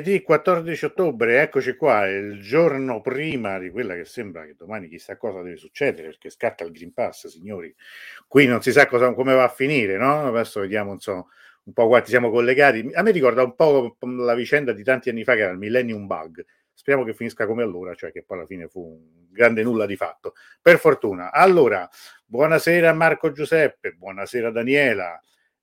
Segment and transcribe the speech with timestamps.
[0.00, 5.18] Giovedì 14 ottobre, eccoci qua, il giorno prima di quella che sembra che domani chissà
[5.18, 7.74] cosa deve succedere perché scatta il Green Pass, signori.
[8.26, 10.28] Qui non si sa cosa, come va a finire, no?
[10.28, 11.26] Adesso vediamo insomma,
[11.64, 12.88] un po' quanti siamo collegati.
[12.94, 16.06] A me ricorda un po' la vicenda di tanti anni fa che era il Millennium
[16.06, 16.46] Bug.
[16.72, 19.96] Speriamo che finisca come allora, cioè che poi alla fine fu un grande nulla di
[19.96, 20.32] fatto.
[20.62, 21.30] Per fortuna.
[21.30, 21.86] Allora,
[22.24, 25.20] buonasera Marco Giuseppe, buonasera Daniela.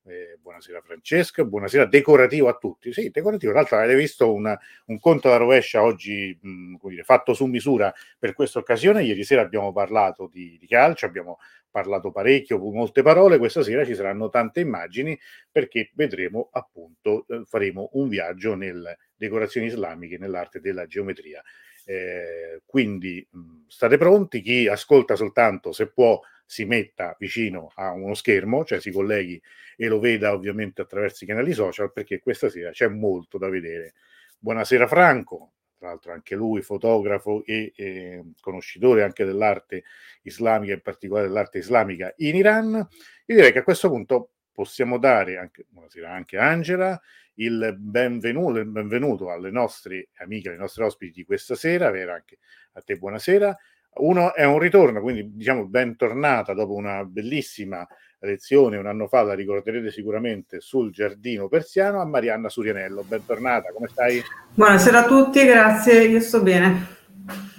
[0.10, 2.94] Eh, buonasera Francesco, buonasera decorativo a tutti.
[2.94, 3.52] Sì, decorativo.
[3.52, 7.94] Tra l'altro avete visto una, un conto da rovescia oggi mh, dire, fatto su misura
[8.18, 9.04] per questa occasione.
[9.04, 13.38] Ieri sera abbiamo parlato di, di calcio, abbiamo parlato parecchio, molte parole.
[13.38, 15.20] Questa sera ci saranno tante immagini
[15.52, 21.44] perché vedremo appunto, eh, faremo un viaggio nelle decorazioni islamiche, nell'arte della geometria.
[21.84, 28.14] Eh, quindi mh, state pronti, chi ascolta soltanto se può si metta vicino a uno
[28.14, 29.40] schermo, cioè si colleghi
[29.76, 33.94] e lo veda ovviamente attraverso i canali social, perché questa sera c'è molto da vedere.
[34.40, 39.84] Buonasera Franco, tra l'altro anche lui fotografo e eh, conoscitore anche dell'arte
[40.22, 42.74] islamica, in particolare dell'arte islamica in Iran.
[42.76, 47.00] Io direi che a questo punto possiamo dare, anche, buonasera anche Angela,
[47.36, 52.40] il benvenuto, il benvenuto alle nostre amiche, alle nostre ospiti di questa sera, Vera anche
[52.72, 53.56] a te buonasera,
[54.00, 57.88] uno è un ritorno, quindi diciamo bentornata dopo una bellissima
[58.20, 63.04] lezione un anno fa, la ricorderete sicuramente, sul giardino persiano, a Marianna Surianello.
[63.04, 64.22] Bentornata, come stai?
[64.54, 66.96] Buonasera a tutti, grazie, io sto bene.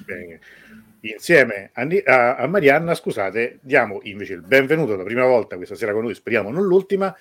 [0.05, 0.41] Bene.
[1.01, 6.03] Insieme a, a Marianna, scusate, diamo invece il benvenuto la prima volta questa sera con
[6.03, 7.15] noi, speriamo non l'ultima,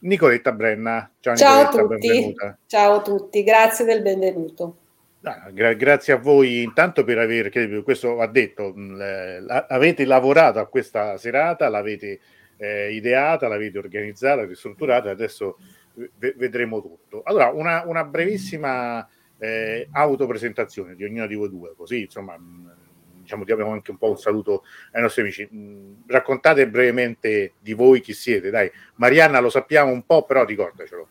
[0.00, 1.10] Nicoletta Brenna.
[1.18, 2.08] Ciao, Ciao Nicoletta, a tutti.
[2.08, 2.58] Benvenuta.
[2.66, 4.76] Ciao a tutti, grazie del benvenuto.
[5.22, 7.50] Ah, gra- grazie a voi intanto per aver,
[7.82, 12.20] questo va detto, mh, avete lavorato a questa serata, l'avete
[12.56, 15.58] eh, ideata, l'avete organizzata, ristrutturata, adesso
[15.94, 17.22] v- vedremo tutto.
[17.24, 19.06] Allora, una, una brevissima
[19.38, 22.74] eh, autopresentazione di ognuna di voi due, così insomma, mh,
[23.22, 24.62] diciamo, diamo anche un po' un saluto
[24.92, 25.44] ai nostri amici.
[25.50, 28.70] Mh, raccontate brevemente di voi chi siete, dai.
[28.94, 31.08] Marianna lo sappiamo un po', però ricordacelo.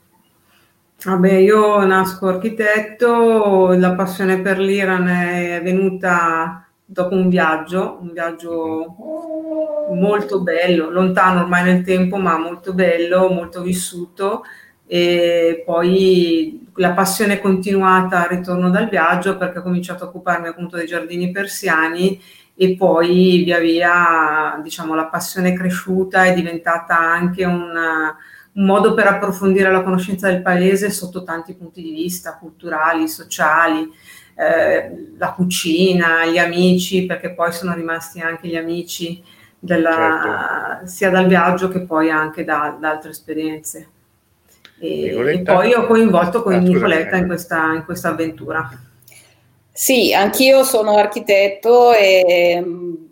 [1.04, 8.96] Vabbè, io nasco architetto, la passione per l'Iran è venuta dopo un viaggio, un viaggio
[9.94, 14.44] molto bello, lontano ormai nel tempo, ma molto bello, molto vissuto.
[14.88, 20.48] E poi la passione è continuata al ritorno dal viaggio perché ho cominciato a occuparmi
[20.48, 22.20] appunto dei giardini persiani
[22.56, 28.16] e poi via via diciamo la passione è cresciuta, è diventata anche una
[28.58, 33.88] un modo per approfondire la conoscenza del paese sotto tanti punti di vista, culturali, sociali,
[34.36, 39.24] eh, la cucina, gli amici, perché poi sono rimasti anche gli amici
[39.60, 40.88] della, certo.
[40.88, 43.90] sia dal viaggio che poi anche da, da altre esperienze.
[44.80, 48.70] E, e, poi ho coinvolto con ah, Nicoletta in questa, in questa avventura.
[49.72, 52.64] Sì, anch'io sono architetto e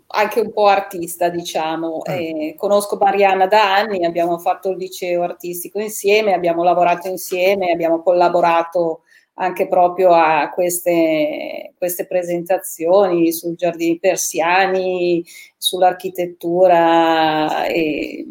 [0.08, 2.02] anche un po' artista, diciamo.
[2.08, 2.12] Mm.
[2.12, 8.02] Eh, conosco Marianna da anni, abbiamo fatto il liceo artistico insieme, abbiamo lavorato insieme, abbiamo
[8.02, 9.02] collaborato
[9.38, 15.22] anche proprio a queste, queste presentazioni sui giardini persiani,
[15.58, 18.24] sull'architettura e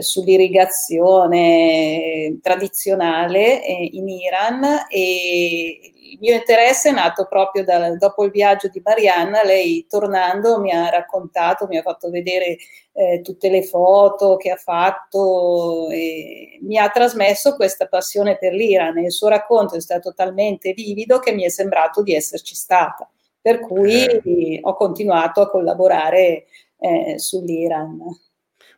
[0.00, 8.30] sull'irrigazione tradizionale eh, in Iran e il mio interesse è nato proprio da, dopo il
[8.30, 12.56] viaggio di Marianna, lei tornando mi ha raccontato, mi ha fatto vedere
[12.92, 18.98] eh, tutte le foto che ha fatto e mi ha trasmesso questa passione per l'Iran
[18.98, 23.10] e il suo racconto è stato talmente vivido che mi è sembrato di esserci stata,
[23.40, 24.60] per cui eh.
[24.62, 26.44] ho continuato a collaborare
[26.78, 27.98] eh, sull'Iran.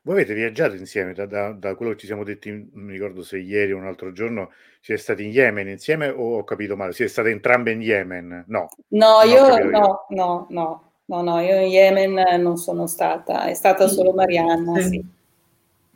[0.07, 3.25] Voi avete viaggiato insieme, da, da, da, quello che ci siamo detti, non mi ricordo
[3.25, 6.93] se ieri o un altro giorno, siete stati in Yemen insieme o ho capito male?
[6.93, 8.45] Siete state entrambe in Yemen?
[8.47, 8.69] No.
[8.91, 13.89] No, io no, no, no, no, no, io in Yemen non sono stata, è stata
[13.89, 14.89] solo Marianna, sì.
[14.91, 15.05] sì.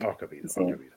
[0.03, 0.59] Ho capito, sì.
[0.59, 0.91] ho capito.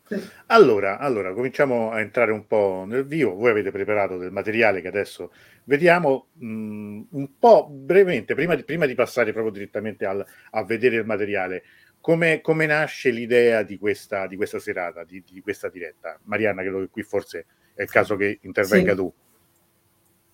[0.46, 3.36] Allora, allora, cominciamo a entrare un po' nel vivo.
[3.36, 5.30] Voi avete preparato del materiale che adesso
[5.64, 10.64] vediamo mh, mm, un po' brevemente, prima di, prima di passare proprio direttamente al, a
[10.64, 11.62] vedere il materiale
[12.04, 16.18] come, come, nasce l'idea di questa, di questa serata, di, di, questa diretta?
[16.24, 18.96] Marianna, credo che qui forse è il caso che intervenga sì.
[18.98, 19.12] tu.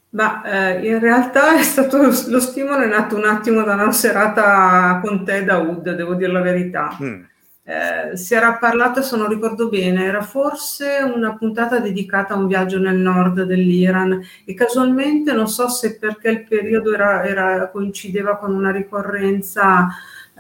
[0.09, 4.99] Ma eh, in realtà è stato lo stimolo è nato un attimo da una serata
[5.01, 6.99] con te, Daoud, devo dire la verità.
[7.01, 7.23] Mm.
[7.63, 12.49] Eh, si era parlato, se non ricordo bene, era forse una puntata dedicata a un
[12.49, 18.39] viaggio nel nord dell'Iran e casualmente, non so se perché il periodo era, era, coincideva
[18.39, 19.89] con una ricorrenza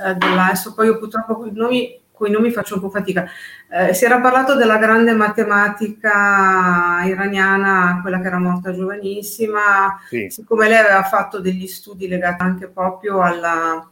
[0.04, 0.72] eh, dell'AES.
[0.74, 3.24] Poi io purtroppo i nomi con i nomi faccio un po' fatica.
[3.70, 10.26] Eh, si era parlato della grande matematica iraniana, quella che era morta giovanissima, sì.
[10.28, 13.90] siccome lei aveva fatto degli studi legati anche proprio alla,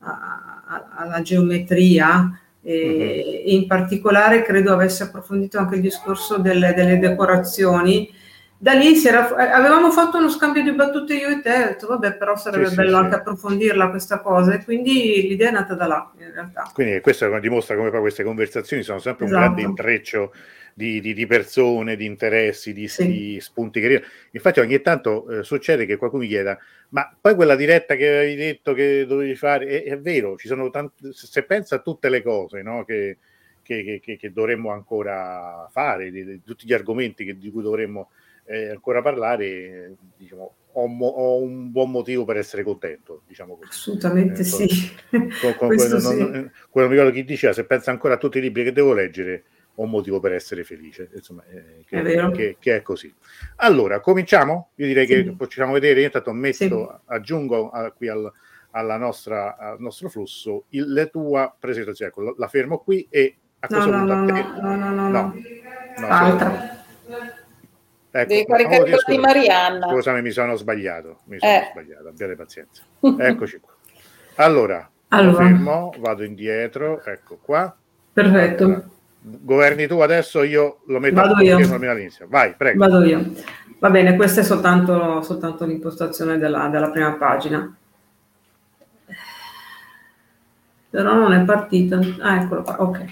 [0.00, 3.52] a, alla geometria, e, uh-huh.
[3.52, 8.12] in particolare credo avesse approfondito anche il discorso delle, delle decorazioni
[8.60, 12.16] da lì era, avevamo fatto uno scambio di battute io e te, ho detto vabbè
[12.16, 13.18] però sarebbe sì, bello sì, anche sì.
[13.18, 16.68] approfondirla questa cosa e quindi l'idea è nata da là in realtà.
[16.74, 19.40] Quindi questo dimostra come poi queste conversazioni sono sempre esatto.
[19.40, 20.34] un grande intreccio
[20.74, 24.02] di, di, di, persone, di interessi, di, di spunti che
[24.32, 26.58] Infatti ogni tanto eh, succede che qualcuno mi chieda
[26.90, 30.70] ma poi quella diretta che avevi detto che dovevi fare, è, è vero, ci sono
[30.70, 33.18] tante, se pensa a tutte le cose no, che,
[33.62, 38.10] che, che, che, dovremmo ancora fare, di, tutti gli argomenti di cui dovremmo
[38.48, 43.22] eh, ancora parlare, diciamo, ho, mo- ho, un buon motivo per essere contento.
[43.26, 43.68] Diciamo così.
[43.68, 44.66] Assolutamente eh, sì.
[45.10, 46.18] Con, con quello, sì.
[46.18, 48.94] Non, quello mi ricordo chi diceva, se pensa ancora a tutti i libri che devo
[48.94, 51.10] leggere, ho un motivo per essere felice.
[51.14, 53.12] Insomma, eh, che, è che, che, è così.
[53.56, 54.70] Allora, cominciamo?
[54.76, 55.12] Io direi sì.
[55.12, 57.12] che possiamo vedere, io intanto metto, sì.
[57.12, 58.32] aggiungo a, qui al,
[58.70, 62.10] alla nostra, al nostro flusso il, la tua presentazione.
[62.10, 64.60] Ecco, la fermo qui e a no, questo no, punto no, a te.
[64.60, 65.08] No, no, no, no.
[65.08, 65.34] no.
[65.98, 66.76] no Altra.
[68.10, 69.88] Ecco, Devi caricare quella di Marianna.
[69.88, 71.18] Scusami, mi sono sbagliato.
[71.24, 71.68] Mi sono eh.
[71.70, 72.82] sbagliato, abbiate pazienza.
[73.00, 73.72] Eccoci qua.
[74.36, 75.44] Allora, allora.
[75.44, 77.74] fermo, vado indietro, ecco qua.
[78.12, 78.64] Perfetto.
[78.64, 78.88] Allora,
[79.20, 81.56] governi tu adesso, io lo metto Vado io.
[81.56, 82.26] all'inizio.
[82.28, 82.78] Vai, prego.
[82.78, 83.32] Vado io.
[83.78, 87.76] Va bene, questa è soltanto, soltanto l'impostazione della, della prima pagina.
[90.90, 91.98] Però non è partita.
[92.20, 93.04] Ah, eccolo qua, ok.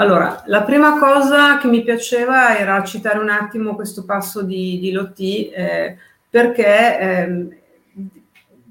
[0.00, 4.92] Allora, la prima cosa che mi piaceva era citare un attimo questo passo di, di
[4.92, 5.98] Lotti, eh,
[6.30, 7.60] perché eh,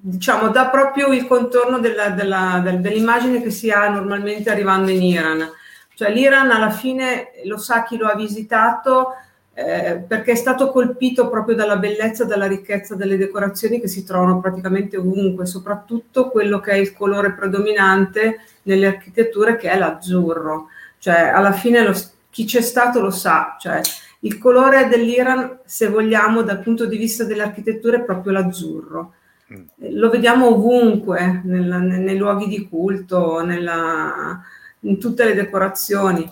[0.01, 5.03] diciamo, dà proprio il contorno della, della, del, dell'immagine che si ha normalmente arrivando in
[5.03, 5.47] Iran.
[5.93, 9.09] Cioè l'Iran alla fine lo sa chi lo ha visitato
[9.53, 14.39] eh, perché è stato colpito proprio dalla bellezza, dalla ricchezza delle decorazioni che si trovano
[14.39, 20.69] praticamente ovunque, soprattutto quello che è il colore predominante nelle architetture che è l'azzurro
[20.99, 21.93] cioè alla fine lo,
[22.29, 23.81] chi c'è stato lo sa, cioè
[24.21, 29.13] il colore dell'Iran, se vogliamo, dal punto di vista dell'architettura è proprio l'azzurro.
[29.53, 29.91] Mm.
[29.93, 34.41] Lo vediamo ovunque, nella, nei luoghi di culto, nella,
[34.81, 36.29] in tutte le decorazioni.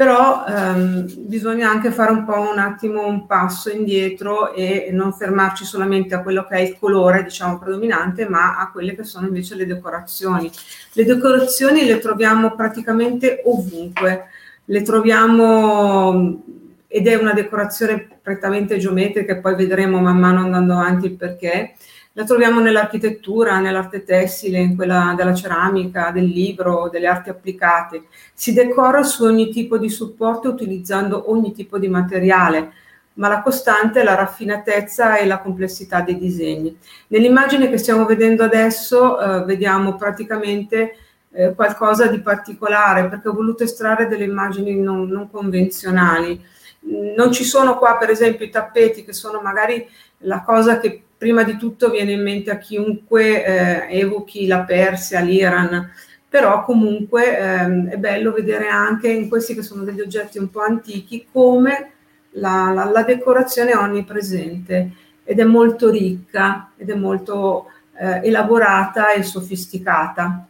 [0.00, 5.66] Però ehm, bisogna anche fare un po' un attimo un passo indietro e non fermarci
[5.66, 9.56] solamente a quello che è il colore, diciamo, predominante, ma a quelle che sono invece
[9.56, 10.50] le decorazioni.
[10.94, 14.28] Le decorazioni le troviamo praticamente ovunque,
[14.64, 16.44] le troviamo
[16.86, 21.74] ed è una decorazione prettamente geometrica, poi vedremo man mano andando avanti il perché.
[22.14, 28.06] La troviamo nell'architettura, nell'arte tessile, in quella della ceramica, del libro, delle arti applicate.
[28.34, 32.72] Si decora su ogni tipo di supporto utilizzando ogni tipo di materiale,
[33.14, 36.76] ma la costante è la raffinatezza e la complessità dei disegni.
[37.08, 40.96] Nell'immagine che stiamo vedendo adesso eh, vediamo praticamente
[41.30, 46.42] eh, qualcosa di particolare perché ho voluto estrarre delle immagini non, non convenzionali.
[46.80, 49.86] Non ci sono qua per esempio i tappeti che sono magari
[50.24, 55.20] la cosa che prima di tutto viene in mente a chiunque eh, evochi la Persia,
[55.20, 55.92] l'Iran,
[56.26, 60.62] però comunque ehm, è bello vedere anche in questi che sono degli oggetti un po'
[60.62, 61.90] antichi come
[62.30, 67.66] la, la, la decorazione è onnipresente ed è molto ricca ed è molto
[67.98, 70.46] eh, elaborata e sofisticata.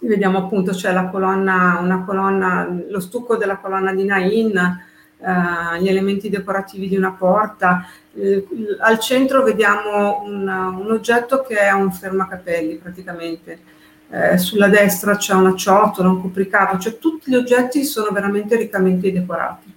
[0.00, 4.80] Vediamo appunto c'è la colonna, una colonna, lo stucco della colonna di Nain,
[5.20, 7.88] eh, gli elementi decorativi di una porta.
[8.14, 8.46] Eh,
[8.80, 13.76] al centro vediamo un, un, oggetto che è un fermacapelli praticamente.
[14.10, 19.12] Eh, sulla destra c'è una ciotola, un copricapo, cioè tutti gli oggetti sono veramente riccamente
[19.12, 19.74] decorati.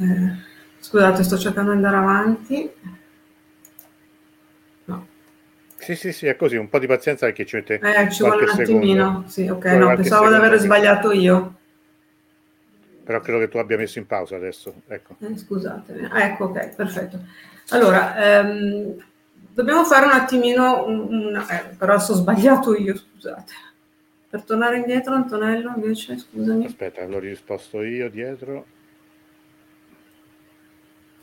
[0.00, 0.32] Eh,
[0.78, 2.70] scusate, sto cercando di andare avanti.
[5.80, 8.44] Sì, sì, sì, è così, un po' di pazienza perché ci mette eh, ci vuole
[8.44, 9.24] un attimino.
[9.26, 11.57] Sì, ok, no, pensavo di aver sbagliato io
[13.08, 14.82] però credo che tu abbia messo in pausa adesso.
[14.86, 15.16] Ecco.
[15.20, 17.18] Eh, scusate, ah, ecco, ok, perfetto.
[17.70, 19.02] Allora, ehm,
[19.54, 23.52] dobbiamo fare un attimino, un, un, eh, però ho sbagliato io, scusate.
[24.28, 26.66] Per tornare indietro, Antonello, invece, scusami.
[26.66, 28.66] Aspetta, l'ho risposto io dietro.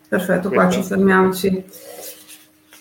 [0.07, 0.49] Perfetto, Questo?
[0.49, 1.63] qua ci fermiamo, sì.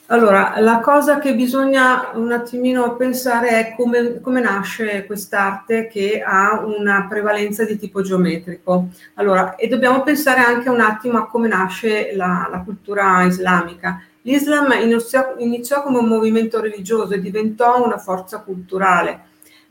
[0.08, 6.62] Allora, la cosa che bisogna un attimino pensare è come, come, nasce quest'arte che ha
[6.62, 8.88] una prevalenza di tipo geometrico.
[9.14, 14.02] Allora, e dobbiamo pensare anche un attimo a come nasce la, la cultura islamica.
[14.22, 19.20] L'Islam iniziò, iniziò come un movimento religioso e diventò una forza culturale.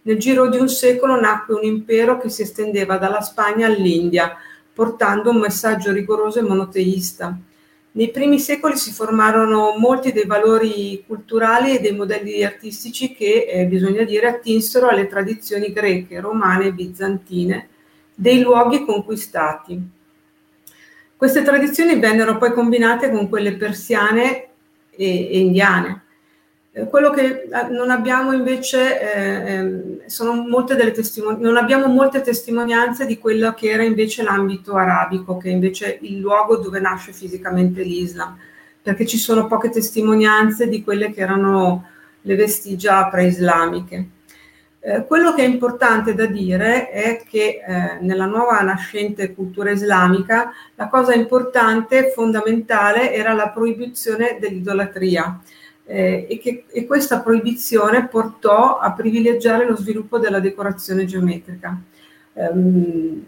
[0.02, 4.36] Nel giro di un secolo nacque un impero che si estendeva dalla Spagna all'India,
[4.74, 7.38] portando un messaggio rigoroso e monoteista.
[7.96, 13.66] Nei primi secoli si formarono molti dei valori culturali e dei modelli artistici che, eh,
[13.68, 17.68] bisogna dire, attinsero alle tradizioni greche, romane e bizantine
[18.16, 19.80] dei luoghi conquistati.
[21.16, 24.48] Queste tradizioni vennero poi combinate con quelle persiane
[24.90, 26.03] e, e indiane.
[26.90, 32.22] Quello che eh, non abbiamo invece eh, ehm, sono molte delle testimonianze, non abbiamo molte
[32.22, 37.12] testimonianze di quello che era invece l'ambito arabico, che è invece il luogo dove nasce
[37.12, 38.36] fisicamente l'Islam,
[38.82, 41.86] perché ci sono poche testimonianze di quelle che erano
[42.22, 44.08] le vestigia preislamiche.
[44.80, 50.52] Eh, quello che è importante da dire è che eh, nella nuova nascente cultura islamica
[50.74, 55.40] la cosa importante, fondamentale, era la proibizione dell'idolatria
[55.86, 61.80] eh, e, che, e questa proibizione portò a privilegiare lo sviluppo della decorazione geometrica.
[62.34, 63.24] Um,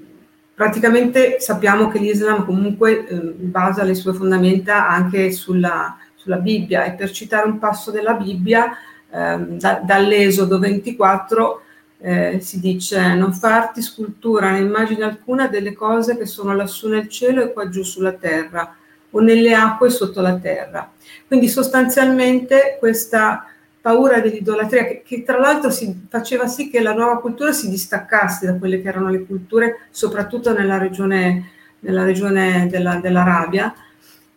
[0.54, 6.94] praticamente sappiamo che l'Islam comunque eh, basa le sue fondamenta anche sulla, sulla, Bibbia e
[6.94, 8.72] per citare un passo della Bibbia,
[9.12, 11.62] eh, da, dall'Esodo 24
[12.00, 17.08] eh, si dice non farti scultura né immagine alcuna delle cose che sono lassù nel
[17.10, 18.76] cielo e qua giù sulla terra
[19.16, 20.92] o nelle acque sotto la terra.
[21.26, 23.48] Quindi sostanzialmente questa
[23.82, 28.46] paura dell'idolatria, che, che, tra l'altro si faceva sì che la nuova cultura si distaccasse
[28.46, 33.74] da quelle che erano le culture, soprattutto nella regione, nella regione della, dell'Arabia,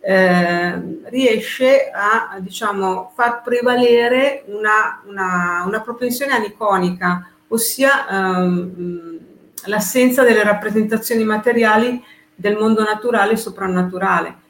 [0.01, 9.19] eh, riesce a diciamo, far prevalere una, una, una propensione aniconica, ossia ehm,
[9.65, 12.01] l'assenza delle rappresentazioni materiali
[12.35, 14.47] del mondo naturale e soprannaturale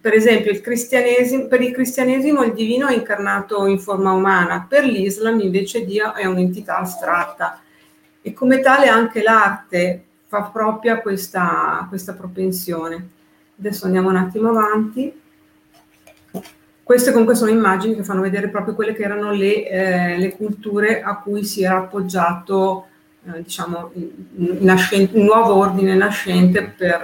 [0.00, 5.40] per esempio il per il cristianesimo il divino è incarnato in forma umana, per l'Islam
[5.40, 7.60] invece Dio è un'entità astratta
[8.22, 13.08] e come tale anche l'arte fa propria questa, questa propensione.
[13.58, 15.20] Adesso andiamo un attimo avanti.
[16.82, 21.02] Queste comunque sono immagini che fanno vedere proprio quelle che erano le, eh, le culture
[21.02, 22.86] a cui si era appoggiato
[23.26, 24.58] eh, diciamo, il,
[24.92, 27.02] il, nuovo ordine nascente per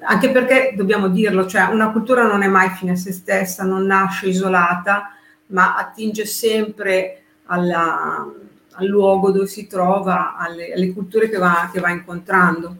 [0.00, 3.86] anche perché dobbiamo dirlo, cioè una cultura non è mai fine a se stessa, non
[3.86, 5.14] nasce isolata,
[5.46, 8.26] ma attinge sempre alla,
[8.72, 12.76] al luogo dove si trova, alle, alle culture che va, che va, incontrando.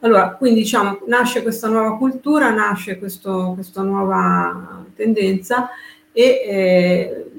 [0.00, 5.70] Allora, quindi diciamo, nasce questa nuova cultura, nasce questo, questa nuova tendenza
[6.12, 7.30] e eh,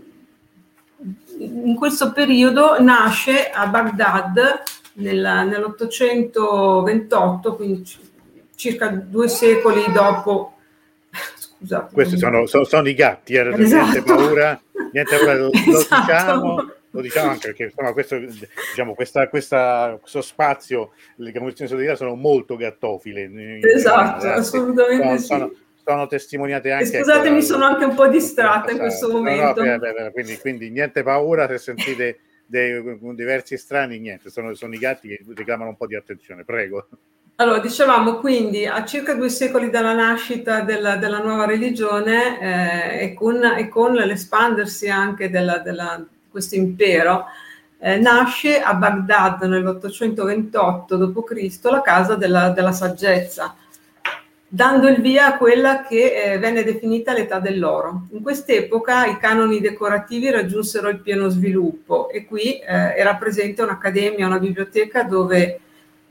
[1.39, 4.62] in questo periodo nasce a Baghdad
[4.93, 7.84] nel, nell'828, quindi
[8.62, 10.58] circa due secoli dopo.
[11.36, 11.94] Scusate.
[11.94, 13.84] Questi sono, sono, sono, i gatti, eh, esatto.
[13.84, 16.01] niente paura, niente paura, lo, esatto.
[16.06, 22.03] diciamo lo diciamo anche perché insomma, questo, diciamo, questa, questa, questo spazio, le composizioni solidarietà
[22.03, 23.60] sono molto gattofile.
[23.62, 25.25] Esatto, in, assolutamente sono, sì.
[25.25, 25.51] Sono,
[25.86, 26.98] sono testimoniate anche.
[26.98, 29.63] E scusate, mi sono anche un po' distratta in questo momento.
[29.63, 34.77] No, no, quindi, quindi, niente paura se sentite dei, diversi strani, niente, sono, sono i
[34.77, 36.88] gatti che reclamano un po' di attenzione, prego.
[37.35, 43.13] Allora, dicevamo quindi a circa due secoli dalla nascita della, della nuova religione eh, e,
[43.15, 45.39] con, e, con, l'espandersi anche di
[46.29, 47.25] questo impero,
[47.79, 51.59] eh, nasce a Baghdad nell'828 d.C.
[51.63, 53.55] la casa della, della, saggezza,
[54.47, 58.07] dando il via a quella che eh, venne definita l'età dell'oro.
[58.11, 64.27] In quest'epoca i canoni decorativi raggiunsero il pieno sviluppo e qui eh, era presente un'accademia,
[64.27, 65.59] una biblioteca dove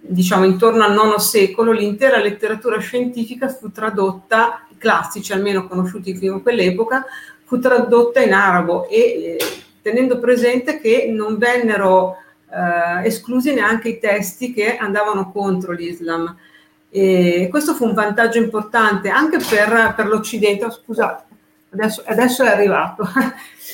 [0.00, 6.36] diciamo intorno al IX secolo, l'intera letteratura scientifica fu tradotta, i classici almeno conosciuti fino
[6.36, 7.04] a quell'epoca,
[7.44, 9.38] fu tradotta in arabo e eh,
[9.82, 12.16] tenendo presente che non vennero
[12.50, 16.36] eh, esclusi neanche i testi che andavano contro l'Islam.
[16.92, 20.64] E questo fu un vantaggio importante anche per, per l'Occidente.
[20.64, 21.24] Oh, scusate,
[21.70, 23.08] adesso, adesso, è arrivato.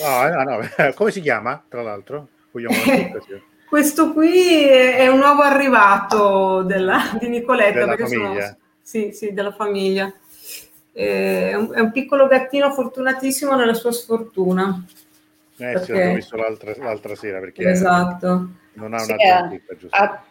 [0.03, 0.69] No, no, no.
[0.95, 2.29] Come si chiama, tra l'altro?
[3.77, 7.81] Questo qui è un nuovo arrivato della, di Nicoletta.
[7.81, 8.43] Della famiglia.
[8.47, 10.11] Sono, sì, sì, della famiglia.
[10.91, 14.83] È un, è un, piccolo gattino fortunatissimo nella sua sfortuna.
[15.59, 15.85] Eh perché...
[15.85, 18.49] sì, l'ho visto l'altra, l'altra, sera perché esatto.
[18.73, 20.25] non ha una sì, zampetta, ha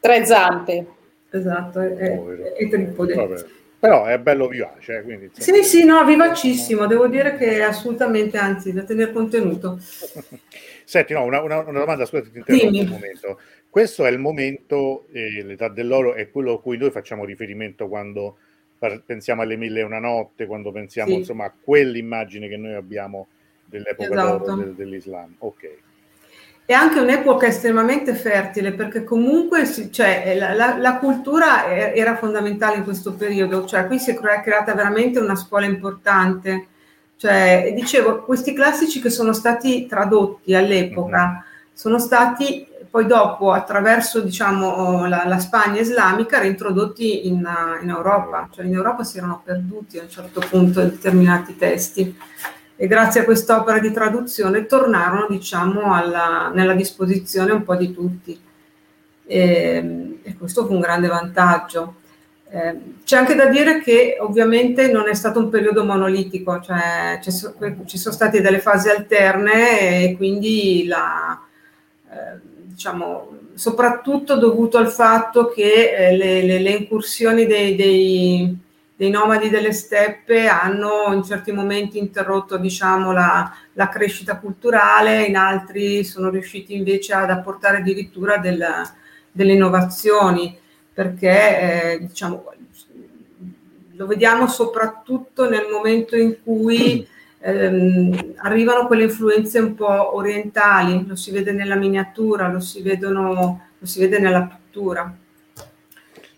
[0.00, 0.86] tre zampe.
[1.28, 3.46] Esatto, è, è, è tripode.
[3.78, 4.96] Però è bello vivace.
[4.96, 6.86] Eh, quindi, sì, sì, no, vivacissimo.
[6.86, 9.78] Devo dire che è assolutamente, anzi, da tenere contenuto.
[10.88, 13.40] Senti, no, una, una, una domanda, scusa, ti interrompo un momento.
[13.68, 18.36] Questo è il momento, eh, l'età dell'oro è quello a cui noi facciamo riferimento quando
[18.78, 21.16] par- pensiamo alle mille e una notte, quando pensiamo sì.
[21.16, 23.26] insomma a quell'immagine che noi abbiamo
[23.64, 24.44] dell'epoca esatto.
[24.44, 25.34] d'oro del, dell'Islam.
[25.38, 25.70] Ok.
[26.64, 32.84] è anche un'epoca estremamente fertile perché comunque cioè, la, la, la, cultura era fondamentale in
[32.84, 36.68] questo periodo, cioè qui si è creata veramente una scuola importante.
[37.16, 41.40] Cioè, dicevo, questi classici che sono stati tradotti all'epoca mm-hmm.
[41.72, 47.46] sono stati poi dopo attraverso diciamo, la, la Spagna islamica reintrodotti in,
[47.82, 52.16] in, Europa, cioè in Europa si erano perduti a un certo punto determinati testi
[52.74, 58.40] e grazie a quest'opera di traduzione tornarono diciamo, alla, nella disposizione un po' di tutti
[59.26, 61.96] e, e questo fu un grande vantaggio.
[62.48, 67.32] Eh, c'è anche da dire che ovviamente non è stato un periodo monolitico, cioè ci,
[67.32, 67.56] so,
[67.86, 71.40] ci sono state delle fasi alterne e quindi la,
[72.08, 78.56] eh, diciamo, soprattutto dovuto al fatto che eh, le, le, le, incursioni dei, dei,
[78.94, 85.36] dei, nomadi delle steppe hanno in certi momenti interrotto diciamo, la, la, crescita culturale, in
[85.36, 88.64] altri sono riusciti invece ad apportare addirittura del,
[89.32, 90.56] delle innovazioni,
[90.96, 92.42] perché eh, diciamo,
[93.96, 97.06] lo vediamo soprattutto nel momento in cui
[97.38, 103.60] ehm, arrivano quelle influenze un po' orientali, lo si vede nella miniatura, lo si, vedono,
[103.76, 105.14] lo si vede nella pittura.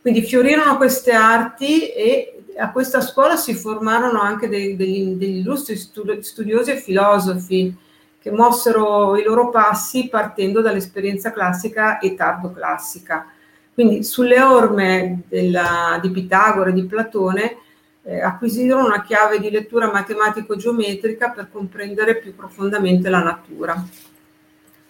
[0.00, 5.76] Quindi fiorirono queste arti e a questa scuola si formarono anche dei, degli, degli illustri
[5.76, 7.76] studiosi e filosofi
[8.18, 13.34] che mossero i loro passi partendo dall'esperienza classica e tardoclassica.
[13.78, 17.58] Quindi sulle orme della, di Pitagora e di Platone
[18.02, 23.80] eh, acquisirono una chiave di lettura matematico-geometrica per comprendere più profondamente la natura.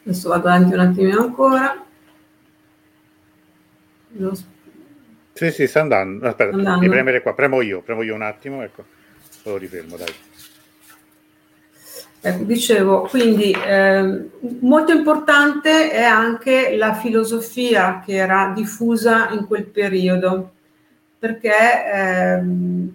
[0.03, 1.85] Adesso vado avanti un attimino ancora.
[4.13, 4.35] Lo...
[5.35, 6.27] Sì, sì, sta andando.
[6.27, 6.81] Aspetta, andando.
[6.81, 7.35] devi premere qua.
[7.35, 8.85] Premo io, premo io un attimo, ecco.
[9.43, 10.15] Lo rifermo, dai.
[12.21, 14.29] Ecco, dicevo, quindi eh,
[14.61, 20.51] molto importante è anche la filosofia che era diffusa in quel periodo,
[21.17, 22.95] perché ehm,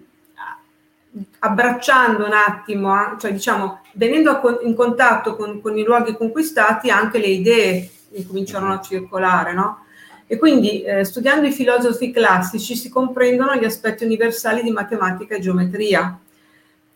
[1.38, 7.26] abbracciando un attimo, cioè diciamo venendo in contatto con, con, i luoghi conquistati, anche le
[7.26, 7.90] idee
[8.26, 9.84] cominciarono a circolare, no?
[10.26, 15.40] E quindi eh, studiando i filosofi classici si comprendono gli aspetti universali di matematica e
[15.40, 16.18] geometria.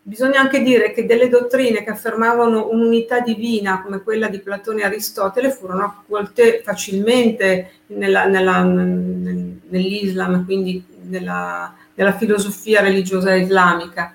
[0.02, 4.84] Bisogna anche dire che delle dottrine che affermavano un'unità divina come quella di Platone e
[4.84, 14.14] Aristotele furono accolte facilmente nella, nella, nell'Islam, quindi nella, nella filosofia religiosa islamica.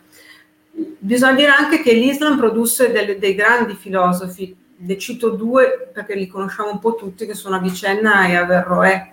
[0.72, 6.28] Bisogna dire anche che l'Islam produsse delle, dei grandi filosofi, ne cito due perché li
[6.28, 9.12] conosciamo un po' tutti, che sono Avicenna e Averroè.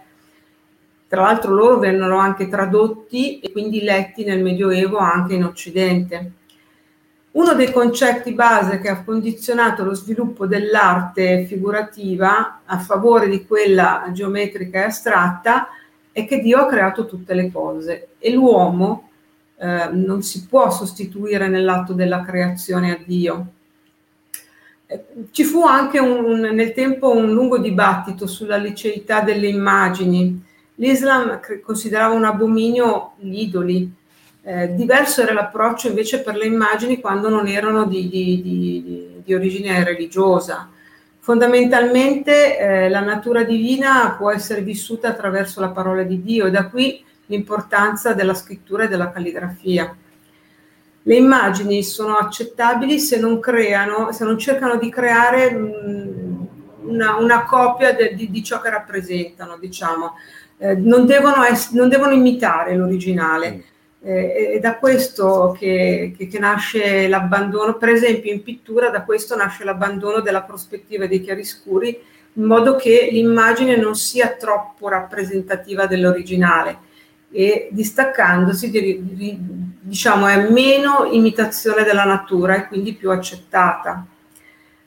[1.08, 6.32] Tra l'altro loro vennero anche tradotti e quindi letti nel Medioevo anche in Occidente.
[7.32, 14.08] Uno dei concetti base che ha condizionato lo sviluppo dell'arte figurativa a favore di quella
[14.12, 15.68] geometrica e astratta
[16.10, 19.10] è che Dio ha creato tutte le cose e l'uomo
[19.58, 23.46] eh, non si può sostituire nell'atto della creazione a Dio.
[24.86, 30.42] Eh, ci fu anche un, nel tempo un lungo dibattito sulla liceità delle immagini.
[30.76, 33.98] L'Islam considerava un abominio gli idoli.
[34.42, 39.34] Eh, diverso era l'approccio invece per le immagini quando non erano di, di, di, di
[39.34, 40.70] origine religiosa.
[41.18, 46.68] Fondamentalmente eh, la natura divina può essere vissuta attraverso la parola di Dio e da
[46.68, 49.94] qui l'importanza della scrittura e della calligrafia.
[51.02, 56.48] Le immagini sono accettabili se non creano, se non cercano di creare mh,
[56.82, 60.14] una, una, copia de, di, di, ciò che rappresentano, diciamo.
[60.58, 63.64] Eh, non, devono ess- non, devono imitare l'originale.
[64.02, 69.36] Eh, è da questo che, che, che, nasce l'abbandono, per esempio in pittura da questo
[69.36, 72.00] nasce l'abbandono della prospettiva dei chiaroscuri,
[72.34, 76.88] in modo che l'immagine non sia troppo rappresentativa dell'originale
[77.30, 79.38] e distaccandosi di, di,
[79.80, 84.06] diciamo è meno imitazione della natura e quindi più accettata.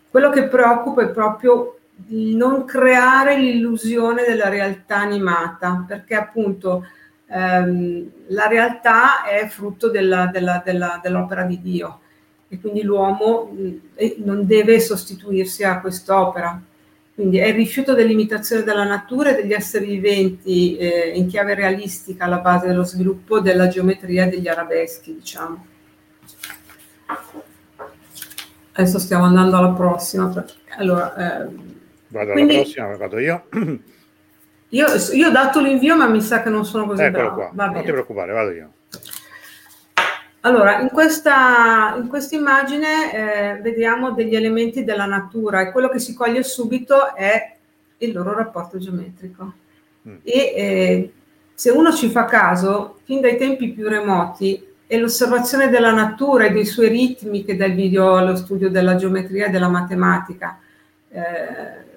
[0.10, 6.86] Quello che preoccupa è proprio di non creare l'illusione della realtà animata, perché appunto
[7.34, 12.00] ehm, la realtà è frutto della, della, della, dell'opera di Dio
[12.48, 16.62] e quindi l'uomo mh, non deve sostituirsi a quest'opera.
[17.15, 22.26] Quindi è il rifiuto dell'imitazione della natura e degli esseri viventi eh, in chiave realistica
[22.26, 25.65] alla base dello sviluppo della geometria degli arabeschi, diciamo.
[28.72, 30.46] Adesso stiamo andando alla prossima.
[30.78, 31.50] Allora, eh,
[32.08, 33.46] vado quindi, alla prossima, vado io.
[34.73, 34.88] io.
[35.13, 37.51] Io ho dato l'invio, ma mi sa che non sono così Eccolo bravo.
[37.53, 38.69] qua, non ti preoccupare, vado io.
[40.45, 46.13] Allora, in questa in immagine eh, vediamo degli elementi della natura e quello che si
[46.13, 47.55] coglie subito è
[47.99, 49.53] il loro rapporto geometrico.
[50.07, 50.15] Mm.
[50.23, 51.13] E eh,
[51.53, 56.51] se uno ci fa caso, fin dai tempi più remoti, è l'osservazione della natura e
[56.51, 60.59] dei suoi ritmi che dà il video allo studio della geometria e della matematica.
[61.09, 61.91] Eh,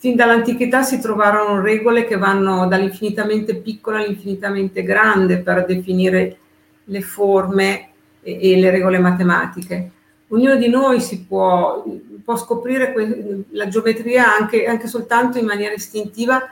[0.00, 6.38] fin dall'antichità si trovarono regole che vanno dall'infinitamente piccola all'infinitamente grande per definire
[6.84, 7.90] le forme
[8.22, 9.90] e, e le regole matematiche.
[10.28, 11.84] Ognuno di noi si può,
[12.24, 16.48] può scoprire que- la geometria anche, anche soltanto in maniera istintiva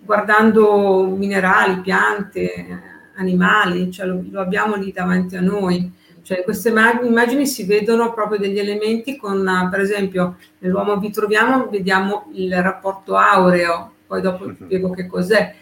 [0.00, 2.66] guardando minerali, piante,
[3.14, 5.92] animali, cioè lo, lo, abbiamo lì davanti a noi.
[6.28, 12.54] Cioè, queste immagini si vedono proprio degli elementi con, per esempio, nell'uomo vitruviano vediamo il
[12.60, 14.54] rapporto aureo, poi dopo mhm.
[14.56, 15.54] spiego che cos'è.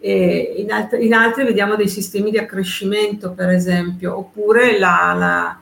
[0.00, 5.60] In, alt- in altri vediamo dei sistemi di accrescimento, per esempio, oppure la, la,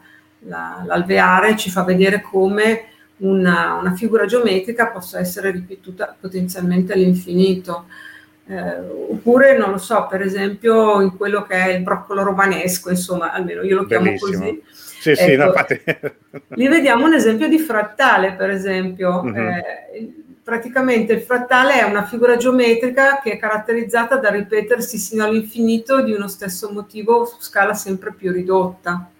[0.48, 2.84] la, l'alveare ci fa vedere come
[3.18, 7.88] una, una, figura geometrica possa essere ripetuta potenzialmente all'infinito.
[8.48, 8.78] Eh,
[9.10, 13.62] oppure, non lo so, per esempio in quello che è il broccolo romanesco, insomma, almeno
[13.62, 14.38] io lo chiamo Bellissimo.
[14.38, 14.62] così.
[15.00, 16.12] Sì, ecco, sì, no, ecco,
[16.48, 19.22] lì vediamo un esempio di frattale, per esempio.
[19.22, 19.48] Mm-hmm.
[19.48, 20.14] Eh,
[20.46, 26.12] praticamente il frattale è una figura geometrica che è caratterizzata da ripetersi sino all'infinito di
[26.12, 29.10] uno stesso motivo su scala sempre più ridotta.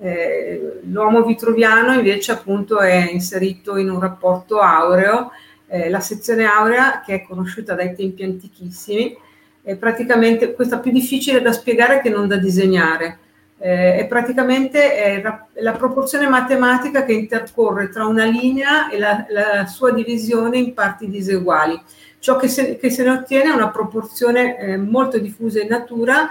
[0.00, 5.30] Eh, l'uomo vitruviano invece appunto è inserito in un rapporto aureo,
[5.68, 9.16] eh, la sezione aurea che è conosciuta dai tempi antichissimi,
[9.62, 13.18] è praticamente questa più difficile da spiegare che non da disegnare
[13.58, 19.26] eh, è praticamente è la, la, proporzione matematica che intercorre tra una linea e la,
[19.28, 21.80] la sua divisione in parti diseguali.
[22.20, 26.28] Ciò che se, che se ne ottiene è una proporzione eh, molto diffusa in natura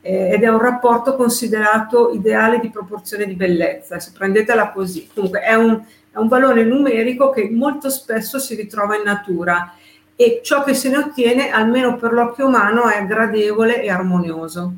[0.00, 3.94] eh, ed è un rapporto considerato ideale di proporzione di bellezza.
[3.94, 5.08] Adesso prendetela così.
[5.12, 5.82] Comunque è un,
[6.20, 9.74] un valore numerico che molto spesso si ritrova in natura
[10.14, 14.72] e ciò che se ne ottiene, almeno per l'occhio umano, è gradevole e armonioso.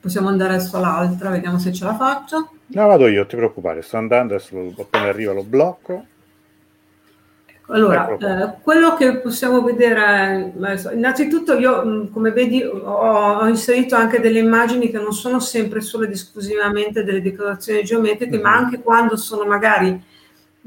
[0.00, 2.50] Possiamo andare adesso all'altra, vediamo se ce la faccio.
[2.66, 6.04] No, vado io, ti preoccupare, sto andando, adesso appena arriva lo blocco.
[7.70, 10.54] Allora, eh, quello che possiamo vedere,
[10.94, 16.04] innanzitutto io come vedi ho, ho, inserito anche delle immagini che non sono sempre solo
[16.04, 18.42] ed esclusivamente delle decorazioni geometriche, mm-hmm.
[18.42, 20.00] ma anche quando sono magari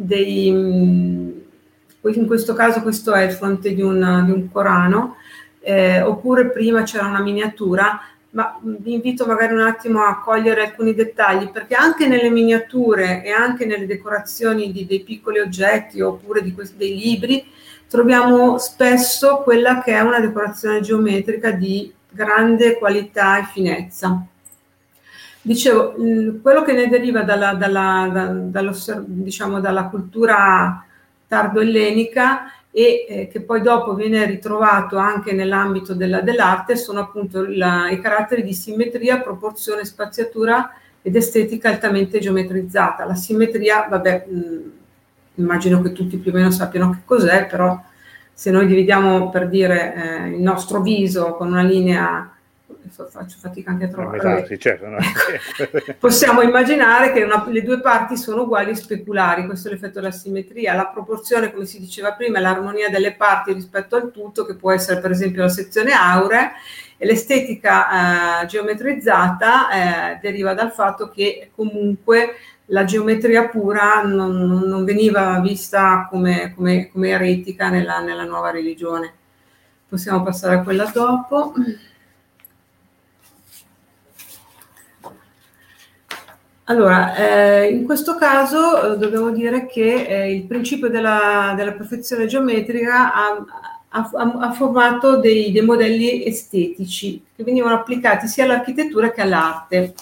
[0.05, 5.17] dei, in questo caso questo è il fronte di un, di un Corano,
[5.59, 10.93] eh, oppure prima c'era una miniatura, ma vi invito magari un attimo a cogliere alcuni
[10.93, 16.53] dettagli perché anche nelle miniature e anche nelle decorazioni di, dei piccoli oggetti oppure di
[16.53, 17.45] questi, dei libri
[17.89, 24.25] troviamo spesso quella che è una decorazione geometrica di grande qualità e finezza.
[25.43, 25.95] Dicevo,
[26.41, 28.73] quello che ne deriva dalla, dalla, da,
[29.05, 30.85] diciamo, dalla cultura
[31.27, 37.89] tardo-ellenica e eh, che poi dopo viene ritrovato anche nell'ambito della, dell'arte sono appunto la,
[37.89, 43.05] i caratteri di simmetria, proporzione, spaziatura ed estetica altamente geometrizzata.
[43.05, 44.71] La simmetria, vabbè, mh,
[45.35, 47.81] immagino che tutti più o meno sappiano che cos'è, però
[48.31, 52.31] se noi dividiamo per dire eh, il nostro viso con una linea
[52.89, 54.17] faccio fatica anche a trovare.
[54.17, 54.97] Esatto, certo, no.
[55.99, 60.11] Possiamo immaginare che una, le due parti sono uguali e speculari, questo è l'effetto della
[60.11, 60.73] simmetria.
[60.73, 64.71] La proporzione, come si diceva prima, è l'armonia delle parti rispetto al tutto, che può
[64.71, 66.51] essere per esempio la sezione aurea,
[66.97, 69.69] e l'estetica eh, geometrizzata
[70.13, 76.89] eh, deriva dal fatto che comunque la geometria pura non, non veniva vista come, come,
[76.91, 79.13] come eretica nella, nella nuova religione.
[79.89, 81.53] Possiamo passare a quella dopo.
[86.71, 92.27] Allora, eh, in questo caso eh, dobbiamo dire che eh, il principio della, della perfezione
[92.27, 93.45] geometrica ha,
[93.89, 99.93] ha, ha formato dei, dei, modelli estetici che venivano applicati sia all'architettura che all'arte.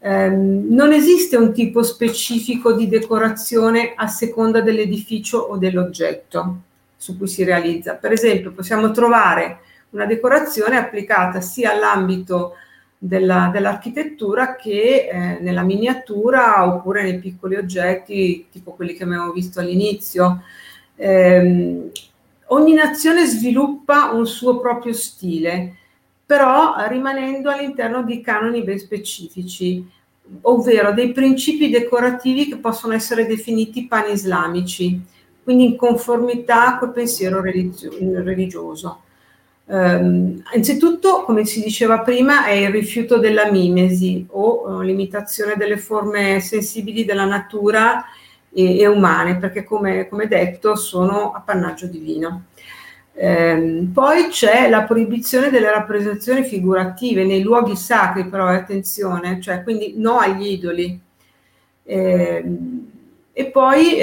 [0.00, 6.56] Ehm, non esiste un tipo specifico di decorazione a seconda dell'edificio o dell'oggetto
[6.96, 7.94] su cui si realizza.
[7.94, 12.54] Per esempio, possiamo trovare una decorazione applicata sia all'ambito
[13.02, 19.58] della, dell'architettura che eh, nella miniatura oppure nei piccoli oggetti, tipo quelli che abbiamo visto
[19.58, 20.42] all'inizio.
[20.96, 21.90] Eh,
[22.48, 25.76] ogni nazione sviluppa un suo proprio stile,
[26.26, 29.82] però rimanendo all'interno di canoni ben specifici,
[30.42, 35.00] ovvero dei principi decorativi che possono essere definiti panislamici,
[35.42, 39.00] quindi in conformità col pensiero religio- religioso.
[39.70, 45.76] Um, innanzitutto, come si diceva prima, è il rifiuto della mimesi o uh, l'imitazione delle
[45.76, 48.04] forme sensibili della natura
[48.52, 52.46] e, e umane, perché come, come, detto sono appannaggio divino.
[53.12, 59.62] Um, poi c'è la proibizione delle rappresentazioni figurative nei luoghi sacri, però eh, attenzione, cioè
[59.62, 61.00] quindi no agli idoli.
[61.84, 62.90] Um,
[63.32, 64.00] e poi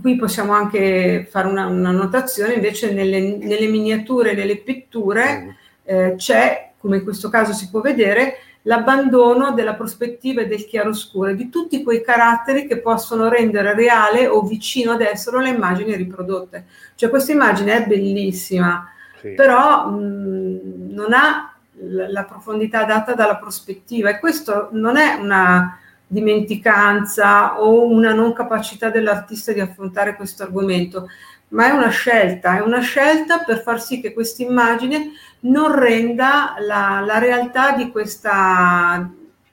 [0.00, 5.48] qui possiamo anche fare una, una notazione, invece nelle, nelle, miniature, nelle pitture mm.
[5.84, 11.32] eh, c'è, come in questo caso si può vedere, l'abbandono della prospettiva e del chiaroscuro,
[11.32, 16.66] di tutti quei caratteri che possono rendere reale o vicino ad essere le immagini riprodotte.
[16.94, 18.86] Cioè questa immagine è bellissima,
[19.20, 19.30] sì.
[19.30, 25.78] però mh, non ha la profondità data dalla prospettiva e questo non è una
[26.10, 31.08] dimenticanza o una non capacità dell'artista di affrontare questo argomento,
[31.48, 36.56] ma è una scelta, è una scelta per far sì che questa immagine non renda
[36.60, 39.08] la, la realtà di questa,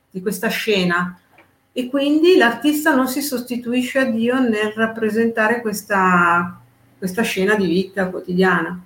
[0.09, 1.19] di questa scena.
[1.77, 6.57] E quindi l'artista non si sostituisce a Dio nel rappresentare questa,
[6.97, 8.81] questa scena di vita quotidiana.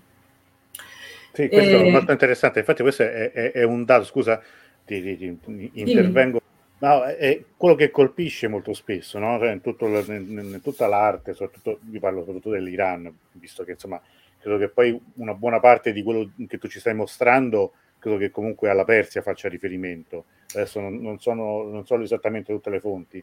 [1.32, 4.41] Sì, questo eh, è molto interessante, infatti questo è, è, è un dato, scusa,
[4.86, 6.41] ti, ti, ti intervengo
[6.80, 9.38] No, è quello che colpisce molto spesso, no?
[9.38, 14.02] cioè, in, in, in, tutta l'arte, soprattutto, io parlo soprattutto dell'Iran, visto che insomma
[14.39, 18.32] credo che poi una buona parte di quello che tu ci stai mostrando, credo che
[18.32, 20.26] comunque alla Persia faccia riferimento.
[20.54, 23.22] Adesso non, non, sono, non so esattamente tutte le fonti,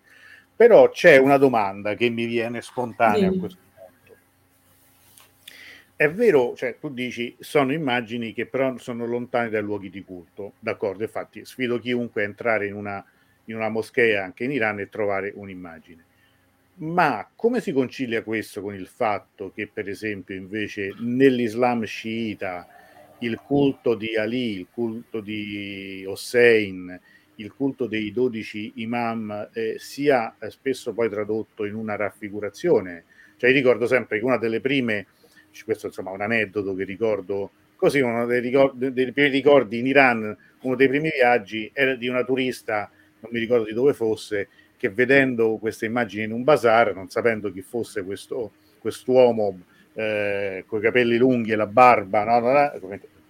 [0.55, 3.37] però c'è una domanda che mi viene spontanea sì.
[3.37, 4.17] a questo punto.
[5.97, 10.53] È vero, cioè tu dici sono immagini che però sono lontane dai luoghi di culto,
[10.59, 11.05] d'accordo?
[11.05, 13.03] Infatti sfido chiunque a entrare in una
[13.47, 16.05] in una moschea anche in Iran e trovare un'immagine.
[16.79, 22.67] Ma come si concilia questo con il fatto che, per esempio, invece nell'Islam sciita
[23.21, 27.01] il culto di Ali, il culto di Hossein,
[27.37, 33.05] il culto dei dodici imam eh, sia eh, spesso poi tradotto in una raffigurazione?
[33.37, 35.07] Cioè, io ricordo sempre che una delle prime,
[35.65, 39.87] questo insomma è un aneddoto che ricordo così, uno dei, ricordi, dei primi ricordi in
[39.87, 44.49] Iran, uno dei primi viaggi era di una turista non mi ricordo di dove fosse,
[44.77, 49.59] che vedendo queste immagini in un bazar, non sapendo chi fosse questo quest'uomo
[49.95, 52.73] eh, con i capelli lunghi e la barba, no, no, no,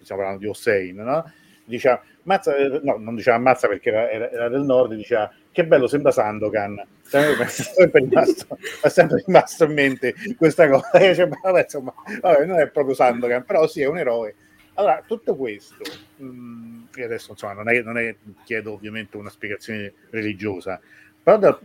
[0.00, 1.24] stiamo parlando di Hossein, no?
[1.66, 5.86] diceva, mazza, no, non diceva ammazza perché era, era, era, del nord, diceva che bello,
[5.86, 6.84] sembra Sandokan.
[7.08, 10.90] È sempre rimasto, è sempre rimasto in mente questa cosa.
[11.14, 14.34] Cioè, vabbè, insomma, vabbè, non è proprio Sandokan, però sì, è un eroe.
[14.78, 15.82] Allora, tutto questo,
[16.16, 20.78] mh, mm, e adesso insomma, non, è, non è, chiedo ovviamente una spiegazione religiosa,
[21.22, 21.58] però da,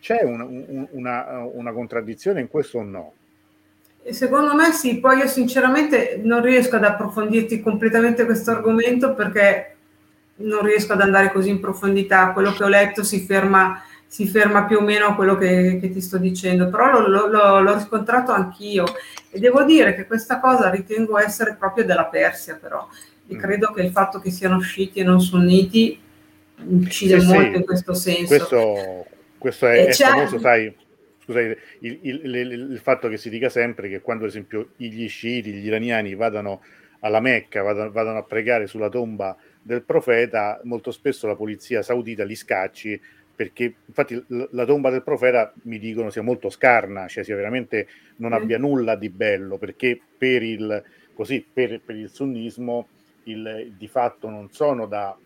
[0.00, 3.12] c'è una, una, una contraddizione in questo o no?
[4.10, 9.76] Secondo me sì, poi io sinceramente non riesco ad approfondirti completamente questo argomento perché
[10.36, 12.32] non riesco ad andare così in profondità.
[12.32, 13.82] Quello che ho letto si ferma,
[14.14, 17.60] si ferma più o meno a quello che, che ti sto dicendo, però lo, lo,
[17.60, 18.84] l'ho riscontrato anch'io
[19.28, 22.86] e devo dire che questa cosa ritengo essere proprio della Persia, però.
[23.26, 23.38] E mm.
[23.38, 26.00] credo che il fatto che siano sciiti e non sunniti
[26.58, 27.56] incide sì, molto sì.
[27.56, 28.26] in questo senso.
[28.36, 30.72] Questo, questo è, è famoso, sai,
[31.18, 35.08] scusate, il, il, il, il, fatto che si dica sempre che quando, ad esempio, gli
[35.08, 36.62] sciiti, gli iraniani vadano
[37.00, 42.22] alla Mecca, vadano, vadano a pregare sulla tomba del profeta, molto spesso la polizia saudita
[42.22, 43.00] li scacci
[43.34, 48.30] perché infatti la tomba del profeta mi dicono sia molto scarna, cioè sia veramente non
[48.30, 48.34] mm.
[48.34, 50.82] abbia nulla di bello, perché per il,
[51.14, 52.88] così, per, per il sunnismo
[53.24, 55.16] il, di fatto non sono, da,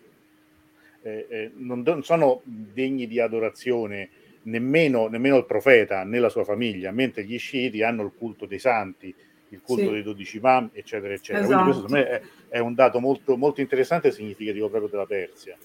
[1.02, 4.08] eh, eh, non, non sono degni di adorazione
[4.42, 8.58] nemmeno, nemmeno, il profeta né la sua famiglia, mentre gli sciiti hanno il culto dei
[8.58, 9.14] santi,
[9.50, 9.90] il culto sì.
[9.90, 11.44] dei dodici imam, eccetera, eccetera.
[11.44, 11.62] Esatto.
[11.62, 15.06] Quindi questo secondo me è, è un dato molto, molto interessante e significativo proprio della
[15.06, 15.56] Persia.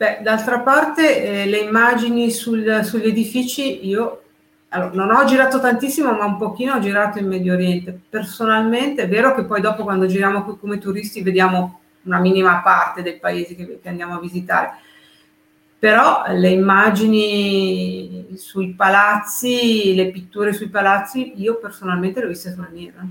[0.00, 4.22] Beh, d'altra parte eh, le immagini sul, sugli edifici, io
[4.68, 8.00] allora, non ho girato tantissimo, ma un pochino ho girato in Medio Oriente.
[8.08, 13.02] Personalmente è vero che poi dopo quando giriamo qui come turisti vediamo una minima parte
[13.02, 14.70] dei paesi che, che andiamo a visitare,
[15.78, 22.70] però le immagini sui palazzi, le pitture sui palazzi, io personalmente le ho viste sulla
[22.72, 23.06] nera.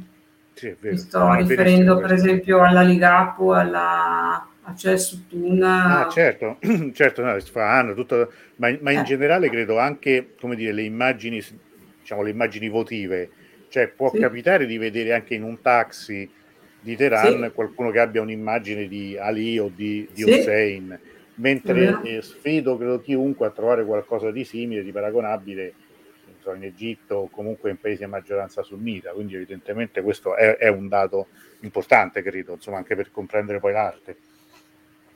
[0.55, 6.05] Sì, Mi sto riferendo per esempio alla Ligapo, alla accesso tuna.
[6.05, 6.57] Ah, certo,
[6.93, 9.03] certo, no, fanno tutto, ma, ma in eh.
[9.03, 11.43] generale credo anche, come dire, le immagini,
[11.99, 13.29] diciamo, le immagini votive,
[13.69, 14.19] cioè può sì.
[14.19, 16.29] capitare di vedere anche in un taxi
[16.81, 17.51] di Teheran sì.
[17.51, 20.31] qualcuno che abbia un'immagine di Ali o di, di sì.
[20.31, 20.99] Hussein,
[21.35, 25.73] mentre eh, sfido credo chiunque a trovare qualcosa di simile, di paragonabile
[26.39, 30.67] so, in Egitto o comunque in paesi a maggioranza sunnita, quindi evidentemente questo è, è
[30.67, 31.27] un dato
[31.61, 34.17] importante, credo, insomma, anche per comprendere poi l'arte.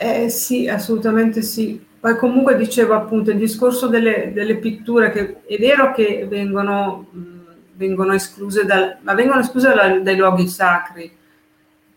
[0.04, 1.82] Eh, sì, assolutamente sì.
[1.98, 7.46] Poi comunque dicevo appunto il discorso delle, delle pitture che è vero che vengono, mh,
[7.76, 11.10] vengono escluse, dal, ma vengono escluse da, dai luoghi sacri,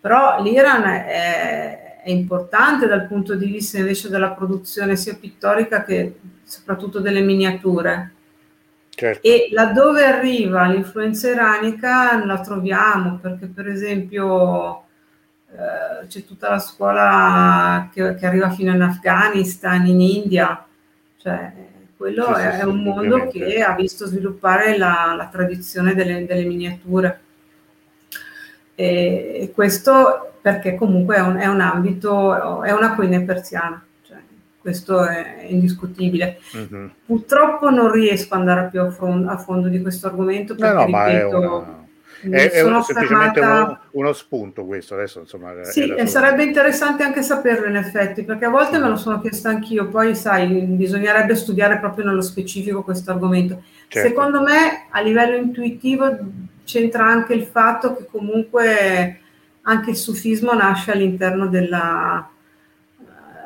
[0.00, 6.14] però l'Iran è, è, importante dal punto di vista invece della produzione sia pittorica che
[6.44, 8.12] soprattutto delle miniature.
[8.90, 9.26] Certo.
[9.26, 14.85] E laddove arriva l'influenza iranica la troviamo, perché per esempio
[15.52, 20.64] eh, c'è tutta la scuola che, che, arriva fino in Afghanistan, in India,
[21.18, 21.52] cioè
[21.96, 23.38] quello sì, è, sì, un mondo ovviamente.
[23.38, 27.20] che ha visto sviluppare la, la tradizione delle, delle miniature.
[28.74, 34.18] E, e, questo perché comunque è un, è un, ambito, è una queen persiana, cioè,
[34.60, 36.38] questo è indiscutibile.
[36.56, 36.86] Mm-hmm.
[37.06, 40.98] Purtroppo non riesco ad andare più a, front, a fondo di questo argomento perché, no,
[40.98, 41.85] no, ripeto,
[42.22, 47.22] è, è un, semplicemente uno, uno, spunto questo adesso insomma sì e sarebbe interessante anche
[47.22, 49.88] saperlo in effetti perché a volte me lo sono chiesto anch'io.
[49.88, 53.62] Poi sai bisognerebbe studiare proprio nello specifico questo argomento.
[53.88, 54.08] Certo.
[54.08, 56.18] secondo me a livello intuitivo
[56.64, 59.20] c'entra anche il fatto che comunque
[59.62, 62.28] anche il sufismo nasce all'interno della,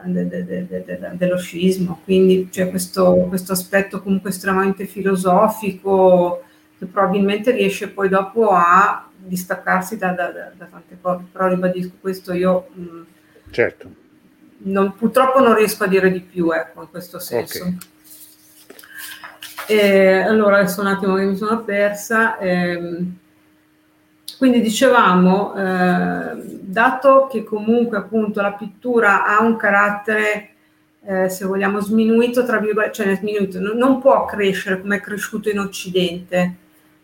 [0.04, 2.00] de, de, de, dello sciismo.
[2.04, 6.44] Quindi c'è questo, questo aspetto comunque estremamente filosofico
[6.80, 12.32] che probabilmente riesce poi dopo a distaccarsi da, da, da tante cose, però ribadisco questo
[12.32, 13.00] io mh,
[13.50, 13.90] certo.
[14.62, 17.64] non, purtroppo non riesco a dire di più ecco, in questo senso.
[17.64, 17.78] Okay.
[19.68, 22.38] E, allora adesso un attimo che mi sono persa.
[22.38, 23.18] Ehm,
[24.38, 30.48] quindi dicevamo, eh, dato che comunque appunto la pittura ha un carattere,
[31.04, 35.50] eh, se vogliamo, sminuito, tra virgolette, cioè sminuito, non, non può crescere come è cresciuto
[35.50, 36.54] in Occidente,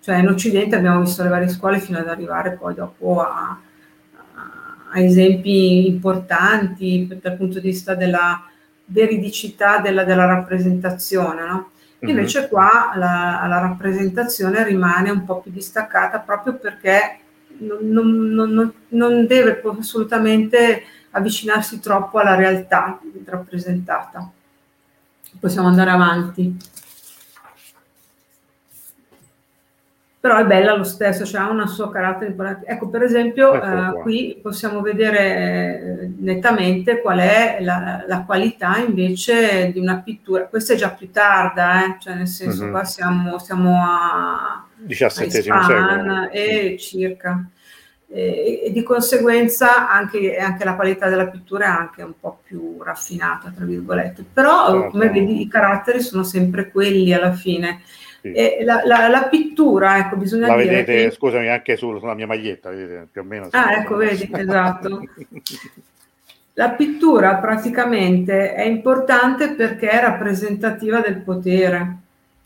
[0.07, 3.59] cioè in Occidente abbiamo visto le varie scuole fino ad arrivare poi dopo a,
[4.93, 8.41] a esempi importanti dal punto di vista della
[8.85, 11.71] veridicità della, della rappresentazione, no?
[11.99, 12.09] Mhm.
[12.09, 12.49] Invece mm-hmm.
[12.49, 17.19] qua la, la, rappresentazione rimane un po' più distaccata proprio perché
[17.59, 24.31] non, non, non, non, deve assolutamente avvicinarsi troppo alla realtà rappresentata.
[25.41, 26.57] Possiamo andare avanti.
[30.27, 32.67] Però è bella lo stesso, cioè ha un suo carattere importante.
[32.67, 35.21] Ecco, per esempio, ecco eh, qui possiamo vedere
[36.01, 40.47] eh, nettamente qual è la, la, qualità invece di una pittura.
[40.47, 41.97] Questa è già più tarda, eh?
[42.01, 42.73] cioè nel senso mm-hmm.
[42.73, 47.49] qua siamo, siamo a XVII secolo e circa.
[48.09, 52.83] E, e, di conseguenza anche, anche, la qualità della pittura è anche un po' più
[52.83, 54.25] raffinata, tra virgolette.
[54.33, 57.83] Però, come vedi, i caratteri sono sempre quelli alla fine.
[58.21, 58.33] Sì.
[58.65, 60.69] La, la, la, pittura, ecco, bisogna la dire.
[60.69, 61.11] vedete, che...
[61.11, 63.49] scusami, anche sulla mia maglietta, vedete, più o meno.
[63.53, 65.01] Ah, ecco, vedi, esatto.
[66.59, 71.97] La pittura praticamente è importante perché è rappresentativa del potere,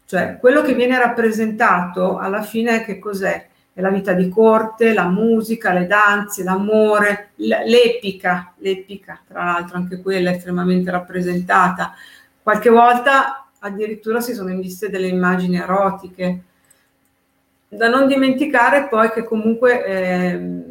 [0.04, 3.46] cioè quello che viene rappresentato alla fine che cos'è?
[3.72, 10.02] È la vita di corte, la musica, le danze, l'amore, l'epica, l'epica, tra l'altro anche
[10.02, 11.94] quella è estremamente rappresentata.
[12.42, 16.42] Qualche volta addirittura si sono viste delle immagini erotiche.
[17.68, 20.64] Da non dimenticare poi che comunque eh,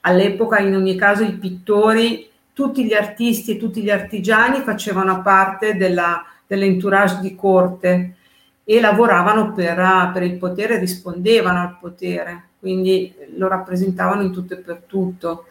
[0.00, 5.76] all'epoca in ogni caso i pittori, tutti gli artisti e tutti gli artigiani facevano parte
[5.76, 8.16] della, dell'entourage di corte
[8.64, 14.56] e lavoravano per, per il potere, rispondevano al potere, quindi lo rappresentavano in tutto e
[14.56, 15.46] per tutto.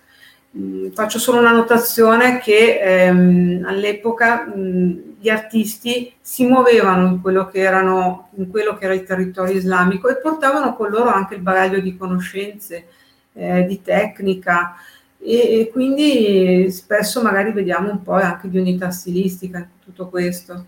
[0.57, 7.47] Mm, faccio solo una notazione che ehm, all'epoca mh, gli artisti si muovevano in quello,
[7.47, 11.41] che erano, in quello che era il territorio islamico e portavano con loro anche il
[11.41, 12.85] bagaglio di conoscenze,
[13.33, 14.75] eh, di tecnica
[15.19, 20.67] e, e, quindi spesso magari vediamo un po' anche di unità stilistica in tutto questo.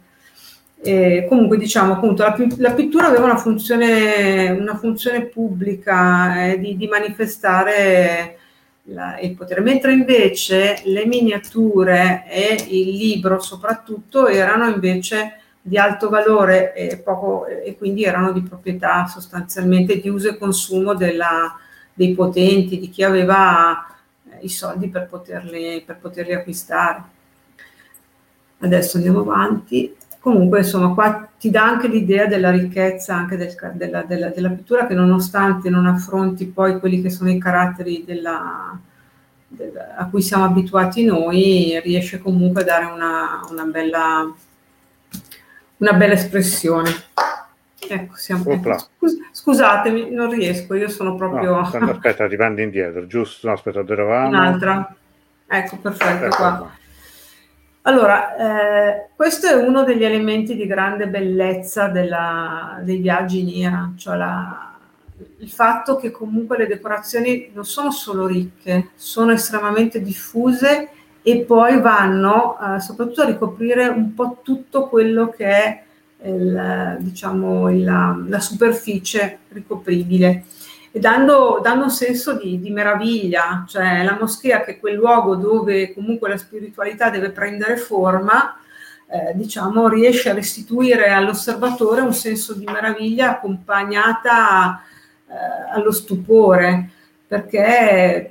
[0.81, 6.75] E comunque diciamo appunto la, la, pittura aveva una funzione, una funzione pubblica eh, di,
[6.75, 8.37] di manifestare
[8.89, 16.09] la, il potere, mentre invece le miniature e il libro soprattutto erano invece di alto
[16.09, 21.57] valore e, poco, e quindi erano di proprietà sostanzialmente di uso e consumo della,
[21.93, 23.85] dei potenti, di chi aveva
[24.29, 27.03] eh, i soldi per poterli, per poterli acquistare.
[28.59, 29.95] Adesso andiamo avanti.
[30.27, 34.85] Comunque, insomma, qua ti dà anche l'idea della ricchezza anche del, della, della, della, pittura
[34.85, 38.77] che nonostante non affronti poi quelli che sono i caratteri della,
[39.95, 44.29] a cui siamo abituati noi, riesce comunque a dare una, una, bella,
[45.77, 46.91] una bella espressione.
[47.87, 51.51] Ecco, siamo, ecco, scus- scusatemi, non riesco, io sono proprio...
[51.51, 53.47] No, aspetta, ripandi indietro, giusto?
[53.47, 54.27] No, aspetta, dove eravamo?
[54.27, 54.93] Un'altra.
[55.47, 56.76] Ecco, perfetto, ecco qua.
[57.87, 63.97] Allora, eh, questo è uno degli elementi di grande bellezza della, dei viaggi in Iran,
[63.97, 64.77] cioè la,
[65.37, 70.89] il fatto che comunque le decorazioni non sono solo ricche, sono estremamente diffuse
[71.21, 75.83] e poi vanno eh, soprattutto a ricoprire un po' tutto quello che è
[76.23, 80.43] il, diciamo, la, la, superficie ricopribile
[80.91, 85.35] e dando, dando un senso di, di, meraviglia, cioè la moschea che è quel luogo
[85.35, 88.57] dove comunque la spiritualità deve prendere forma,
[89.09, 94.81] eh, diciamo, riesce a restituire all'osservatore un senso di meraviglia accompagnata
[95.27, 96.89] eh, allo stupore,
[97.27, 98.29] perché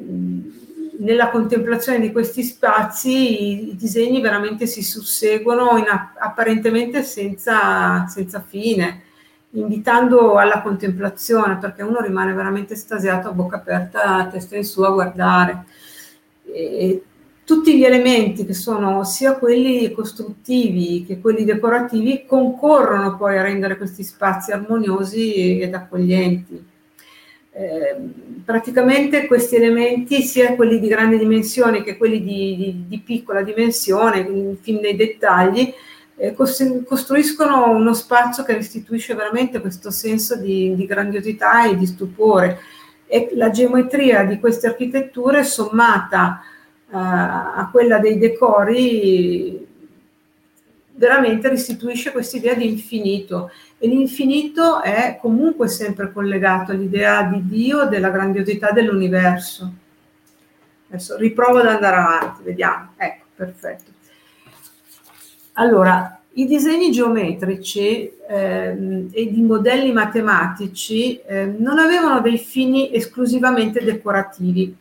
[0.99, 5.87] nella contemplazione di questi spazi i, disegni veramente si susseguono in,
[6.19, 9.03] apparentemente senza, senza fine,
[9.57, 14.83] invitando alla contemplazione, perché uno rimane veramente estasiato a bocca aperta, a testa in su
[14.83, 15.65] a guardare.
[16.45, 17.03] E
[17.45, 23.77] tutti gli elementi che sono sia quelli costruttivi che quelli decorativi concorrono poi a rendere
[23.77, 26.65] questi spazi armoniosi ed accoglienti.
[27.53, 27.97] Eh,
[28.45, 34.57] praticamente questi elementi, sia quelli di grande dimensione che quelli di, di, di piccola dimensione,
[34.61, 35.73] fin nei dettagli,
[36.17, 42.59] eh, costruiscono uno spazio che restituisce veramente questo senso di, di grandiosità e di stupore.
[43.07, 46.41] E la geometria di queste architetture sommata
[46.89, 49.64] uh, a quella dei decori
[50.97, 57.85] veramente restituisce questa idea di infinito e l'infinito è comunque sempre collegato all'idea di Dio,
[57.85, 59.73] della grandiosità dell'universo.
[60.89, 62.93] Adesso riprovo ad andare avanti, vediamo.
[62.97, 63.95] Ecco, perfetto.
[65.59, 73.83] Allora, i disegni geometrici ehm, e di modelli matematici eh, non avevano dei fini esclusivamente
[73.83, 74.77] decorativi.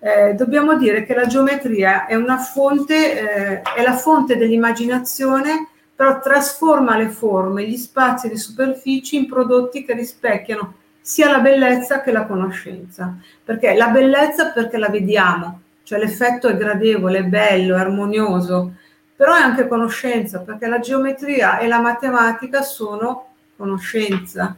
[0.00, 6.96] Eh, dobbiamo dire che la geometria è fonte, eh, è la fonte dell'immaginazione però trasforma
[6.96, 12.12] le forme, gli spazi e le superfici in prodotti che rispecchiano sia la bellezza che
[12.12, 13.16] la conoscenza.
[13.44, 18.74] Perché la bellezza perché la vediamo, cioè l'effetto è gradevole, è bello, è armonioso,
[19.18, 24.56] però è anche conoscenza, perché la geometria e la matematica sono conoscenza.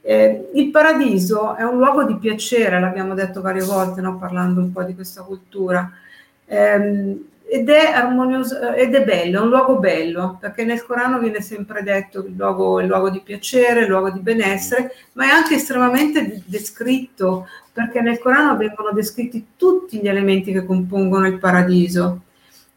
[0.00, 4.16] Eh, il paradiso è un luogo di piacere, l'abbiamo detto varie volte, no?
[4.16, 5.92] parlando un po' di questa cultura.
[6.46, 11.42] Eh, ed è armonioso ed è bello, è un luogo bello, perché nel Corano viene
[11.42, 15.26] sempre detto che il luogo è il luogo di piacere, il luogo di benessere, ma
[15.26, 21.38] è anche estremamente descritto, perché nel Corano vengono descritti tutti gli elementi che compongono il
[21.38, 22.22] paradiso.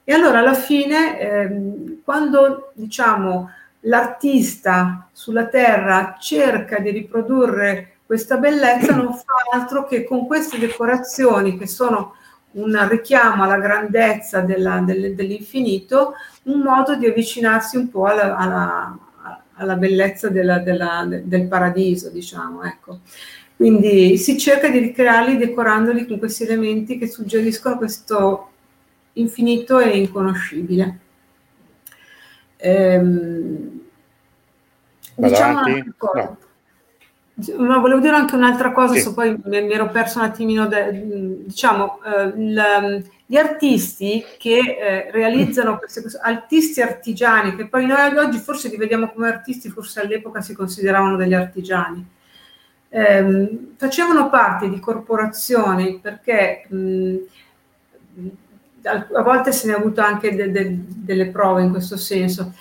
[0.04, 3.50] E allora alla fine, ehm, quando diciamo
[3.82, 11.58] l'artista sulla terra cerca di riprodurre questa bellezza, non fa altro che con queste decorazioni
[11.58, 12.16] che sono
[12.54, 18.98] un richiamo alla grandezza della, del, dell'infinito, un modo di avvicinarsi un po' alla, alla,
[19.56, 22.64] alla bellezza della, della, del paradiso, diciamo.
[22.64, 23.00] Ecco.
[23.56, 28.50] Quindi si cerca di ricrearli decorandoli con questi elementi che suggeriscono questo
[29.14, 31.00] infinito e inconoscibile.
[32.58, 33.82] Ehm,
[35.16, 36.38] diciamo no.
[37.36, 39.12] No, volevo dire anche un'altra cosa, sì.
[39.12, 45.12] poi mi, mi, ero perso un attimino, de, diciamo, eh, il, gli artisti che eh,
[45.12, 50.02] realizzano queste cose, artisti artigiani, che poi noi oggi forse li vediamo come artisti, forse
[50.02, 52.06] all'epoca si consideravano degli artigiani,
[52.90, 57.16] eh, facevano parte di corporazioni perché mh,
[58.84, 62.54] a volte se ne è avuto anche de, de, delle prove in questo senso.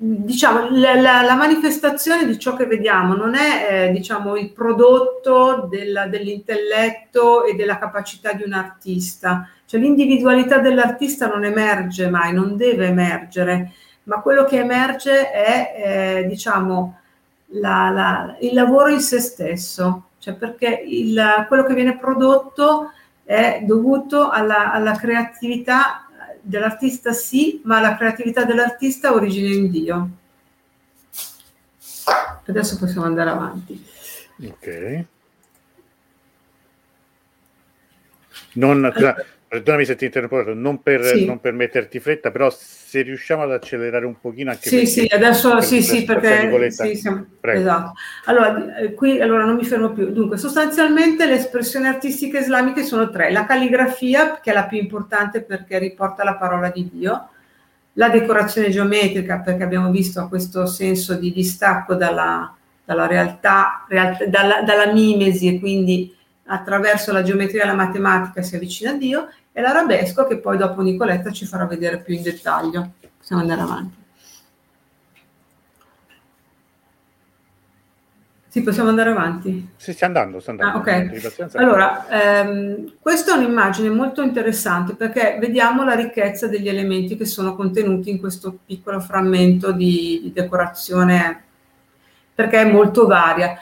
[0.00, 5.66] Diciamo, la, la, la, manifestazione di ciò che vediamo non è eh, diciamo, il prodotto
[5.68, 12.56] della, dell'intelletto e della capacità di un artista, cioè l'individualità dell'artista non emerge mai, non
[12.56, 13.72] deve emergere,
[14.04, 16.98] ma quello che emerge è eh, diciamo,
[17.54, 22.92] la, il lavoro in se stesso, cioè perché il, quello che viene prodotto
[23.28, 26.08] è dovuto alla, alla creatività
[26.40, 30.10] dell'artista sì, ma la creatività dell'artista ha origine in Dio.
[32.46, 33.86] Adesso possiamo andare avanti.
[34.46, 35.04] Ok.
[38.54, 38.90] Non,
[39.48, 41.24] perdonami se ti interrompo, non per, sì.
[41.24, 45.54] non per metterti fretta, però se riusciamo ad accelerare un pochino anche Sì, sì, adesso
[45.54, 47.94] per, sì, sì, perché sì, siamo, esatto.
[48.26, 50.12] Allora, eh, qui allora non mi fermo più.
[50.12, 55.40] Dunque, sostanzialmente le espressioni artistiche islamiche sono tre: la calligrafia, che è la più importante
[55.40, 57.28] perché riporta la parola di Dio,
[57.94, 64.60] la decorazione geometrica, perché abbiamo visto questo senso di distacco dalla, dalla realtà, realtà dalla,
[64.60, 66.16] dalla mimesi e quindi
[66.48, 70.82] attraverso la geometria e la matematica si avvicina a Dio, e l'arabesco che poi dopo
[70.82, 72.92] Nicoletta ci farà vedere più in dettaglio.
[73.18, 73.96] Possiamo andare avanti.
[78.50, 79.68] Sì, possiamo andare avanti.
[79.76, 80.78] Sì, sta andando, sta andando.
[80.78, 81.10] Ah, okay.
[81.54, 87.54] Allora, ehm, questa è un'immagine molto interessante perché vediamo la ricchezza degli elementi che sono
[87.54, 91.42] contenuti in questo piccolo frammento di, di decorazione,
[92.34, 93.58] perché è molto varia.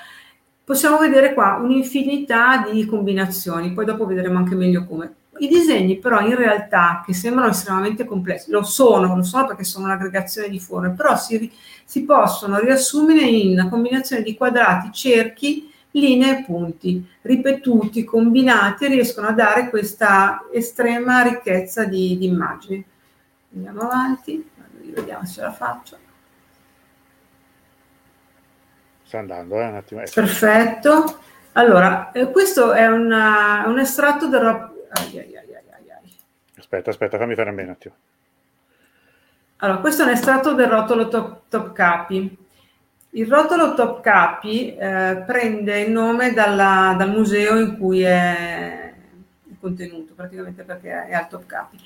[0.66, 5.14] Possiamo vedere qua un'infinità di combinazioni, poi dopo vedremo anche meglio come.
[5.38, 9.84] I disegni però in realtà, che sembrano estremamente complessi, lo sono, lo sono perché sono
[9.84, 11.52] un'aggregazione di forme, però si,
[11.84, 19.28] si possono riassumere in una combinazione di quadrati, cerchi, linee e punti, ripetuti, combinati, riescono
[19.28, 22.84] a dare questa estrema ricchezza di, di immagini.
[23.54, 24.44] Andiamo avanti,
[24.92, 26.05] vediamo se la faccio.
[29.06, 30.02] Sta andando, eh, un attimo.
[30.12, 31.20] Perfetto.
[31.52, 34.44] Allora, eh, questo è una, un estratto del...
[34.44, 35.32] Ai,
[36.56, 37.94] aspetta, aspetta, fammi fare a me un attimo.
[39.58, 42.36] Allora, questo è un estratto del rotolo top, top capi.
[43.10, 48.92] Il rotolo top capi eh, prende il nome dalla, dal museo in cui è
[49.60, 51.78] contenuto, praticamente perché è al top capi.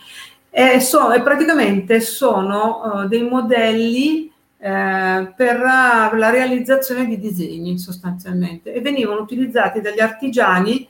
[0.48, 4.32] E, so, e praticamente sono uh, dei modelli
[4.62, 10.86] eh, per la realizzazione di disegni sostanzialmente e venivano utilizzati dagli artigiani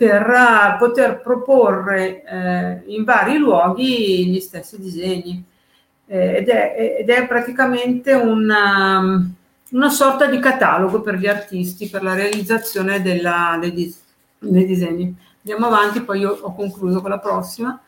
[0.00, 5.44] per uh, poter proporre eh, in vari luoghi gli stessi disegni
[6.06, 9.30] eh, ed, è, ed, è, praticamente una,
[9.72, 13.94] una, sorta di catalogo per gli artisti per la realizzazione della, dei,
[14.38, 15.14] dei disegni.
[15.44, 17.78] Andiamo avanti, poi io ho concluso con la prossima.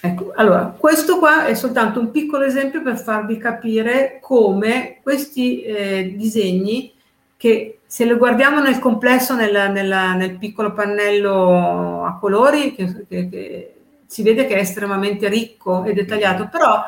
[0.00, 6.14] Ecco, allora, questo qua è soltanto un piccolo esempio per farvi capire come questi eh,
[6.16, 6.92] disegni,
[7.36, 13.28] che se li guardiamo nel complesso, nel, nel, nel piccolo pannello a colori, che, che,
[13.28, 13.74] che,
[14.06, 16.80] si vede che è estremamente ricco e dettagliato, però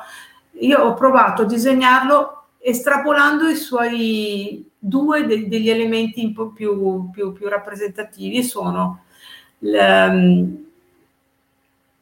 [0.61, 7.11] io ho provato a disegnarlo estrapolando i suoi due de, degli elementi un po' più,
[7.11, 9.02] più, più rappresentativi, sono...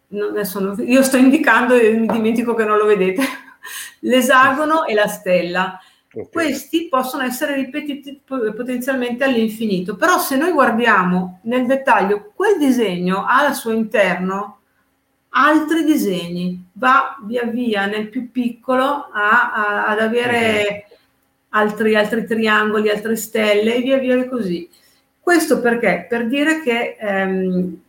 [0.09, 3.23] Le, sono, io sto indicando e mi dimentico che non lo vedete,
[4.01, 5.79] l'esagono e la stella.
[6.11, 6.31] Okay.
[6.31, 13.47] Questi possono essere ripetiti potenzialmente all'infinito, però se noi guardiamo nel dettaglio, quel disegno ha
[13.47, 14.59] al suo interno
[15.31, 20.87] altri disegni, va via via nel più piccolo a, a, ad avere
[21.51, 24.69] altri, altri triangoli, altre stelle e via via così.
[25.21, 26.07] Questo perché?
[26.09, 27.81] Per dire che ehm,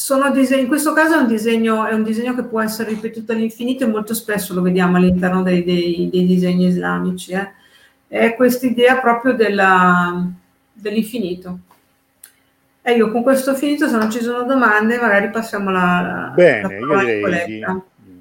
[0.00, 3.32] sono disegni, in questo caso è un, disegno, è un disegno che può essere ripetuto
[3.32, 7.32] all'infinito e molto spesso lo vediamo all'interno dei, dei, dei disegni islamici.
[7.32, 7.50] Eh.
[8.08, 10.26] È questa idea proprio della,
[10.72, 11.58] dell'infinito.
[12.80, 16.32] E io con questo ho finito, se non ci sono domande magari passiamo la...
[16.34, 17.64] Bene, la io direi di,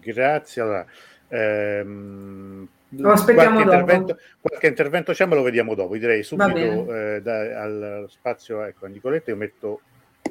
[0.02, 0.62] grazie.
[0.62, 0.86] Allora,
[1.30, 3.80] ehm, lo aspettiamo qualche dopo.
[3.80, 5.96] Intervento, qualche intervento c'è, ma lo vediamo dopo.
[5.96, 9.80] Direi subito eh, da, al spazio, ecco, a Nicoletta, io metto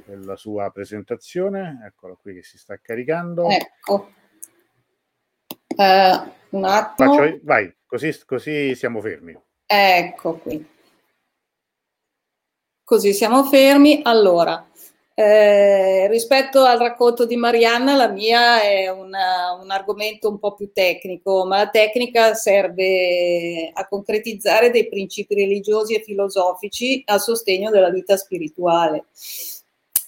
[0.06, 3.48] la sua presentazione, eccola qui che si sta caricando.
[3.48, 4.12] Ecco.
[5.76, 7.14] Uh, un attimo.
[7.14, 9.38] Faccio, vai, così, così siamo fermi.
[9.66, 10.66] Ecco qui.
[12.82, 14.00] Così siamo fermi.
[14.02, 14.66] Allora,
[15.14, 20.70] eh, rispetto al racconto di Marianna, la mia è una, un argomento un po' più
[20.72, 27.90] tecnico, ma la tecnica serve a concretizzare dei principi religiosi e filosofici a sostegno della
[27.90, 29.06] vita spirituale.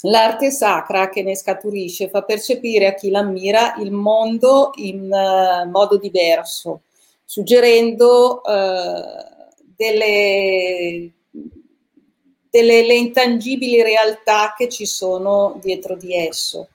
[0.03, 5.99] L'arte sacra che ne scaturisce fa percepire a chi l'ammira il mondo in uh, modo
[5.99, 6.83] diverso,
[7.25, 11.11] suggerendo uh, delle,
[12.51, 16.69] delle intangibili realtà che ci sono dietro di esso.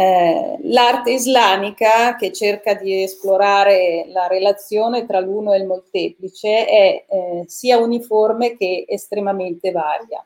[0.00, 7.04] Eh, l'arte islamica che cerca di esplorare la relazione tra l'uno e il molteplice è
[7.08, 10.24] eh, sia uniforme che estremamente varia.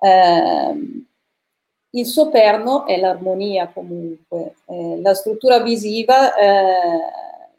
[0.00, 1.04] Eh,
[1.94, 4.54] il suo perno è l'armonia comunque.
[4.66, 6.72] Eh, la struttura visiva eh,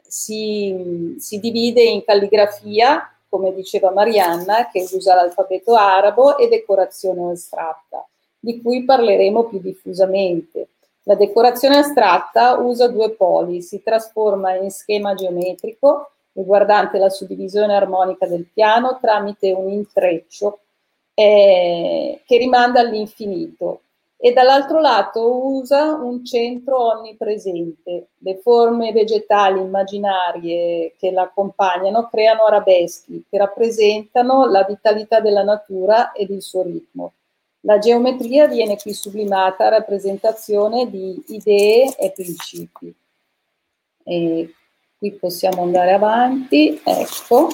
[0.06, 8.06] si, si, divide in calligrafia, come diceva Marianna, che usa l'alfabeto arabo, e decorazione astratta,
[8.38, 10.68] di cui parleremo più diffusamente.
[11.04, 18.26] La decorazione astratta usa due poli, si trasforma in schema geometrico riguardante la suddivisione armonica
[18.26, 20.58] del piano tramite un intreccio
[21.14, 23.80] eh, che rimanda all'infinito,
[24.18, 28.08] e dall'altro lato usa un centro onnipresente.
[28.18, 36.30] Le forme vegetali immaginarie che l'accompagnano creano arabeschi che rappresentano la vitalità della natura ed
[36.30, 37.12] il suo ritmo.
[37.60, 42.94] La geometria viene qui sublimata a rappresentazione di idee e principi.
[44.04, 44.54] E
[44.96, 47.48] qui possiamo andare avanti, ecco.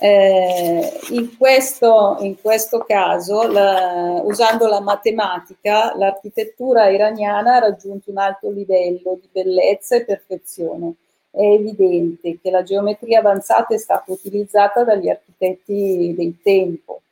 [0.00, 8.18] Eh, in, questo, in, questo, caso, la, usando la matematica, l'architettura iraniana ha raggiunto un
[8.18, 10.94] alto livello di bellezza e perfezione.
[11.30, 17.02] È evidente che la geometria avanzata è stata utilizzata dagli architetti del tempo.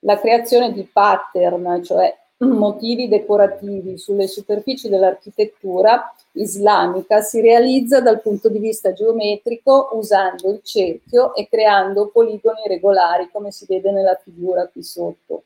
[0.00, 2.16] La creazione di pattern, cioè
[2.46, 10.60] motivi decorativi sulle superfici dell'architettura islamica si realizza dal punto di vista geometrico usando il
[10.62, 15.44] cerchio e creando poligoni regolari come si vede nella figura qui sotto,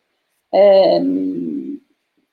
[0.51, 1.80] ehm,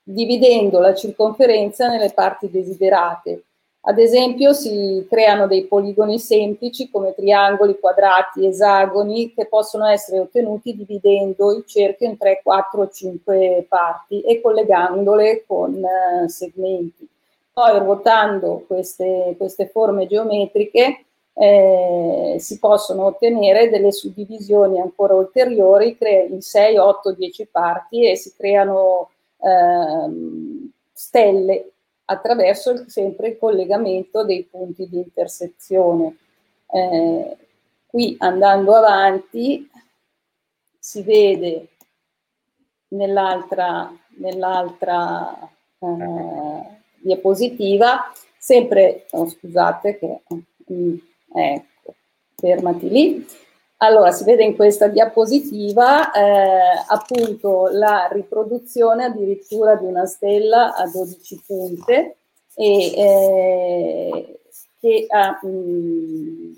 [0.02, 3.42] dividendo la circonferenza nelle parti desiderate.
[3.86, 10.74] Ad esempio si creano dei poligoni semplici come triangoli, quadrati, esagoni che possono essere ottenuti
[10.74, 17.06] dividendo il cerchio in 3, 4, 5 parti e collegandole con eh, segmenti.
[17.52, 21.04] Poi ruotando queste, queste forme geometriche
[21.34, 25.98] eh, si possono ottenere delle suddivisioni ancora ulteriori
[26.30, 31.68] in 6, 8, 10 parti e si creano eh, stelle
[32.06, 36.16] attraverso il, sempre il collegamento dei punti di intersezione.
[36.70, 37.36] Eh,
[37.86, 39.70] qui andando avanti
[40.78, 41.68] si vede
[42.88, 50.22] nell'altra, nell'altra eh, diapositiva, sempre, oh, scusate che,
[50.72, 50.96] mm,
[51.32, 51.94] ecco,
[52.36, 53.26] fermati lì,
[53.84, 60.88] allora, si vede in questa diapositiva eh, appunto la riproduzione addirittura di una stella a
[60.88, 62.16] 12 punte
[62.54, 64.40] e, eh,
[64.80, 66.52] che, ha, mh, mm,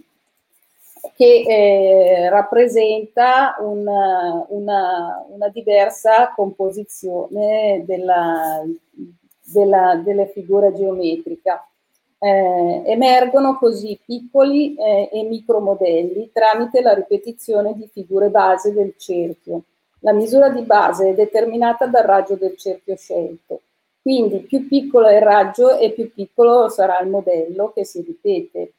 [1.14, 8.62] che eh, rappresenta una, una, una, diversa composizione della,
[9.42, 11.60] della, delle figure geometriche.
[12.18, 19.64] Eh, emergono così piccoli eh, e micromodelli tramite la ripetizione di figure base del cerchio.
[20.00, 23.60] La misura di base è determinata dal raggio del cerchio scelto,
[24.00, 28.72] quindi più piccolo è il raggio e più piccolo sarà il modello che si ripete.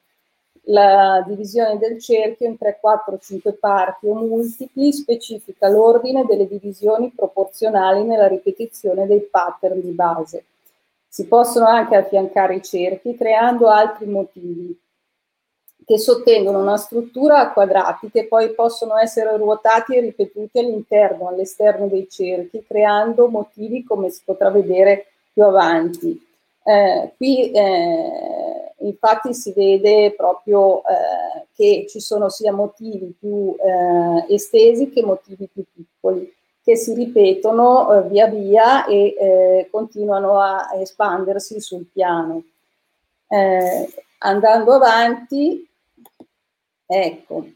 [0.70, 7.12] La divisione del cerchio in 3, 4, 5 parti o multipli specifica l'ordine delle divisioni
[7.16, 10.44] proporzionali nella ripetizione dei pattern di base.
[11.08, 14.80] Si possono anche affiancare i cerchi creando altri motivi
[15.88, 21.88] che sottendono una struttura a quadrati che poi possono essere ruotati e ripetuti all'interno, all'esterno
[21.88, 26.22] dei cerchi, creando motivi come si potrà vedere più avanti.
[26.62, 34.34] Eh, qui eh, infatti si vede proprio eh, che ci sono sia motivi più eh,
[34.34, 36.36] estesi che motivi più piccoli
[36.68, 42.44] che si ripetono eh, via via e eh, continuano a espandersi sul piano.
[43.30, 45.66] Eh, andando avanti,
[46.86, 47.48] ecco,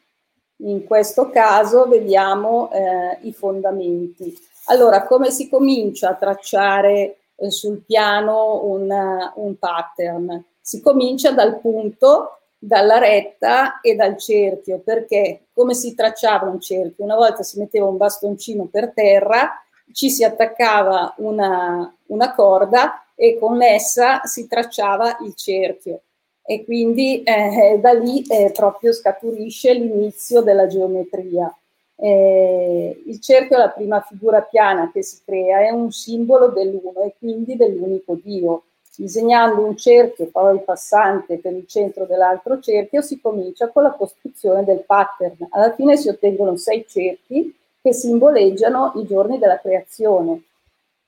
[0.60, 4.34] in questo caso vediamo eh, i fondamenti.
[4.68, 8.90] Allora, come si comincia a tracciare eh, sul piano un,
[9.36, 10.42] un pattern?
[10.62, 17.04] Si comincia dal punto dalla retta e dal cerchio, perché come si tracciava un cerchio?
[17.04, 19.50] Una volta si metteva un bastoncino per terra,
[19.92, 26.02] ci si attaccava una, una corda e con essa si tracciava il cerchio
[26.44, 31.52] e quindi eh, da lì eh, proprio scaturisce l'inizio della geometria.
[31.96, 37.02] Eh, il cerchio è la prima figura piana che si crea, è un simbolo dell'uno
[37.04, 38.64] e quindi dell'unico Dio
[38.96, 44.64] disegnando un cerchio poi passante per il centro dell'altro cerchio, si comincia con la costruzione
[44.64, 45.48] del pattern.
[45.50, 50.44] Alla fine si ottengono sei cerchi che simboleggiano i giorni della creazione.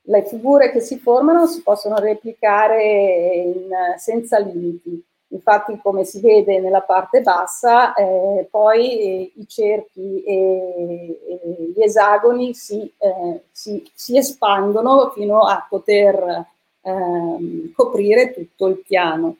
[0.06, 5.02] Le figure che si formano si possono replicare in, senza limiti.
[5.28, 11.82] Infatti, come si vede nella parte bassa, eh, poi eh, i cerchi e, e, gli
[11.82, 16.52] esagoni si, eh, si, si espandono fino a poter
[16.84, 19.38] ehm, coprire tutto il piano.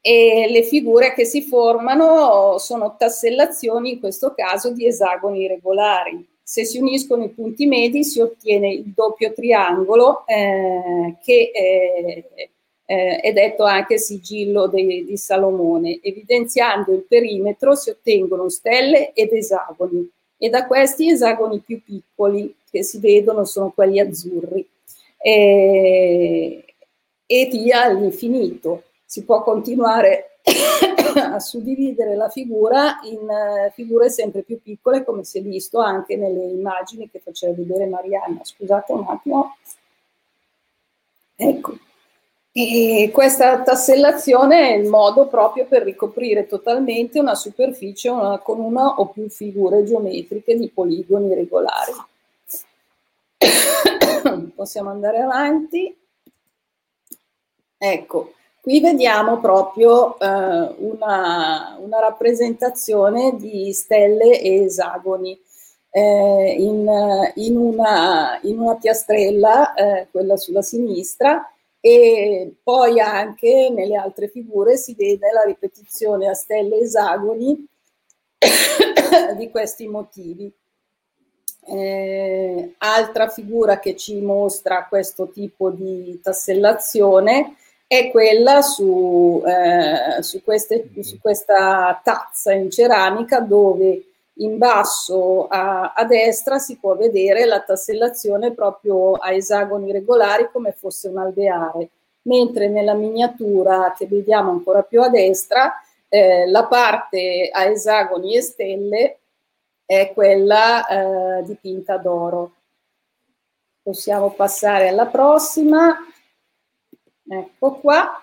[0.00, 6.26] E le figure che si formano sono tassellazioni, in questo caso, di esagoni regolari.
[6.42, 11.50] Se si uniscono i punti medi si ottiene il doppio triangolo eh, che
[12.86, 16.00] eh, è detto anche sigillo de, di Salomone.
[16.02, 20.06] Evidenziando il perimetro si ottengono stelle ed esagoni
[20.36, 24.68] e da questi esagoni più piccoli che si vedono sono quelli azzurri
[25.26, 26.64] e,
[27.24, 28.82] e via all'infinito.
[29.06, 30.40] Si può continuare
[31.16, 36.16] a suddividere la figura in uh, figure sempre più piccole, come si è visto anche
[36.16, 38.44] nelle immagini che faceva vedere Marianna.
[38.44, 39.56] Scusate un attimo.
[41.36, 41.78] Ecco.
[42.52, 49.00] E questa tassellazione è il modo proprio per ricoprire totalmente una superficie una, con una
[49.00, 51.92] o più figure geometriche di poligoni regolari.
[54.54, 55.96] Possiamo andare avanti.
[57.76, 60.26] Ecco, qui vediamo proprio eh,
[60.78, 65.38] una, una, rappresentazione di stelle e esagoni.
[65.90, 66.90] Eh, in,
[67.36, 71.48] in, una, in, una, piastrella, eh, quella sulla sinistra,
[71.78, 77.64] e poi anche nelle altre figure si vede la ripetizione a stelle esagoni
[79.36, 80.52] di questi motivi.
[81.66, 87.56] Eh, altra figura che ci mostra questo tipo di tassellazione
[87.86, 94.04] è quella su, eh, su, queste, su questa tazza in ceramica dove
[94.38, 100.72] in basso a, a, destra si può vedere la tassellazione proprio a esagoni regolari come
[100.72, 101.88] fosse un alveare,
[102.22, 105.72] mentre nella miniatura che vediamo ancora più a destra
[106.08, 109.18] eh, la parte a esagoni e stelle
[110.00, 112.52] è quella eh, dipinta d'oro.
[113.82, 115.96] Possiamo passare alla prossima.
[117.28, 118.18] Ecco qua.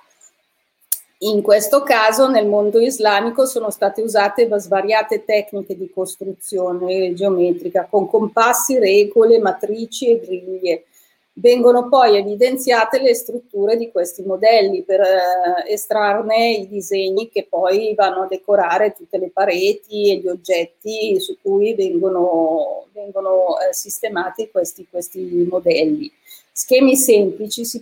[1.23, 8.07] In questo caso nel mondo islamico sono state usate svariate tecniche di costruzione geometrica con
[8.07, 10.85] compassi, regole, matrici e griglie.
[11.33, 17.93] Vengono poi evidenziate le strutture di questi modelli per eh, estrarne i disegni che poi
[17.95, 24.49] vanno a decorare tutte le pareti e gli oggetti su cui vengono, vengono eh, sistemati
[24.51, 26.11] questi, questi modelli.
[26.51, 27.81] Schemi semplici si,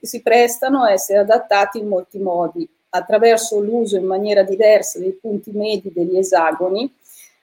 [0.00, 5.50] si prestano a essere adattati in molti modi, attraverso l'uso in maniera diversa dei punti
[5.50, 6.90] medi degli esagoni,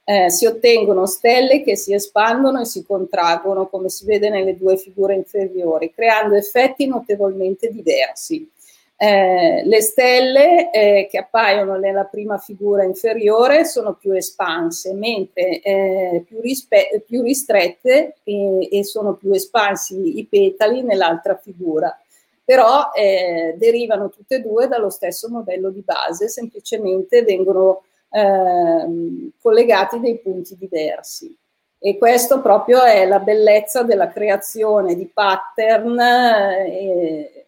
[0.05, 4.77] eh, si ottengono stelle che si espandono e si contraggono, come si vede nelle due
[4.77, 8.49] figure inferiori, creando effetti notevolmente diversi.
[8.95, 16.23] Eh, le stelle eh, che appaiono nella prima figura inferiore sono più espanse, mentre eh,
[16.25, 21.97] più, rispe- più, ristrette e sono più espansi i petali nell'altra figura.
[22.45, 27.83] Però eh, derivano tutte e due dallo stesso modello di base, semplicemente vengono
[28.13, 31.35] ehm, collegati dei punti diversi.
[31.79, 37.45] E questo proprio è la bellezza della creazione di pattern eh,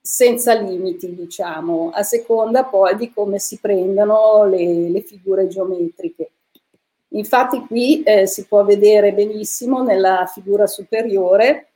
[0.00, 6.30] senza limiti, diciamo, a seconda poi di come si prendono le, le figure geometriche.
[7.14, 11.71] Infatti qui eh, si può vedere benissimo nella figura superiore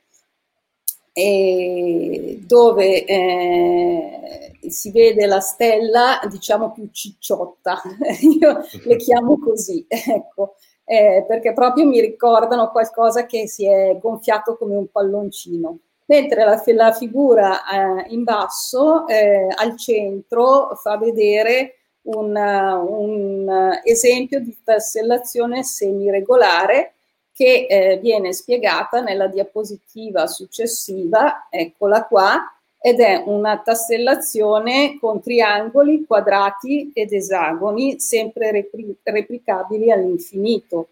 [2.45, 7.81] dove eh, si vede la stella, diciamo più cicciotta,
[8.39, 10.55] io le chiamo così, ecco,
[10.85, 15.79] eh, perché proprio mi ricordano qualcosa che si è gonfiato come un palloncino.
[16.05, 24.39] Mentre la, la figura eh, in basso eh, al centro fa vedere un, un esempio
[24.39, 26.96] di tassellazione semiregolare
[27.37, 36.03] che eh, viene spiegata nella diapositiva successiva, eccola qua, ed è una tassellazione con triangoli,
[36.07, 40.87] quadrati ed esagoni sempre repli- replicabili all'infinito.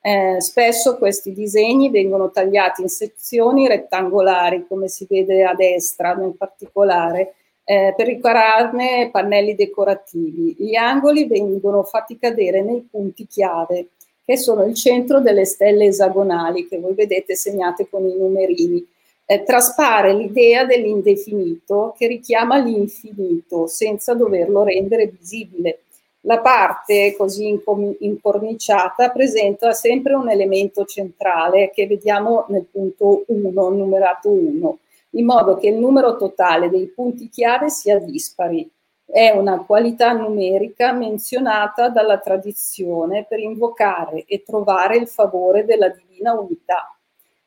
[0.00, 6.34] Eh, spesso questi disegni vengono tagliati in sezioni rettangolari, come si vede a destra nel
[6.34, 7.34] particolare,
[7.64, 10.56] eh, per ripararne pannelli decorativi.
[10.58, 13.88] Gli angoli vengono fatti cadere nei punti chiave,
[14.30, 18.86] che sono il centro delle stelle esagonali, che voi vedete segnate con i numerini.
[19.24, 25.80] Eh, traspare l'idea dell'indefinito che richiama l'infinito senza doverlo rendere visibile
[26.24, 27.58] la parte così
[28.00, 34.78] incorniciata presenta sempre un elemento centrale che vediamo nel punto 1, numerato 1,
[35.12, 38.70] in modo che il numero totale dei punti chiave sia dispari.
[39.12, 46.32] È una qualità numerica menzionata dalla tradizione per invocare e trovare il favore della divina
[46.32, 46.94] unità.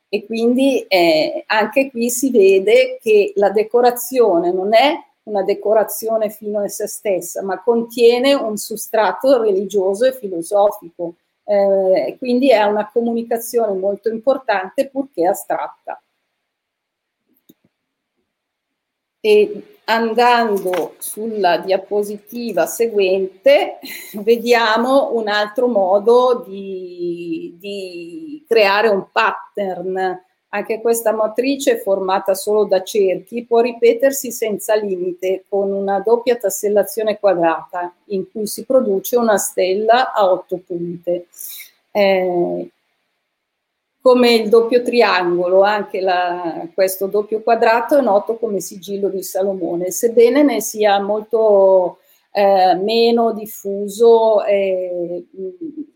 [0.08, 4.92] E quindi eh, anche qui si vede che la decorazione non è
[5.24, 11.14] una decorazione fino a se stessa, ma contiene un sostrato religioso e filosofico.
[11.44, 16.00] Eh, quindi è una comunicazione molto importante purché astratta.
[19.26, 23.78] E andando sulla diapositiva seguente,
[24.20, 30.22] vediamo un altro modo di, di creare un pattern
[30.54, 37.18] Anche questa matrice, formata solo da cerchi, può ripetersi senza limite con una doppia tassellazione
[37.18, 41.26] quadrata in cui si produce una stella a otto punte.
[41.90, 42.70] Eh,
[44.04, 49.90] come il doppio triangolo, anche la, questo doppio quadrato è noto come sigillo di Salomone,
[49.90, 52.00] sebbene ne sia molto
[52.30, 55.48] eh, meno diffuso e mh,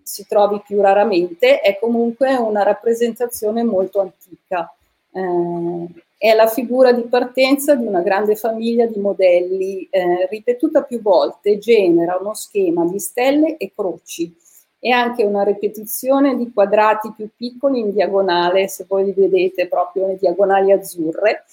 [0.02, 4.74] si trovi più raramente, è comunque una rappresentazione molto antica.
[5.12, 11.02] Eh, è la figura di partenza di una grande famiglia di modelli, eh, ripetuta più
[11.02, 14.34] volte, genera uno schema di stelle e croci
[14.80, 20.06] e anche una ripetizione di quadrati più piccoli in diagonale, se voi li vedete proprio
[20.06, 21.44] le diagonali azzurre,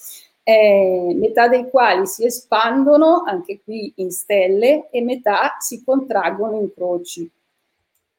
[0.44, 6.72] eh, metà dei quali si espandono anche qui in stelle e metà si contraggono in
[6.72, 7.30] croci.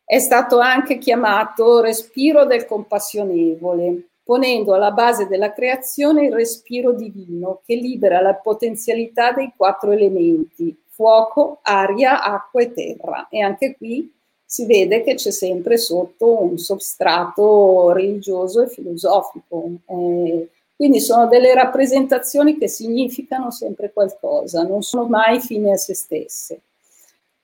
[0.05, 7.61] È stato anche chiamato respiro del compassionevole, ponendo alla base della creazione il respiro divino
[7.65, 13.29] che libera la potenzialità dei quattro elementi, fuoco, aria, acqua e terra.
[13.31, 14.13] E anche qui
[14.47, 19.65] si vede che c'è sempre sotto un substrato religioso e filosofico.
[19.87, 25.95] Eh, quindi sono delle rappresentazioni che significano sempre qualcosa, non sono mai fine a se
[25.95, 26.61] stesse.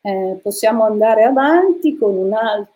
[0.00, 2.28] Eh, possiamo andare avanti con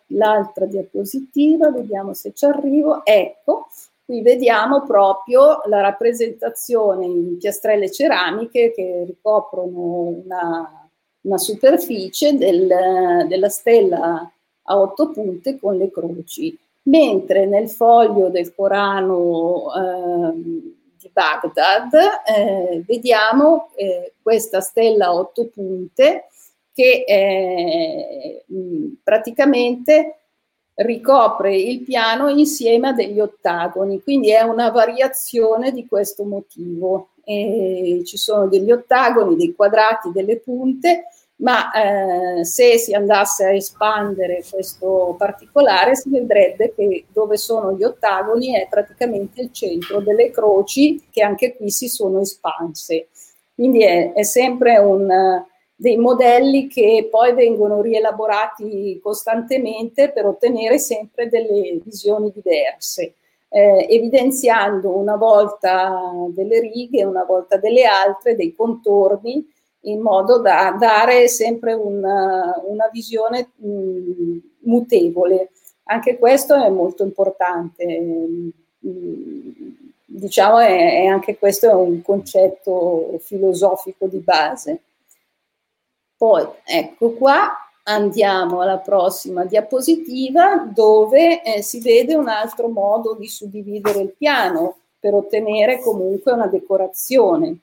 [0.07, 3.05] l'altra diapositiva, vediamo se ci arrivo.
[3.05, 3.67] Ecco,
[4.03, 10.86] qui vediamo proprio la rappresentazione in piastrelle ceramiche che ricoprono una
[11.27, 14.31] una superficie del, della stella
[14.69, 22.83] a otto punte con le croci, mentre nel foglio del Corano eh, di Baghdad eh,
[22.85, 26.25] vediamo eh, questa stella a otto punte
[26.73, 28.43] che eh,
[29.03, 30.15] praticamente
[30.75, 37.09] ricopre il piano insieme a degli ottagoni, quindi è una variazione di questo motivo.
[37.29, 41.07] E ci sono degli ottagoni, dei quadrati, delle punte
[41.37, 47.83] ma eh, se si andasse a espandere questo particolare si vedrebbe che dove sono gli
[47.83, 53.09] ottagoni è praticamente il centro delle croci che anche qui si sono espanse.
[53.53, 55.43] Quindi è, è sempre un,
[55.75, 63.13] dei modelli che poi vengono rielaborati costantemente per ottenere sempre delle visioni diverse.
[63.49, 69.47] Eh, evidenziando una volta delle righe, una volta delle altre, dei contorni,
[69.81, 75.51] in modo da dare sempre una, una visione mh, mm, mutevole.
[75.83, 77.99] Anche questo è molto importante.
[77.99, 78.49] Mh,
[80.05, 84.81] diciamo, è, è anche questo è un concetto filosofico di base.
[86.17, 93.27] Poi, ecco qua, andiamo alla prossima diapositiva dove eh, si vede un altro modo di
[93.27, 97.59] suddividere il piano per ottenere comunque una decorazione.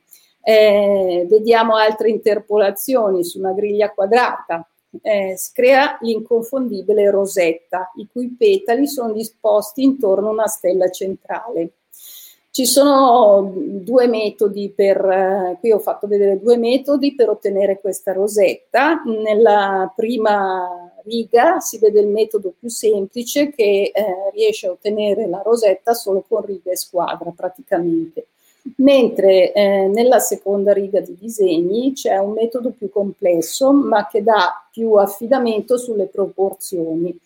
[0.47, 4.69] Eh, vediamo altre interpolazioni su una griglia quadrata.
[5.01, 11.71] Eh, si crea l'inconfondibile rosetta, i cui petali sono disposti intorno a una stella centrale.
[12.51, 18.13] Ci sono due metodi per, eh, qui ho fatto vedere due metodi per ottenere questa
[18.13, 19.03] rosetta.
[19.05, 23.93] Nella prima riga si vede il metodo più semplice che eh,
[24.33, 28.27] riesce a ottenere la rosetta solo con riga e squadra praticamente
[28.77, 34.67] mentre eh, nella seconda riga di disegni c'è un metodo più complesso ma che dà
[34.71, 37.17] più affidamento sulle proporzioni.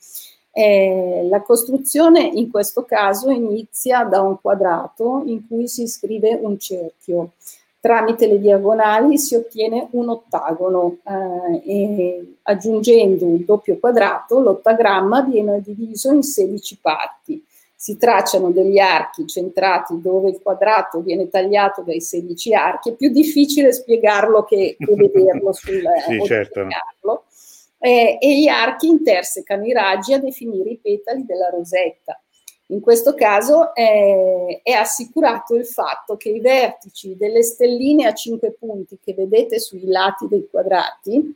[0.50, 6.58] Eh, la costruzione in questo caso inizia da un quadrato in cui si scrive un
[6.58, 7.32] cerchio.
[7.80, 15.60] Tramite le diagonali si ottiene un ottagono eh, e aggiungendo un doppio quadrato l'ottagramma viene
[15.60, 17.44] diviso in 16 parti
[17.80, 23.08] si tracciano degli archi centrati dove il quadrato viene tagliato dai 16 archi, è più
[23.08, 26.66] difficile spiegarlo che, che vederlo sul sì, certo.
[27.78, 32.20] eh, e gli archi intersecano i raggi a definire i petali della rosetta.
[32.70, 38.56] In questo caso eh, è assicurato il fatto che i vertici delle stelline a 5
[38.58, 41.32] punti che vedete sui lati dei quadrati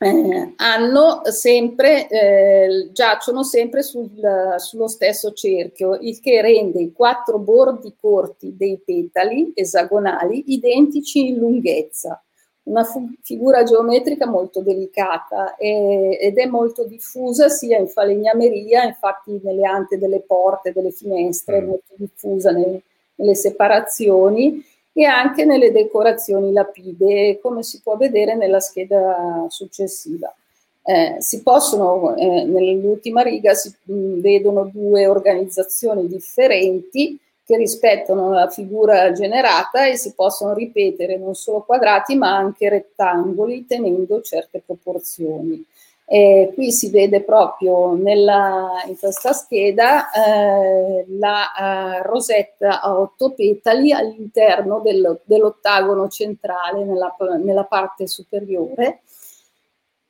[0.00, 4.10] eh, hanno sempre, eh, giacciono sempre sul,
[4.58, 11.38] sullo stesso cerchio, il che rende i quattro bordi corti dei petali esagonali identici in
[11.38, 12.22] lunghezza.
[12.64, 19.40] Una fu- figura geometrica molto delicata e, ed è molto diffusa sia in falegnameria, infatti
[19.42, 21.66] nelle ante delle porte, delle finestre, mm.
[21.66, 22.80] molto diffusa nel,
[23.16, 24.62] nelle separazioni
[24.98, 30.34] e anche nelle decorazioni lapide, come si può vedere nella scheda successiva.
[30.82, 38.50] Eh, si possono, eh, nell'ultima riga si mh, vedono due organizzazioni differenti che rispettano la
[38.50, 45.64] figura generata e si possono ripetere non solo quadrati ma anche rettangoli tenendo certe proporzioni.
[46.10, 53.34] Eh, qui si vede proprio nella, in questa scheda eh, la uh, rosetta a otto
[53.34, 59.02] petali all'interno del, dell'ottagono centrale nella, nella parte superiore.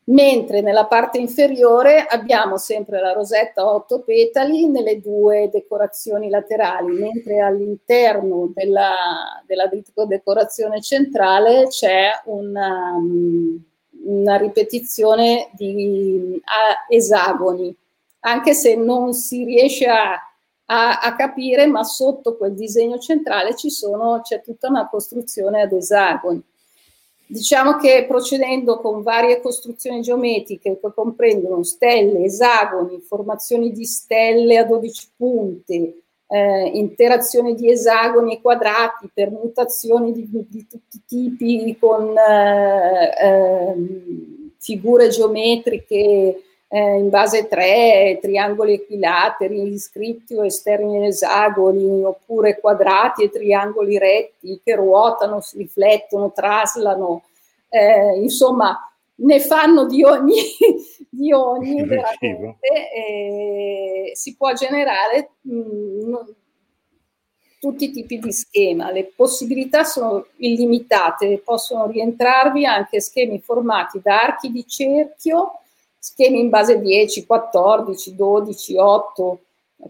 [0.04, 6.96] Mentre nella parte inferiore abbiamo sempre la rosetta a otto petali nelle due decorazioni laterali,
[6.96, 9.68] mentre all'interno della, della
[10.06, 12.94] decorazione centrale c'è una,
[14.08, 16.40] una, ripetizione di
[16.88, 17.74] esagoni,
[18.20, 20.14] anche se non si riesce a,
[20.66, 25.72] a, a capire, ma sotto quel disegno centrale ci sono, c'è tutta una costruzione ad
[25.72, 26.42] esagoni.
[27.30, 34.64] Diciamo che procedendo con varie costruzioni geometriche che comprendono stelle, esagoni, formazioni di stelle a
[34.64, 42.14] 12 punti, eh, interazioni di esagoni e quadrati, permutazioni di, di tutti i tipi con
[42.16, 43.74] eh, eh,
[44.58, 53.30] figure geometriche eh, in base 3, triangoli equilateri, iscritti o esterni esagoni, oppure quadrati e
[53.30, 57.22] triangoli retti che ruotano, si riflettono, traslano,
[57.70, 58.87] eh, insomma,
[59.20, 60.40] ne fanno di ogni,
[61.08, 62.58] di ogni veramente,
[64.14, 66.14] si può generare mh, mm,
[67.58, 68.90] tutti i tipi di schema.
[68.90, 75.60] Le possibilità sono illimitate, possono rientrarvi anche schemi formati da archi di cerchio,
[75.98, 79.40] schemi in base 10, 14, 12, 8,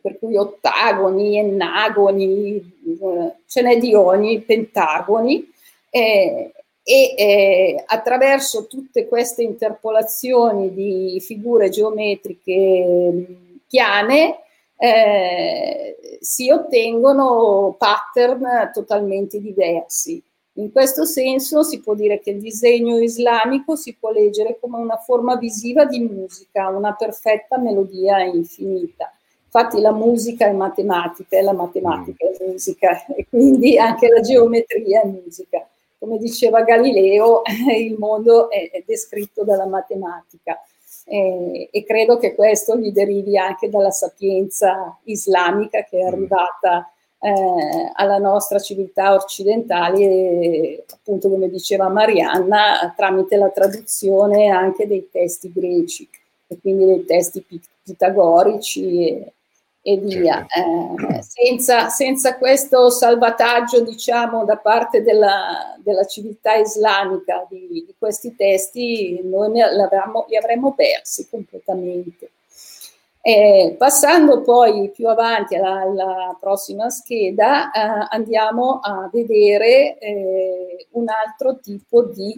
[0.02, 5.50] per cui ottagoni, ennagoni, eh, ce n'è di ogni, pentagoni,
[5.90, 6.52] eh,
[6.88, 13.26] e eh, attraverso tutte queste interpolazioni di figure geometriche
[13.68, 14.38] piane
[14.74, 20.22] eh, si ottengono pattern totalmente diversi.
[20.54, 24.96] In questo senso si può dire che il disegno islamico si può leggere come una
[24.96, 29.12] forma visiva di musica, una perfetta melodia infinita.
[29.44, 35.02] Infatti la musica è matematica e la matematica è musica e quindi anche la geometria
[35.02, 35.68] è musica.
[35.98, 37.42] Come diceva Galileo,
[37.76, 40.60] il mondo è descritto dalla matematica
[41.10, 46.06] e, e credo che questo gli derivi anche dalla sapienza islamica che è mm.
[46.06, 55.08] arrivata eh, alla nostra civiltà occidentale, appunto come diceva Marianna, tramite la traduzione anche dei
[55.10, 56.08] testi greci
[56.46, 57.44] e quindi dei testi
[57.82, 59.32] pitagorici e,
[59.80, 60.46] e via.
[60.46, 61.08] Certo.
[61.08, 68.34] Eh, senza, senza, questo salvataggio, diciamo, da parte della, della civiltà islamica di, di, questi
[68.36, 72.30] testi, noi li avremmo persi completamente.
[73.20, 81.08] Eh, passando poi più avanti alla, alla prossima scheda, eh, andiamo a vedere eh, un
[81.08, 82.32] altro tipo di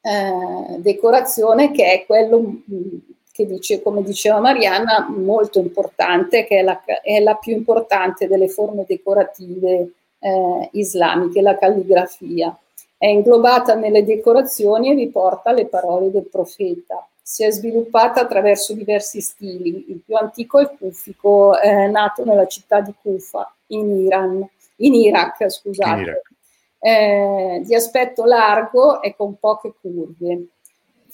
[0.00, 2.98] eh, decorazione che è quello mm,
[3.36, 8.48] che dice, come diceva Marianna, molto importante, che è la, è la più importante delle
[8.48, 12.58] forme decorative eh, islamiche, la calligrafia.
[12.96, 19.20] È inglobata nelle decorazioni e riporta le parole del profeta si è sviluppata attraverso diversi
[19.20, 19.86] stili.
[19.88, 24.94] Il più antico è il kufico, eh, nato nella città di Kufa, in Iran, in
[24.94, 25.90] Iraq, scusate.
[25.90, 26.30] In Iraq.
[26.78, 30.46] Eh, di aspetto largo e con poche curve,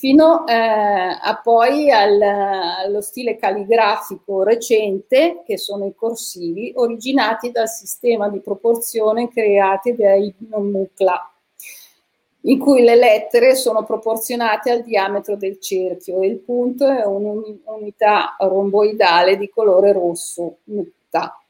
[0.03, 7.69] fino eh, a poi al, allo stile calligrafico recente, che sono i corsivi, originati dal
[7.69, 11.33] sistema di proporzione creati da Ibn Mukla
[12.41, 18.35] in cui le lettere sono proporzionate al diametro del cerchio e il punto è un'unità
[18.41, 21.41] romboidale di colore rosso, nutta.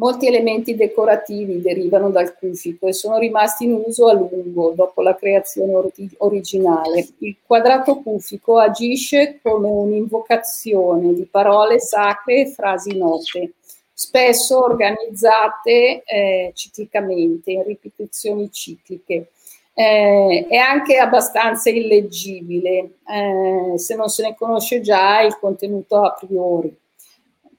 [0.00, 5.14] Molti elementi decorativi derivano dal cufico e sono rimasti in uso a lungo dopo la
[5.14, 5.74] creazione
[6.16, 7.06] originale.
[7.18, 13.52] Il quadrato cufico agisce come un'invocazione di parole sacre e frasi note,
[13.92, 19.32] spesso organizzate eh, ciclicamente, in ripetizioni cicliche
[19.74, 26.16] eh, è anche abbastanza illeggibile eh, se non se ne conosce già il contenuto a
[26.18, 26.74] priori.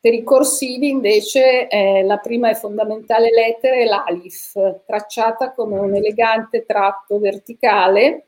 [0.01, 5.93] Per i corsivi invece eh, la prima e fondamentale lettera è l'alif, tracciata come un
[5.93, 8.25] elegante tratto verticale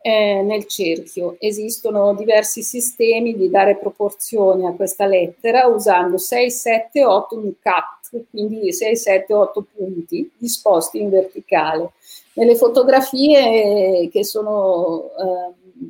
[0.00, 1.36] eh, nel cerchio.
[1.38, 8.72] Esistono diversi sistemi di dare proporzioni a questa lettera usando 6, 7, 8 nucat, quindi
[8.72, 11.92] 6, 7, 8 punti disposti in verticale.
[12.32, 15.82] Nelle fotografie che sono eh,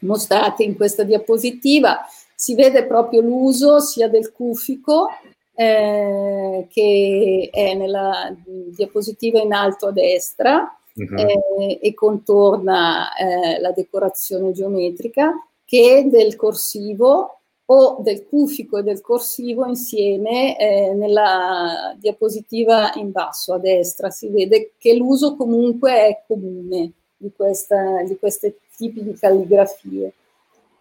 [0.00, 5.08] mostrate in questa diapositiva si vede proprio l'uso sia del cufico
[5.54, 11.16] eh, che è nella diapositiva in alto a destra uh-huh.
[11.16, 15.32] eh, e contorna eh, la decorazione geometrica,
[15.64, 23.54] che del corsivo o del cufico e del corsivo insieme eh, nella diapositiva in basso
[23.54, 24.10] a destra.
[24.10, 30.12] Si vede che l'uso comunque è comune di, questa, di questi tipi di calligrafie.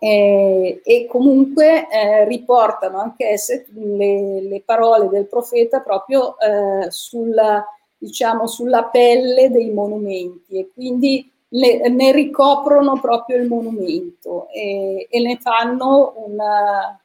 [0.06, 7.66] Eh, e comunque eh, riportano anch'esse le, le, parole del profeta proprio eh, sulla,
[7.98, 15.20] diciamo, sulla pelle dei monumenti e quindi le, ne ricoprono proprio il monumento e, e
[15.22, 17.00] ne fanno una,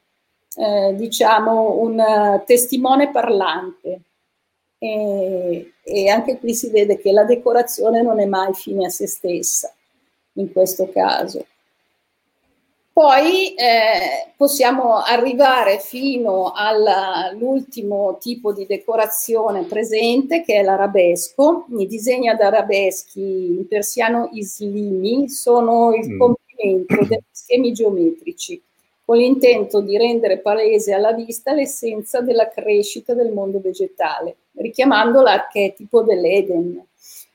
[0.57, 4.01] eh, diciamo, un testimone parlante.
[4.77, 9.07] E, e anche qui si vede che la decorazione non è mai fine a se
[9.07, 9.73] stessa
[10.33, 11.47] in questo caso.
[12.99, 21.67] Poi eh, possiamo arrivare fino all'ultimo tipo di decorazione presente che è l'arabesco.
[21.79, 26.19] I disegni ad arabeschi in persiano islimi sono il mm.
[26.19, 28.61] compimento degli schemi geometrici
[29.05, 36.03] con l'intento di rendere palese alla vista l'essenza della crescita del mondo vegetale, richiamando l'archetipo
[36.03, 36.85] dell'Eden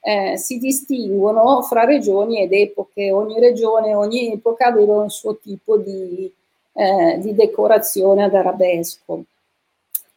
[0.06, 3.10] eh, si distinguono fra regioni ed epoche.
[3.12, 6.32] Ogni regione, ogni epoca aveva un suo tipo di,
[6.74, 9.24] eh, di decorazione ad arabesco.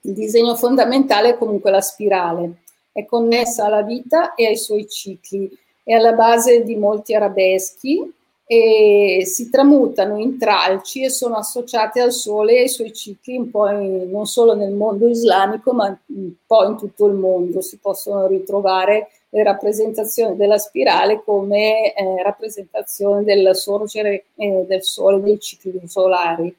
[0.01, 5.49] Il disegno fondamentale è comunque la spirale, è connessa alla vita e ai suoi cicli,
[5.85, 8.13] è alla base di molti arabeschi
[8.49, 13.51] e si tramutano in tralci e sono associate al sole e ai suoi cicli un
[13.51, 17.61] po' in, non solo nel mondo islamico ma un po' in tutto il mondo.
[17.61, 25.21] Si possono ritrovare le rappresentazioni della spirale come eh, rappresentazione del sorgere eh, del sole
[25.21, 26.55] dei cicli solari.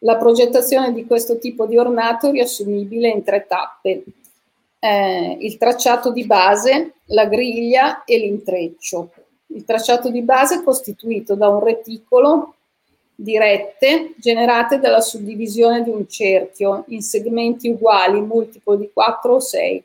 [0.00, 4.04] La progettazione di questo tipo di ornato è riassumibile in tre tappe.
[4.78, 9.10] Eh, il tracciato di base, la griglia e l'intreccio.
[9.46, 12.56] Il tracciato di base è costituito da un reticolo
[13.14, 19.40] di rette generate dalla suddivisione di un cerchio in segmenti uguali, multiplo di 4 o
[19.40, 19.84] 6.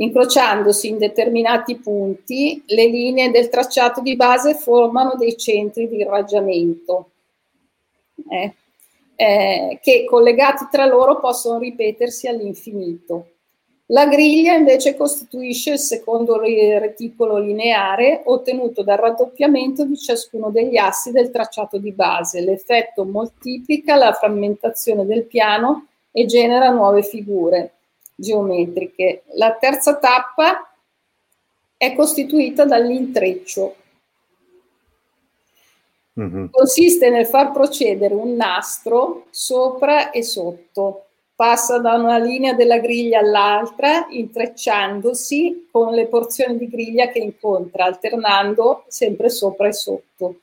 [0.00, 7.10] Incrociandosi in determinati punti, le linee del tracciato di base formano dei centri di irraggiamento
[8.30, 8.54] eh,
[9.16, 13.30] eh, che collegati tra loro possono ripetersi all'infinito.
[13.86, 21.10] La griglia invece costituisce il secondo reticolo lineare ottenuto dal raddoppiamento di ciascuno degli assi
[21.10, 22.40] del tracciato di base.
[22.40, 27.77] L'effetto moltiplica la frammentazione del piano e genera nuove figure
[28.18, 29.22] geometriche.
[29.34, 30.68] La terza tappa
[31.76, 33.76] è costituita dall'intreccio.
[36.20, 36.46] Mm-hmm.
[36.50, 41.04] Consiste nel far procedere un nastro sopra e sotto
[41.38, 47.84] passa da una linea della griglia all'altra, intrecciandosi con le porzioni di griglia che incontra,
[47.84, 50.40] alternando sempre sopra e sotto.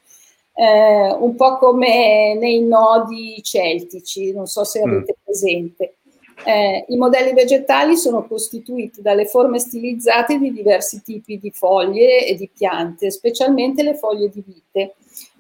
[0.53, 5.21] Eh, un po' come nei nodi celtici, non so se avete mm.
[5.21, 5.95] presente.
[6.43, 12.35] Eh, I modelli vegetali sono costituiti dalle forme stilizzate di diversi tipi di foglie e
[12.35, 14.95] di piante, specialmente le foglie di vite,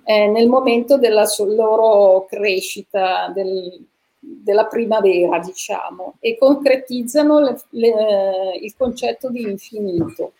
[0.05, 3.85] eh, nel momento della loro crescita, del,
[4.19, 10.33] della primavera, diciamo, e concretizzano le, le, il concetto di infinito.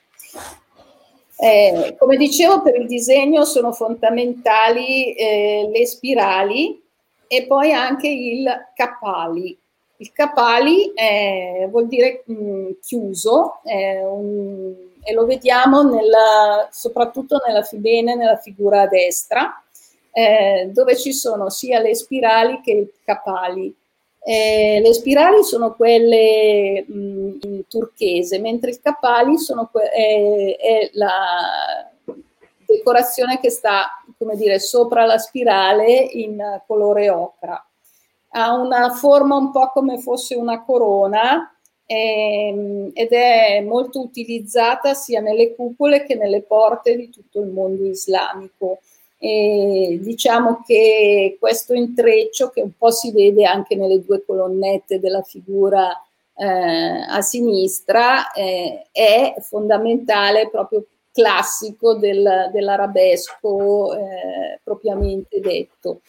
[1.37, 6.81] Eh, come dicevo, per il disegno sono fondamentali eh, le spirali
[7.27, 9.57] e poi anche il capali.
[9.97, 14.73] Il capali eh, vuol dire mh, mm, chiuso un,
[15.03, 19.61] e lo vediamo nella, soprattutto nella, bene nella figura a destra
[20.17, 23.75] eh, dove ci sono sia le spirali che i capali.
[24.23, 30.89] Eh, le spirali sono quelle mh, in turchese, mentre i capali sono que- è, è
[30.93, 31.91] la
[32.65, 37.63] decorazione che sta, come dire, sopra la spirale in colore ocra.
[38.37, 41.55] Ha una forma un po' come fosse una corona
[41.85, 47.85] ehm, ed è molto utilizzata sia nelle cupole che nelle porte di tutto il mondo
[47.85, 48.79] islamico.
[49.17, 55.21] E diciamo che questo intreccio, che un po' si vede anche nelle due colonnette della
[55.21, 55.89] figura
[56.35, 66.01] eh, a sinistra, eh, è fondamentale, proprio classico del, dell'arabesco eh, propriamente detto.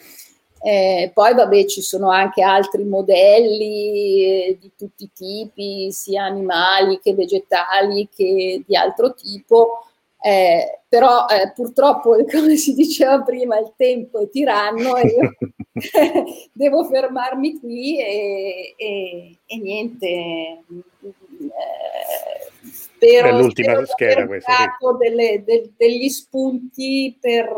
[0.67, 6.99] Eh, poi vabbè ci sono anche altri modelli eh, di tutti i tipi, sia animali
[7.01, 9.85] che vegetali che di altro tipo,
[10.21, 15.35] Eh, però eh, purtroppo, come si diceva prima, il tempo è tiranno e io
[16.53, 20.07] devo fermarmi qui e, e, e niente.
[20.07, 20.59] Eh,
[23.09, 24.53] spero, spero scheda questa.
[24.53, 24.97] Sì.
[24.99, 27.57] Delle, de, degli spunti per,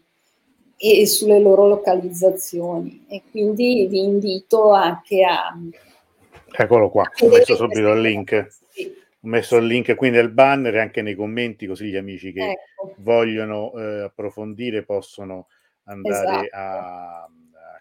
[0.83, 3.05] e, sulle loro localizzazioni.
[3.09, 5.57] E quindi vi invito anche a...
[6.51, 8.49] Eccolo qua, ho messo subito il link.
[8.69, 8.87] Sì.
[8.87, 12.51] Ho messo il link qui nel banner e anche nei commenti, così gli amici che
[12.51, 12.97] ecco.
[12.99, 15.47] vogliono eh, approfondire possono
[15.85, 16.57] andare esatto.
[16.57, 17.31] a, a,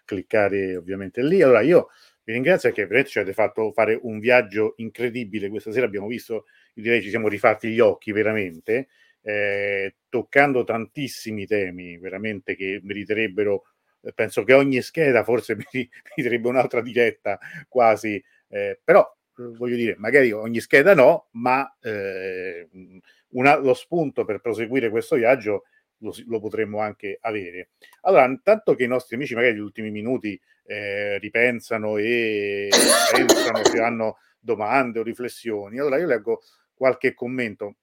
[0.04, 1.42] cliccare ovviamente lì.
[1.42, 1.88] Allora io
[2.22, 6.46] vi ringrazio perché veramente ci avete fatto fare un viaggio incredibile questa sera, abbiamo visto,
[6.74, 8.88] io direi ci siamo rifatti gli occhi veramente,
[9.22, 13.64] eh, toccando tantissimi temi veramente che meriterebbero,
[14.02, 15.56] eh, penso che ogni scheda forse
[16.14, 17.38] meriterebbe un'altra diretta
[17.68, 22.68] quasi, eh, però voglio dire, magari ogni scheda no, ma eh,
[23.30, 25.64] una, lo spunto per proseguire questo viaggio
[25.98, 27.70] lo, lo, potremmo anche avere.
[28.02, 32.68] Allora, intanto che i nostri amici magari negli ultimi minuti eh, ripensano e
[33.14, 36.42] pensano se hanno domande o riflessioni, allora io leggo
[36.74, 37.76] qualche commento.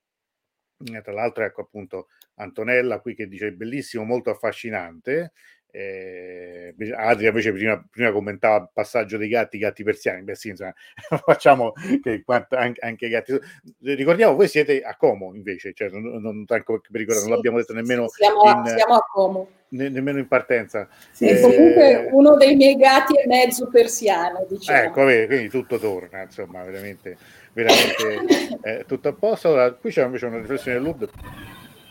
[0.86, 5.34] Eh, tra l'altro, ecco appunto Antonella qui che dice bellissimo, molto affascinante.
[5.72, 10.24] Eh, Adria invece prima, prima, commentava il passaggio dei gatti, gatti persiani.
[10.24, 10.74] Beh, sì, insomma,
[11.24, 13.38] facciamo che anche, anche, i gatti.
[13.82, 17.58] Ricordiamo, voi siete a Como invece, cioè, non, non, tanto per ricordare, sì, non l'abbiamo
[17.58, 18.08] detto nemmeno.
[18.08, 19.50] Sì, siamo, in, siamo, a Como.
[19.70, 20.88] Ne, nemmeno in partenza.
[21.12, 24.48] Sì, eh, comunque uno dei miei gatti è mezzo persiano.
[24.50, 24.80] Diciamo.
[24.80, 27.16] Ecco, quindi tutto torna, insomma, veramente,
[27.54, 29.48] veramente eh, tutto a posto.
[29.48, 31.10] Allora, qui c'è invece una riflessione del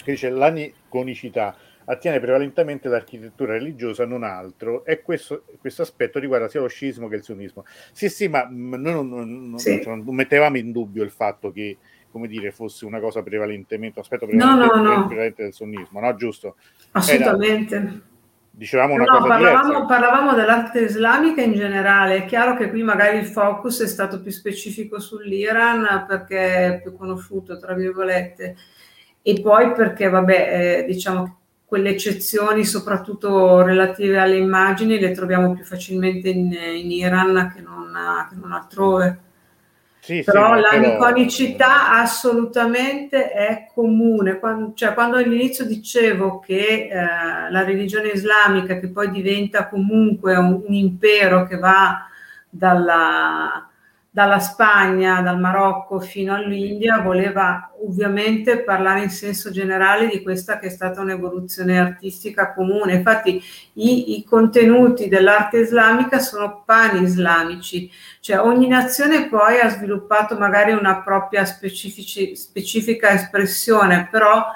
[0.02, 6.60] che dice l'aniconicità attiene prevalentemente all'architettura religiosa, non altro, e questo, questo, aspetto riguarda sia
[6.60, 7.64] lo sciismo che il sionismo.
[7.92, 9.82] Sì, sì, ma noi non, non, sì.
[9.84, 11.78] non, non mettevamo in dubbio il fatto che
[12.10, 15.06] come dire, fosse una cosa prevalentemente, un aspetto prevalentemente, no, no, no.
[15.06, 16.14] prevalente del sunnismo, no?
[16.14, 16.56] Giusto?
[16.92, 17.74] Assolutamente.
[17.76, 18.02] Era,
[18.58, 23.18] dicevamo una no, cosa parlavamo, parlavamo, dell'arte islamica in generale, è chiaro che qui magari
[23.18, 28.56] il focus è stato più specifico sull'Iran perché è più conosciuto, tra virgolette,
[29.22, 31.32] e poi perché, vabbè, eh, diciamo che
[31.64, 37.92] quelle eccezioni, soprattutto relative alle immagini, le troviamo più facilmente in, in Iran che non,
[38.28, 39.20] che non altrove.
[40.08, 42.00] Sì, però sì, l'aniconicità però...
[42.00, 44.38] assolutamente è comune.
[44.38, 50.62] Quando, cioè, quando all'inizio dicevo che eh, la religione islamica, che poi diventa comunque un,
[50.66, 52.06] un impero che va
[52.48, 53.67] dalla,
[54.18, 60.66] dalla Spagna, dal Marocco fino all'India, voleva ovviamente parlare in senso generale di questa che
[60.66, 62.94] è stata un'evoluzione artistica comune.
[62.94, 63.40] Infatti
[63.74, 67.88] i, i contenuti dell'arte islamica sono pan-islamici,
[68.18, 74.46] cioè ogni nazione poi ha sviluppato magari una propria specifica espressione, però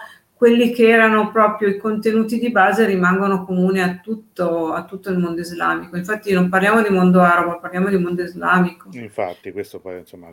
[0.43, 5.19] quelli che erano proprio i contenuti di base rimangono comuni a tutto, a tutto, il
[5.19, 5.97] mondo islamico.
[5.97, 8.89] Infatti non parliamo di mondo arabo, parliamo di mondo islamico.
[8.91, 10.31] Infatti questo poi insomma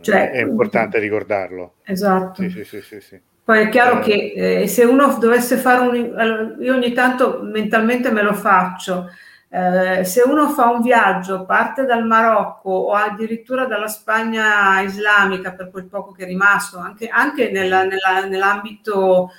[0.00, 1.74] cioè, è importante ricordarlo.
[1.84, 2.40] Esatto.
[2.48, 4.02] Sì, sì, sì, Poi è chiaro eh.
[4.02, 4.32] che
[4.62, 6.56] eh, se uno dovesse fare un...
[6.58, 9.10] Io ogni tanto mentalmente me lo faccio.
[9.50, 15.70] Eh, se uno fa un viaggio, parte dal Marocco o addirittura dalla Spagna islamica, per
[15.70, 19.32] quel poco che è rimasto, anche, anche nella, nella, nell'ambito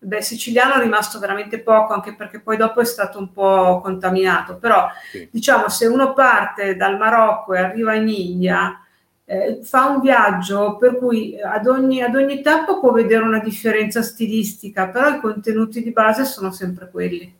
[0.00, 4.56] Beh, siciliano è rimasto veramente poco, anche perché poi dopo è stato un po' contaminato,
[4.56, 5.28] però sì.
[5.30, 8.80] diciamo se uno parte dal Marocco e arriva in India,
[9.24, 14.02] eh, fa un viaggio per cui ad ogni, ad ogni tappa può vedere una differenza
[14.02, 17.36] stilistica, però i contenuti di base sono sempre quelli.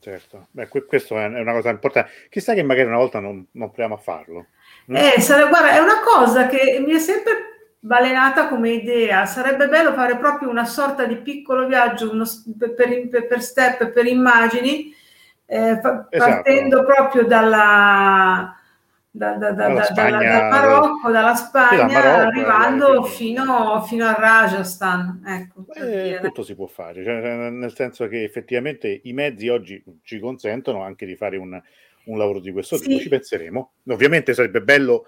[0.00, 2.10] Certo, Beh, questo è una cosa importante.
[2.28, 4.46] Chissà che magari una volta non, non proviamo a farlo.
[4.88, 7.51] Eh, sare, guarda, è una cosa che mi è sempre
[7.84, 9.26] balenata come idea.
[9.26, 12.24] Sarebbe bello fare proprio una sorta di piccolo viaggio uno,
[12.76, 14.94] per, per, step, per immagini,
[15.46, 16.32] eh, fa, esatto.
[16.32, 18.56] partendo proprio dalla,
[19.10, 24.14] da, da, da, dalla Spagna, dal Marocco, dalla Spagna, sì, Marocco, arrivando fino, fino, al
[24.14, 25.22] Rajasthan.
[25.26, 30.20] Ecco, eh, tutto si può fare, cioè, nel senso che effettivamente i mezzi oggi ci
[30.20, 31.60] consentono anche di fare un,
[32.04, 32.86] un lavoro di questo sì.
[32.86, 33.72] tipo, ci penseremo.
[33.88, 35.06] Ovviamente sarebbe bello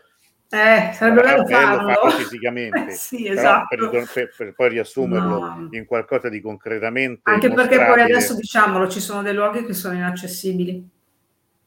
[0.54, 1.92] eh, sarebbe bello, farlo.
[1.92, 3.90] farlo fisicamente, sì, esatto.
[3.90, 5.68] per, per, per, poi riassumerlo no.
[5.72, 7.22] in qualcosa di concretamente.
[7.24, 10.88] Anche perché poi adesso diciamolo, ci sono dei luoghi che sono inaccessibili.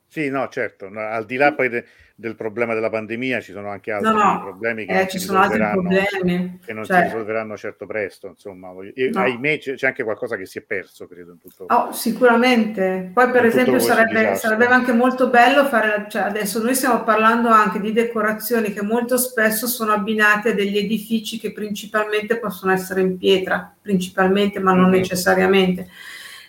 [0.07, 1.85] Sì, no, certo, no, al di là poi de,
[2.19, 4.41] del problema della pandemia ci sono anche altri no, no.
[4.41, 6.59] problemi che, eh, non ci sono altri problemi.
[6.65, 8.69] che non cioè, si risolveranno certo presto, insomma.
[8.95, 9.19] E, no.
[9.19, 13.11] Ahimè c'è, anche qualcosa che si è perso, credo, in tutto oh, Sicuramente.
[13.13, 17.79] Poi per esempio sarebbe, sarebbe, anche molto bello fare, cioè adesso noi stiamo parlando anche
[17.79, 23.15] di decorazioni che molto spesso sono abbinate a degli edifici che principalmente possono essere in
[23.19, 24.99] pietra, principalmente, ma non mm-hmm.
[24.99, 25.87] necessariamente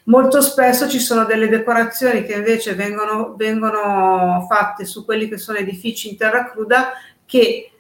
[0.09, 5.59] Molto spesso ci sono delle decorazioni che invece vengono, vengono fatte su quelli che sono
[5.59, 6.93] edifici in terra cruda
[7.27, 7.71] che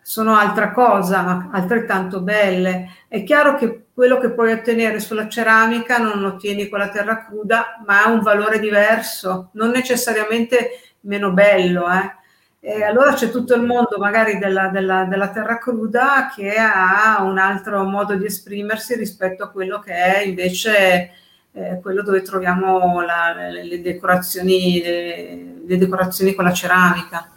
[0.00, 2.88] sono altra cosa, ma altrettanto belle.
[3.06, 7.26] È chiaro che quello che puoi ottenere sulla ceramica non lo ottieni con la terra
[7.26, 10.70] cruda, ma ha un valore diverso, non necessariamente
[11.00, 11.84] meno bello.
[11.90, 12.12] Eh.
[12.60, 17.36] E allora c'è tutto il mondo magari della, della, della, terra cruda che ha un
[17.36, 21.12] altro modo di esprimersi rispetto a quello che è invece
[21.58, 27.28] eh, quello dove troviamo la, le, decorazioni, le, le, decorazioni con la ceramica.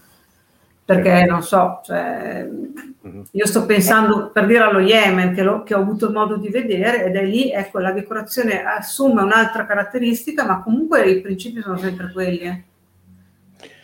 [0.83, 3.23] Perché non so, cioè, mhm.
[3.31, 7.05] io sto pensando per dire allo Yemen che, lo, che, ho avuto modo di vedere
[7.05, 12.11] ed è lì, ecco, la decorazione assume un'altra caratteristica, ma comunque i principi sono sempre
[12.11, 12.39] quelli.
[12.39, 12.63] Eh.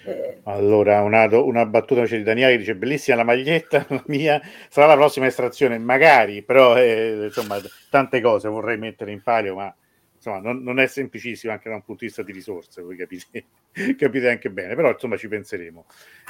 [0.05, 0.39] eh.
[0.43, 4.95] Allora, una, una battuta di Daniele che dice bellissima la maglietta, la mia sarà la
[4.95, 7.57] prossima estrazione, magari, però eh, insomma
[7.89, 9.73] tante cose vorrei mettere in palio, ma
[10.17, 13.45] insomma, non, non, è semplicissimo anche da un punto di vista di risorse, voi capite,
[13.97, 15.85] capite anche bene, però insomma ci penseremo.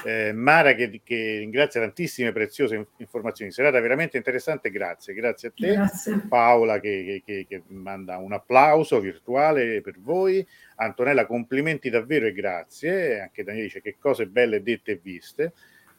[0.06, 5.74] Eh, Mara che, che, ringrazia tantissime preziose informazioni, serata veramente interessante, grazie, grazie a te.
[5.74, 6.26] Grazie.
[6.28, 10.46] Paola che, che, che, manda un applauso virtuale per voi,
[10.76, 15.54] Antonella complimenti davvero e grazie, anche Daniele dice che cose belle dette e viste.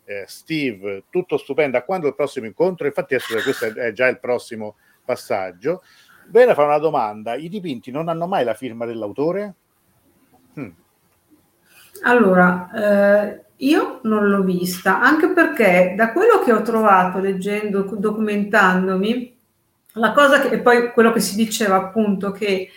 [0.04, 2.86] Eh, Steve, tutto stupendo, a quando il prossimo incontro?
[2.86, 5.82] Infatti questo è già il prossimo passaggio.
[6.30, 9.54] Vera fa una domanda: i dipinti non hanno mai la firma dell'autore?
[10.54, 10.70] Hmm.
[12.02, 19.36] Allora, eh, io non l'ho vista, anche perché da quello che ho trovato leggendo, documentandomi,
[19.94, 22.68] la cosa che, e poi quello che si diceva appunto che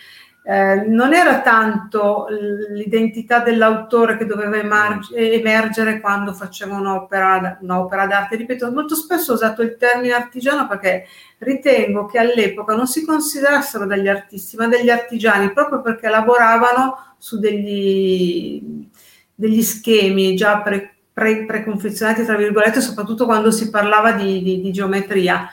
[0.44, 8.36] eh, non era tanto l'identità dell'autore che doveva emarg- emergere quando faceva un'opera, un'opera, d'arte.
[8.36, 11.06] Ripeto, molto spesso ho usato il termine artigiano perché
[11.38, 17.38] ritengo che all'epoca non si considerassero degli artisti, ma degli artigiani, proprio perché lavoravano su
[17.38, 18.88] degli,
[19.32, 24.72] degli schemi già pre, pre, preconfezionati, tra virgolette, soprattutto quando si parlava di, di, di
[24.72, 25.48] geometria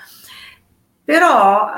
[1.10, 1.72] però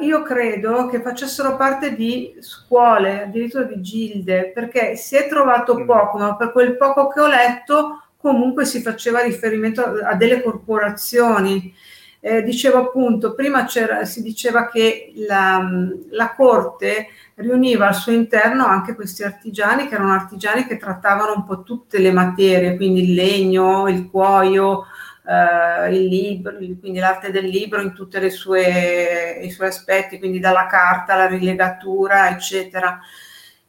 [0.00, 5.78] eh, io credo che facessero parte di scuole, addirittura di gilde, perché si è trovato
[5.78, 5.84] mm.
[5.84, 10.40] poco, ma per quel poco che ho letto comunque si faceva riferimento a, a delle
[10.40, 11.70] corporazioni.
[12.18, 15.68] Eh, dicevo appunto, prima si diceva che la,
[16.08, 21.44] la, corte riuniva al suo interno anche questi artigiani, che erano artigiani che trattavano un
[21.44, 24.86] po' tutte le materie, quindi il legno, il cuoio,
[25.28, 28.64] eh, il libro, quindi l'arte del libro in tutti i suoi
[29.60, 32.98] aspetti, quindi dalla carta alla rilegatura, eccetera.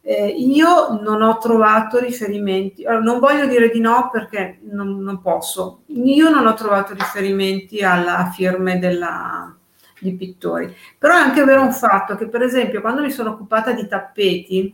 [0.01, 5.81] Eh, io non ho trovato riferimenti, non voglio dire di no perché non, non posso,
[5.87, 9.53] io non ho trovato riferimenti alla firme della,
[9.99, 13.73] di pittori, però è anche vero un fatto che per esempio quando mi sono occupata
[13.73, 14.73] di tappeti,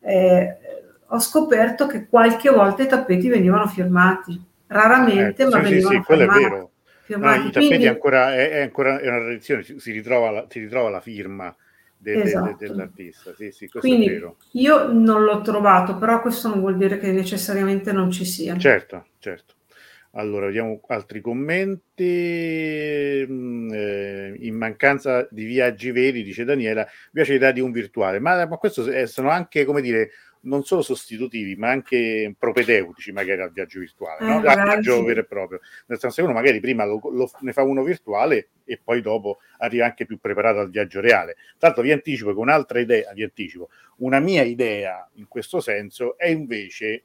[0.00, 0.58] eh,
[1.06, 6.04] ho scoperto che qualche volta i tappeti venivano firmati raramente, eh, ma sì, venivano sì,
[6.04, 6.70] quello firmati, è vero.
[7.06, 10.60] No, I tappeti Quindi, ancora, è, è, ancora è una tradizione, si ritrova la, si
[10.60, 11.54] ritrova la firma
[11.98, 12.56] de, esatto.
[12.58, 13.34] de, dell'artista.
[13.34, 14.20] Sì, sì, Quindi
[14.52, 18.56] io non l'ho trovato, però questo non vuol dire che necessariamente non ci sia.
[18.56, 19.54] Certo, certo.
[20.14, 23.26] Allora, vediamo altri commenti.
[23.28, 28.46] Mm, eh, in mancanza di viaggi veri, dice Daniela, piace l'idea di un virtuale, ma,
[28.46, 30.10] ma questo sono anche, come dire,
[30.42, 34.42] non solo sostitutivi, ma anche propedeutici magari al viaggio virtuale, no?
[34.42, 35.60] Eh, al viaggio vero e proprio.
[35.86, 39.38] Nel senso che uno magari prima lo, lo, ne fa uno virtuale e poi dopo
[39.58, 41.36] arriva anche più preparato al viaggio reale.
[41.58, 46.28] L'altro vi anticipo che un'altra idea, vi anticipo, una mia idea in questo senso è
[46.28, 47.04] invece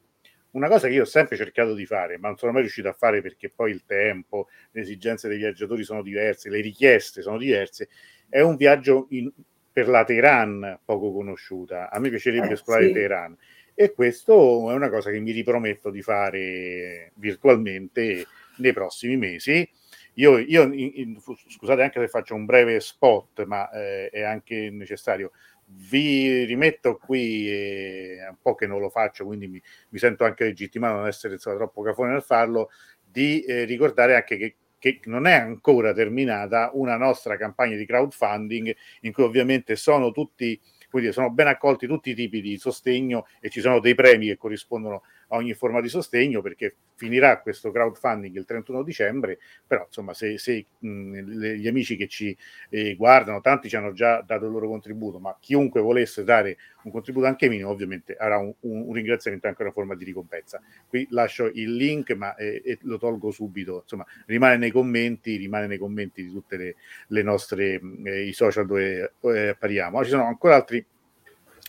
[0.50, 2.92] una cosa che io ho sempre cercato di fare, ma non sono mai riuscito a
[2.94, 7.88] fare perché poi il tempo, le esigenze dei viaggiatori sono diverse, le richieste sono diverse,
[8.28, 9.30] è un viaggio in,
[9.78, 11.88] per la Teheran poco conosciuta.
[11.88, 12.92] A me piacerebbe eh, esplorare sì.
[12.94, 13.36] Teheran.
[13.76, 18.26] e questo è una cosa che mi riprometto di fare virtualmente
[18.56, 19.68] nei prossimi mesi.
[20.14, 24.68] Io, io in, in, scusate anche se faccio un breve spot, ma eh, è anche
[24.70, 25.30] necessario.
[25.64, 30.24] Vi rimetto qui, eh, è un po' che non lo faccio, quindi mi, mi sento
[30.24, 34.56] anche legittimato a non essere insomma, troppo cafone nel farlo, di eh, ricordare anche che
[34.78, 40.60] che non è ancora terminata una nostra campagna di crowdfunding in cui ovviamente sono tutti
[40.90, 44.36] quindi sono ben accolti tutti i tipi di sostegno e ci sono dei premi che
[44.36, 50.38] corrispondono ogni forma di sostegno perché finirà questo crowdfunding il 31 dicembre, però insomma se,
[50.38, 52.36] se mh, gli amici che ci
[52.70, 56.90] eh, guardano, tanti ci hanno già dato il loro contributo, ma chiunque volesse dare un
[56.90, 60.60] contributo anche minimo ovviamente avrà un, un, un ringraziamento anche una forma di ricompensa.
[60.88, 65.78] Qui lascio il link ma eh, lo tolgo subito, insomma rimane nei commenti, rimane nei
[65.78, 66.76] commenti di tutte le,
[67.08, 70.02] le nostre eh, i social dove eh, appariamo.
[70.02, 70.84] Ci sono ancora altri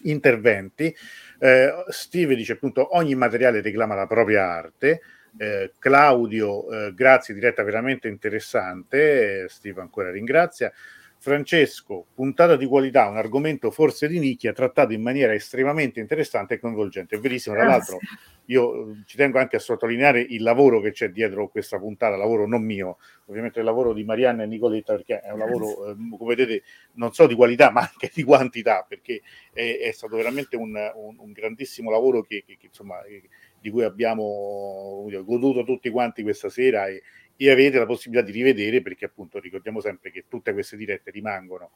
[0.03, 0.95] interventi.
[1.39, 5.01] Eh, Steve dice appunto ogni materiale reclama la propria arte.
[5.37, 9.43] Eh, Claudio, eh, grazie, diretta veramente interessante.
[9.43, 10.71] Eh, Steve ancora ringrazia.
[11.21, 16.59] Francesco, puntata di qualità, un argomento forse di nicchia, trattato in maniera estremamente interessante e
[16.59, 17.17] coinvolgente.
[17.17, 17.99] È verissimo, tra l'altro
[18.45, 22.63] io ci tengo anche a sottolineare il lavoro che c'è dietro questa puntata, lavoro non
[22.63, 26.65] mio, ovviamente il lavoro di Marianna e Nicoletta, perché è un lavoro, eh, come vedete,
[26.93, 29.21] non solo di qualità, ma anche di quantità, perché
[29.51, 32.95] è, è stato veramente un, un, un, grandissimo lavoro che, che, che insomma,
[33.59, 37.03] di cui abbiamo goduto tutti quanti questa sera e,
[37.41, 41.71] e avete la possibilità di rivedere perché appunto ricordiamo sempre che tutte queste dirette rimangono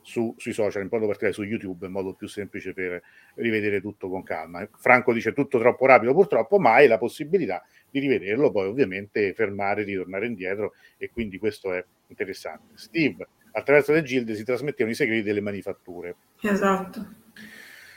[0.00, 3.02] su, sui social, in modo particolare su YouTube, in modo più semplice per
[3.34, 4.66] rivedere tutto con calma.
[4.78, 9.82] Franco dice tutto troppo rapido purtroppo, ma hai la possibilità di rivederlo, poi ovviamente fermare,
[9.82, 12.72] ritornare indietro e quindi questo è interessante.
[12.76, 16.16] Steve, attraverso le gilde si trasmettevano i segreti delle manifatture.
[16.40, 17.23] Esatto.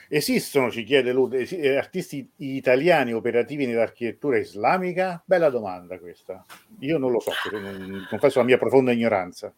[0.09, 5.21] Esistono, ci chiede Lude, eh, artisti italiani operativi nell'architettura islamica?
[5.25, 6.45] Bella domanda questa.
[6.79, 7.31] Io non lo so,
[8.09, 9.51] confesso la mia profonda ignoranza.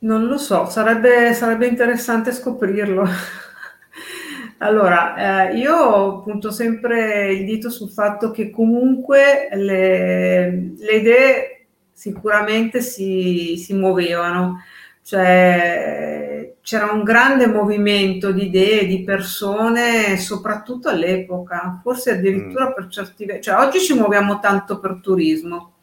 [0.00, 3.04] Non lo so, sarebbe, sarebbe interessante scoprirlo.
[4.58, 12.80] allora, eh, io punto sempre il dito sul fatto che comunque le, le idee sicuramente
[12.80, 14.62] si, si muovevano,
[15.02, 16.27] cioè
[16.68, 22.72] c'era un grande movimento di idee, di persone, soprattutto all'epoca, forse addirittura mm.
[22.74, 25.76] per certi versi, cioè oggi ci muoviamo tanto per turismo,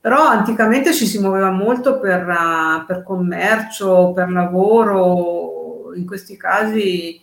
[0.00, 7.20] però anticamente ci si muoveva molto per, uh, per commercio, per lavoro, in questi casi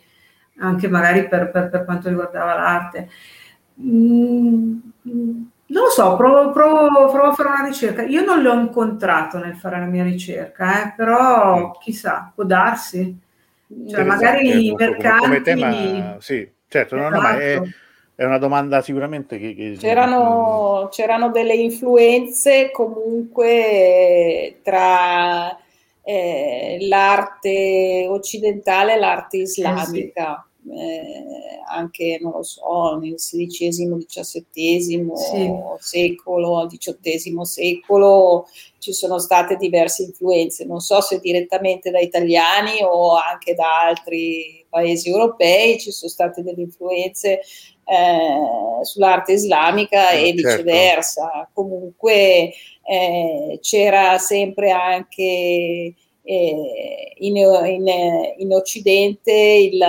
[0.59, 3.09] anche magari per, per, per quanto riguardava l'arte.
[3.81, 4.77] Mm,
[5.69, 8.03] non lo so, provo, provo, provo, a fare una ricerca.
[8.03, 13.18] Io non l'ho incontrato nel fare la mia ricerca, eh, però chissà, può darsi.
[13.89, 15.19] Cioè, magari i mercati...
[15.19, 17.10] Come tema, sì, certo, esatto.
[17.10, 17.69] no, no, ma è, esatto.
[18.15, 19.53] è, una domanda sicuramente che...
[19.53, 25.53] che c'erano, c'erano, delle influenze comunque tra
[26.02, 29.84] eh, l'arte occidentale e l'arte islamica.
[29.91, 35.52] Eh sì eh, anche, non lo so, nel XVI, XVII sì.
[35.80, 38.48] secolo, XVIII secolo
[38.80, 44.65] ci sono state diverse influenze, non so se direttamente da italiani o anche da altri
[44.69, 47.41] paesi europei ci sono state delle influenze
[47.84, 50.64] eh, sull'arte islamica eh, e certo.
[50.64, 51.49] viceversa.
[51.53, 52.53] Comunque
[52.84, 57.88] eh, c'era sempre anche eh, in, in,
[58.38, 59.81] in, Occidente il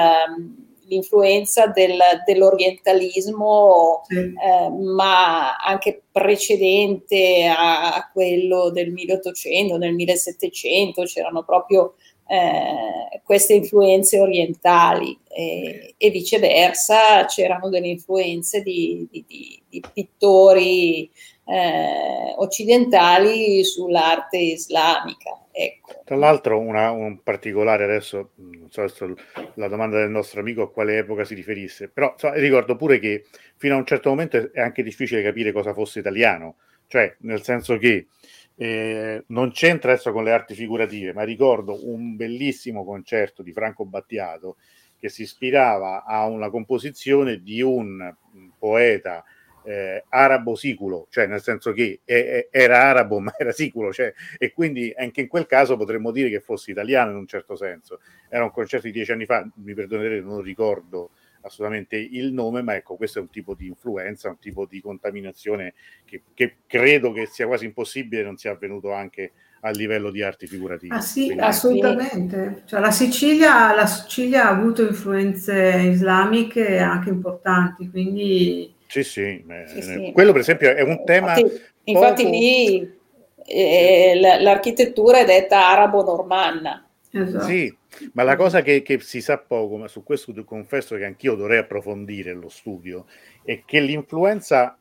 [0.88, 4.16] l'influenza del, dell'orientalismo, sì.
[4.16, 11.94] eh, ma anche precedente a, a, quello del 1800, nel 1700, c'erano proprio
[12.26, 21.10] eh, queste influenze orientali e, e, viceversa c'erano delle influenze di, di, di, di pittori
[21.48, 25.46] eh, occidentali sull'arte islamica.
[25.50, 26.02] Ecco.
[26.04, 29.14] Tra l'altro, una, un particolare adesso, non so adesso
[29.54, 33.24] la domanda del nostro amico a quale epoca si riferisse, però so, ricordo pure che
[33.56, 36.56] fino a un certo momento è anche difficile capire cosa fosse italiano,
[36.86, 38.06] cioè nel senso che
[38.54, 43.84] eh, non c'entra adesso con le arti figurative, ma ricordo un bellissimo concerto di Franco
[43.84, 44.58] Battiato
[44.98, 48.14] che si ispirava a una composizione di un
[48.58, 49.24] poeta
[49.68, 54.52] eh, arabo siculo, cioè nel senso che è, era arabo ma era siculo, cioè, e
[54.52, 58.00] quindi anche in quel caso potremmo dire che fosse italiano in un certo senso.
[58.30, 61.10] Era un concerto di dieci anni fa, mi perdonerete, non ricordo
[61.42, 65.74] assolutamente il nome, ma ecco, questo è un tipo di influenza, un tipo di contaminazione
[66.06, 70.46] che, che credo che sia quasi impossibile non sia avvenuto anche a livello di arti
[70.46, 70.94] figurative.
[70.94, 72.62] Ah sì, Quindi, assolutamente.
[72.64, 78.76] Cioè, la, Sicilia, la Sicilia ha avuto influenze islamiche anche importanti, quindi...
[78.88, 80.10] Sì, sì, sì, sì.
[80.12, 81.38] quello per esempio è un tema...
[81.38, 82.98] Infatti, infatti lì
[83.44, 86.88] eh, l'architettura è detta arabo-normanna.
[87.10, 87.44] Esatto.
[87.44, 87.74] Sì,
[88.12, 91.58] ma la cosa che, che, si sa poco, ma su questo confesso che anch'io dovrei
[91.58, 93.06] approfondire lo studio,
[93.42, 94.78] è che l'influenza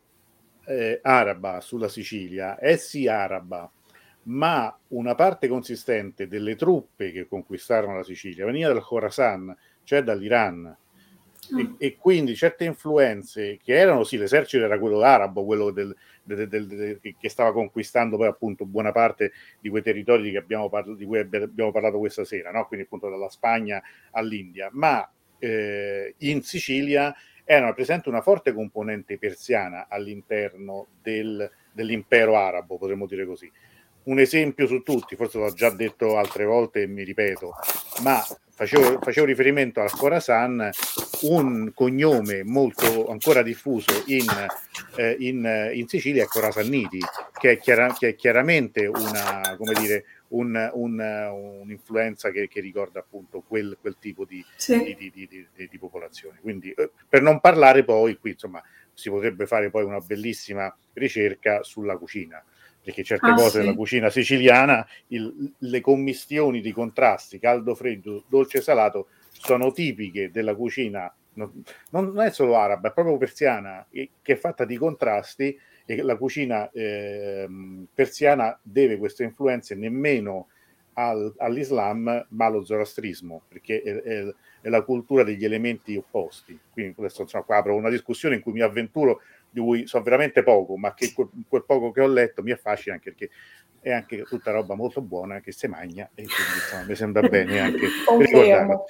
[0.65, 3.69] eh, araba sulla Sicilia è sì araba,
[4.23, 10.75] ma una parte consistente delle truppe che conquistarono la Sicilia veniva dal Khorasan, cioè dall'Iran.
[11.55, 11.75] E, ah.
[11.77, 16.99] e, quindi certe influenze che erano sì, l'esercito era quello arabo, quello del, del, del,
[16.99, 21.71] che stava conquistando poi appunto buona parte di quei territori abbiamo parla, di cui abbiamo
[21.71, 22.65] parlato questa sera, no?
[22.67, 25.09] quindi appunto dalla Spagna all'India, ma
[25.39, 33.25] eh, in Sicilia era presente una forte componente persiana all'interno del, dell'impero arabo, potremmo dire
[33.25, 33.49] così
[34.07, 37.53] un esempio su tutti, forse l'ho già detto altre volte e mi ripeto,
[38.03, 40.69] ma facevo, facevo riferimento al Khorasan,
[41.23, 44.25] un cognome molto ancora diffuso in,
[44.95, 46.99] eh, in, in Sicilia è Khorasanniti,
[47.37, 50.99] che è, chiara, che è chiaramente una, come dire, un, un,
[51.61, 54.95] un'influenza che, che, ricorda appunto quel, quel tipo di, sì.
[54.97, 56.39] di, di, di, popolazione.
[56.41, 58.61] Quindi, eh, per non parlare poi, qui insomma,
[58.93, 62.43] si potrebbe fare poi una bellissima ricerca sulla cucina
[62.87, 63.57] perché certe ah, cose sì.
[63.57, 70.31] della cucina siciliana, il, le commistioni di contrasti caldo, freddo, dolce e salato sono tipiche
[70.31, 71.51] della cucina, non,
[71.89, 76.71] non è solo araba, è proprio persiana, che è fatta di contrasti e la cucina
[76.71, 77.45] eh,
[77.93, 80.47] persiana deve queste influenze nemmeno
[80.93, 86.57] al, all'Islam ma allo zoroastrismo, perché è, è, è, la cultura degli elementi opposti.
[86.71, 89.19] Quindi adesso insomma, qua apro una discussione in cui mi avventuro
[89.57, 92.93] di cui so veramente poco, ma che quel, quel, poco che ho letto mi affascina
[92.95, 93.33] anche perché
[93.79, 97.59] è anche tutta roba molto buona che si magna e quindi insomma, mi sembra bene
[97.59, 97.87] anche
[98.19, 98.85] ricordarlo.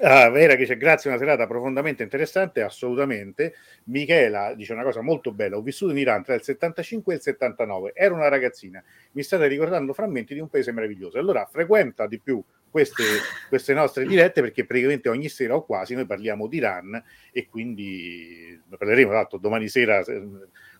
[0.00, 3.54] Ah, Vera c'è grazie, una serata profondamente interessante, assolutamente.
[3.84, 7.22] Michela dice una cosa molto bella, ho vissuto in Iran tra il 75 e il
[7.22, 8.82] 79, ero una ragazzina,
[9.12, 11.18] mi state ricordando frammenti di un paese meraviglioso.
[11.18, 13.04] Allora frequenta di più queste,
[13.50, 18.58] queste, nostre dirette perché praticamente ogni sera o quasi noi parliamo di Iran e quindi
[18.70, 20.02] parleremo, tra l'altro domani sera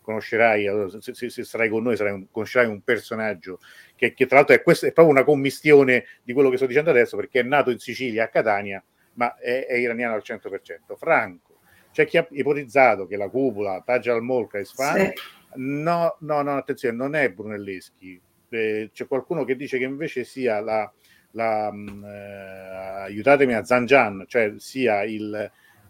[0.01, 3.59] conoscerai, se, se, sarai con noi sarai conoscerai un personaggio
[3.95, 6.89] che, che tra l'altro è, questo, è proprio una commistione di quello che sto dicendo
[6.89, 8.83] adesso perché è nato in Sicilia, a Catania,
[9.13, 10.95] ma è, è iraniano al 100%.
[10.95, 11.59] Franco,
[11.91, 15.13] c'è chi ha ipotizzato che la cupola Taj al-Molk è Isfahan, sì.
[15.55, 18.19] no, no, no, attenzione, non è Brunelleschi,
[18.49, 20.91] eh, c'è qualcuno che dice che invece sia la
[21.33, 25.29] la, eh, aiutatemi a Zanjan, cioè sia il,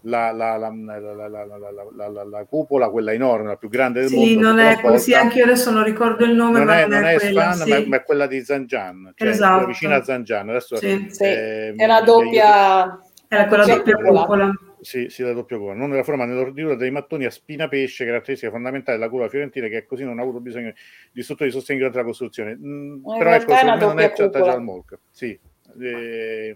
[0.01, 4.29] la, la, la, la, cupola, quella enorme, la più grande del sì, mondo.
[4.29, 7.15] Sì, non è così, anche io adesso non ricordo il nome, non è, non è,
[7.17, 7.69] quella, Span, sì.
[7.69, 9.65] ma, ma, è quella di Zanjan, cioè esatto.
[9.65, 10.49] vicina a Zanjan.
[10.49, 11.07] Adesso, sì.
[11.19, 12.99] Eh, è la doppia...
[13.33, 14.51] Era quella doppia cupola.
[14.81, 15.75] Sì, sì, la doppia cupola.
[15.75, 19.85] Non nella forma nell'ordinatura dei mattoni a spina pesce, caratteristica fondamentale della cupola fiorentina, che
[19.85, 20.73] così non ha avuto bisogno
[21.11, 22.55] di strutture di sostegno durante la costruzione.
[22.55, 24.99] Mm, però ecco, me non è Taj al-Molk.
[25.09, 25.37] Sì,
[25.79, 26.55] eh,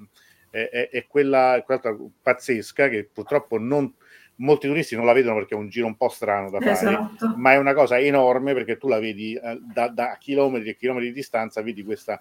[0.52, 1.82] è, è, è, quella, quella
[2.22, 3.92] pazzesca che purtroppo non,
[4.36, 7.34] molti turisti non la vedono perché è un giro un po' strano da fare, esatto.
[7.38, 11.10] ma è una cosa enorme perché tu la vedi eh, da, da, chilometri e chilometri
[11.10, 12.20] di distanza, vedi questa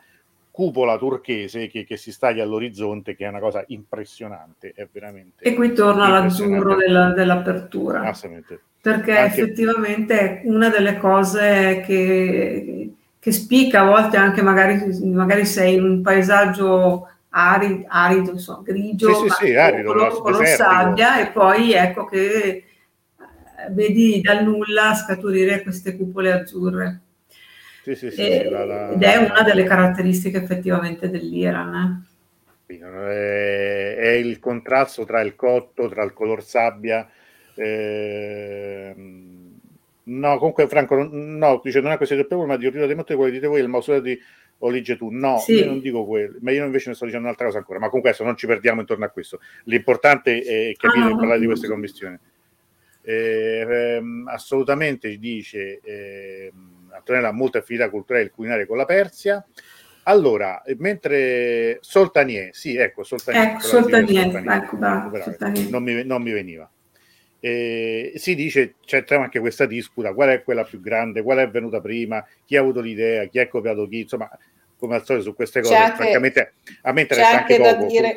[0.56, 5.44] cupola turchese che, che, si staglia all'orizzonte, che è una cosa impressionante, è veramente...
[5.44, 8.00] E qui torna l'azzurro della, dell'apertura.
[8.00, 8.60] Assolutamente.
[8.80, 9.42] Perché anche...
[9.42, 15.84] effettivamente è una delle cose che, che spicca a volte anche magari, magari sei in
[15.84, 21.32] un paesaggio arido, arido insomma, grigio, sì, sì, sì, arido, con, con lo sabbia e
[21.32, 22.64] poi ecco che eh,
[23.72, 27.00] vedi dal nulla scaturire queste cupole azzurre.
[27.86, 32.04] Sì, sì, sì, e, la, la, ed è una delle caratteristiche effettivamente dell'Iran.
[32.66, 32.78] Eh.
[32.80, 37.08] È, è, il contrasto tra il cotto, tra il color sabbia.
[37.54, 38.92] Eh,
[40.02, 43.32] no, comunque Franco, no, dice non è questo problema, ma di ordine dei motori, quello
[43.32, 44.18] dite voi, il mausoleo di
[44.58, 45.10] Olige tu.
[45.10, 45.52] No, sì.
[45.52, 47.78] io non dico quello, ma io invece ne sto dicendo un'altra cosa ancora.
[47.78, 49.38] Ma comunque adesso non ci perdiamo intorno a questo.
[49.66, 52.18] L'importante è capire ah, e parlare di queste commissioni.
[53.02, 55.78] Eh, ehm, assolutamente dice...
[55.84, 56.52] Eh,
[57.06, 59.46] Antonella ha molte affinità culturali e culinarie con la Persia.
[60.08, 65.70] Allora, mentre Soltanier, sì, ecco, Soltanier, ecco, Soltanier, ecco, bravo, Soltanier.
[65.70, 66.68] Non, mi, non mi veniva.
[67.38, 71.80] Eh, si dice, c'è anche questa disputa, qual è quella più grande, qual è venuta
[71.80, 74.28] prima, chi ha avuto l'idea, chi ha copiato chi, insomma,
[74.78, 76.52] come al solito su queste cose, anche, francamente
[76.82, 77.86] a me interessa anche, anche poco.
[77.86, 78.16] Dire,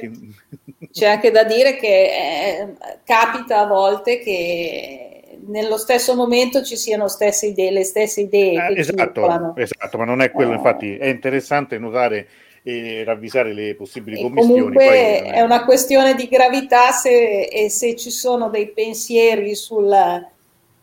[0.91, 5.08] c'è anche da dire che eh, capita a volte che
[5.49, 8.69] nello stesso momento ci siano stesse idee, le stesse idee.
[8.69, 12.27] Eh, esatto, esatto, ma non è quello, infatti è interessante notare
[12.61, 14.59] e ravvisare le possibili commissioni.
[14.59, 15.31] Comunque è...
[15.33, 15.41] è...
[15.41, 20.29] una questione di gravità se, e se ci sono dei pensieri sulla,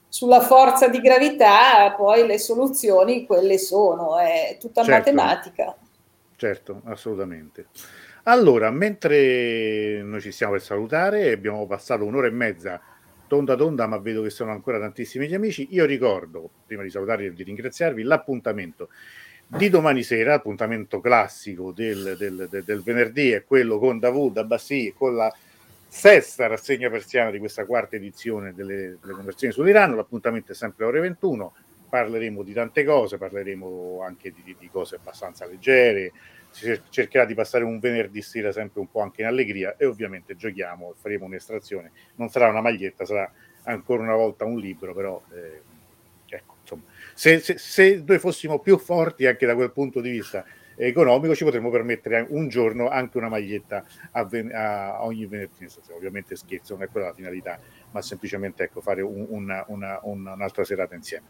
[0.08, 5.76] sulla forza di gravità, poi le soluzioni quelle sono, è tutta certo, matematica.
[6.36, 7.66] Certo, assolutamente.
[8.24, 12.80] Allora, mentre noi ci stiamo per salutare, abbiamo passato un'ora e mezza
[13.26, 15.68] tonda tonda, ma vedo che sono ancora tantissimi gli amici.
[15.70, 18.88] Io ricordo, prima di salutarvi e di ringraziarvi, l'appuntamento
[19.46, 24.92] di domani sera, appuntamento classico del, del, del, del venerdì, è quello con Davud Abbassi,
[24.96, 25.32] con la
[25.88, 29.94] sesta rassegna persiana di questa quarta edizione delle, delle conversioni sull'Iran.
[29.94, 31.54] L'appuntamento è sempre ore 21.
[31.88, 36.12] Parleremo di tante cose, parleremo anche di, di cose abbastanza leggere.
[36.56, 40.36] Si cercherà di passare un venerdì sera sempre un po' anche in allegria e ovviamente
[40.36, 41.92] giochiamo e faremo un'estrazione.
[42.14, 43.30] Non sarà una maglietta, sarà
[43.64, 45.60] ancora una volta un libro, però eh,
[47.14, 50.44] se, se, se noi fossimo più forti anche da quel punto di vista
[50.76, 56.36] economico ci potremmo permettere un giorno anche una maglietta a, ven- a ogni venerdì ovviamente
[56.36, 57.58] scherzo non è quella la finalità
[57.90, 61.26] ma semplicemente ecco, fare un, una, una, una, un'altra serata insieme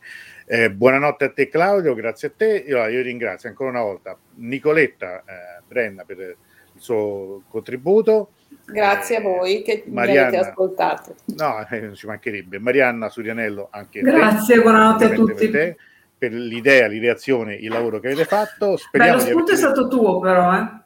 [0.46, 5.20] eh, buonanotte a te Claudio grazie a te io, io ringrazio ancora una volta Nicoletta
[5.20, 6.36] eh, Brenna per il
[6.80, 8.30] suo contributo
[8.64, 11.14] Grazie a voi che Marianna, mi avete ascoltato.
[11.36, 12.58] No, eh, non ci mancherebbe.
[12.58, 15.48] Marianna Surianello, anche Grazie, te, buonanotte a tutti.
[15.48, 15.76] Per, te,
[16.18, 18.76] per l'idea, l'ideazione, il lavoro che avete fatto.
[18.76, 20.84] Speriamo Beh, lo spunto è stato tuo però, eh?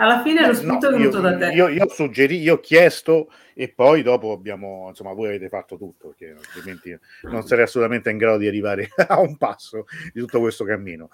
[0.00, 1.52] Alla fine lo spunto no, è venuto io, da te.
[1.52, 6.08] Io, io suggerì, io ho chiesto e poi dopo abbiamo, insomma, voi avete fatto tutto,
[6.08, 10.64] perché altrimenti non sarei assolutamente in grado di arrivare a un passo di tutto questo
[10.64, 11.10] cammino.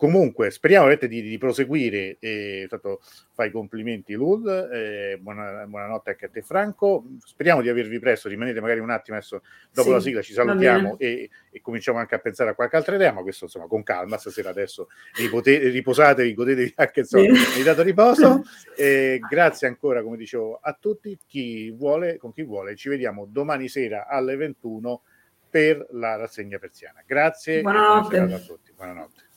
[0.00, 2.16] Comunque, speriamo di, di proseguire.
[2.20, 3.02] E, tanto
[3.34, 4.48] fai complimenti, Lud.
[4.72, 7.04] Eh, buona, buonanotte anche a te, Franco.
[7.22, 8.30] Speriamo di avervi presto.
[8.30, 10.22] Rimanete magari un attimo adesso dopo sì, la sigla.
[10.22, 13.12] Ci salutiamo e, e, cominciamo anche a pensare a qualche altra idea.
[13.12, 14.16] Ma questo insomma con calma.
[14.16, 17.62] Stasera adesso ripote, riposatevi, godetevi anche insomma, sì.
[17.62, 18.42] dato riposo.
[18.80, 21.18] Eh, grazie ancora, come dicevo, a tutti.
[21.26, 25.02] Chi vuole, con chi vuole, ci vediamo domani sera alle 21
[25.50, 27.02] per la rassegna persiana.
[27.06, 28.16] Grazie buonanotte.
[28.16, 28.72] a tutti.
[28.74, 29.28] Buonanotte.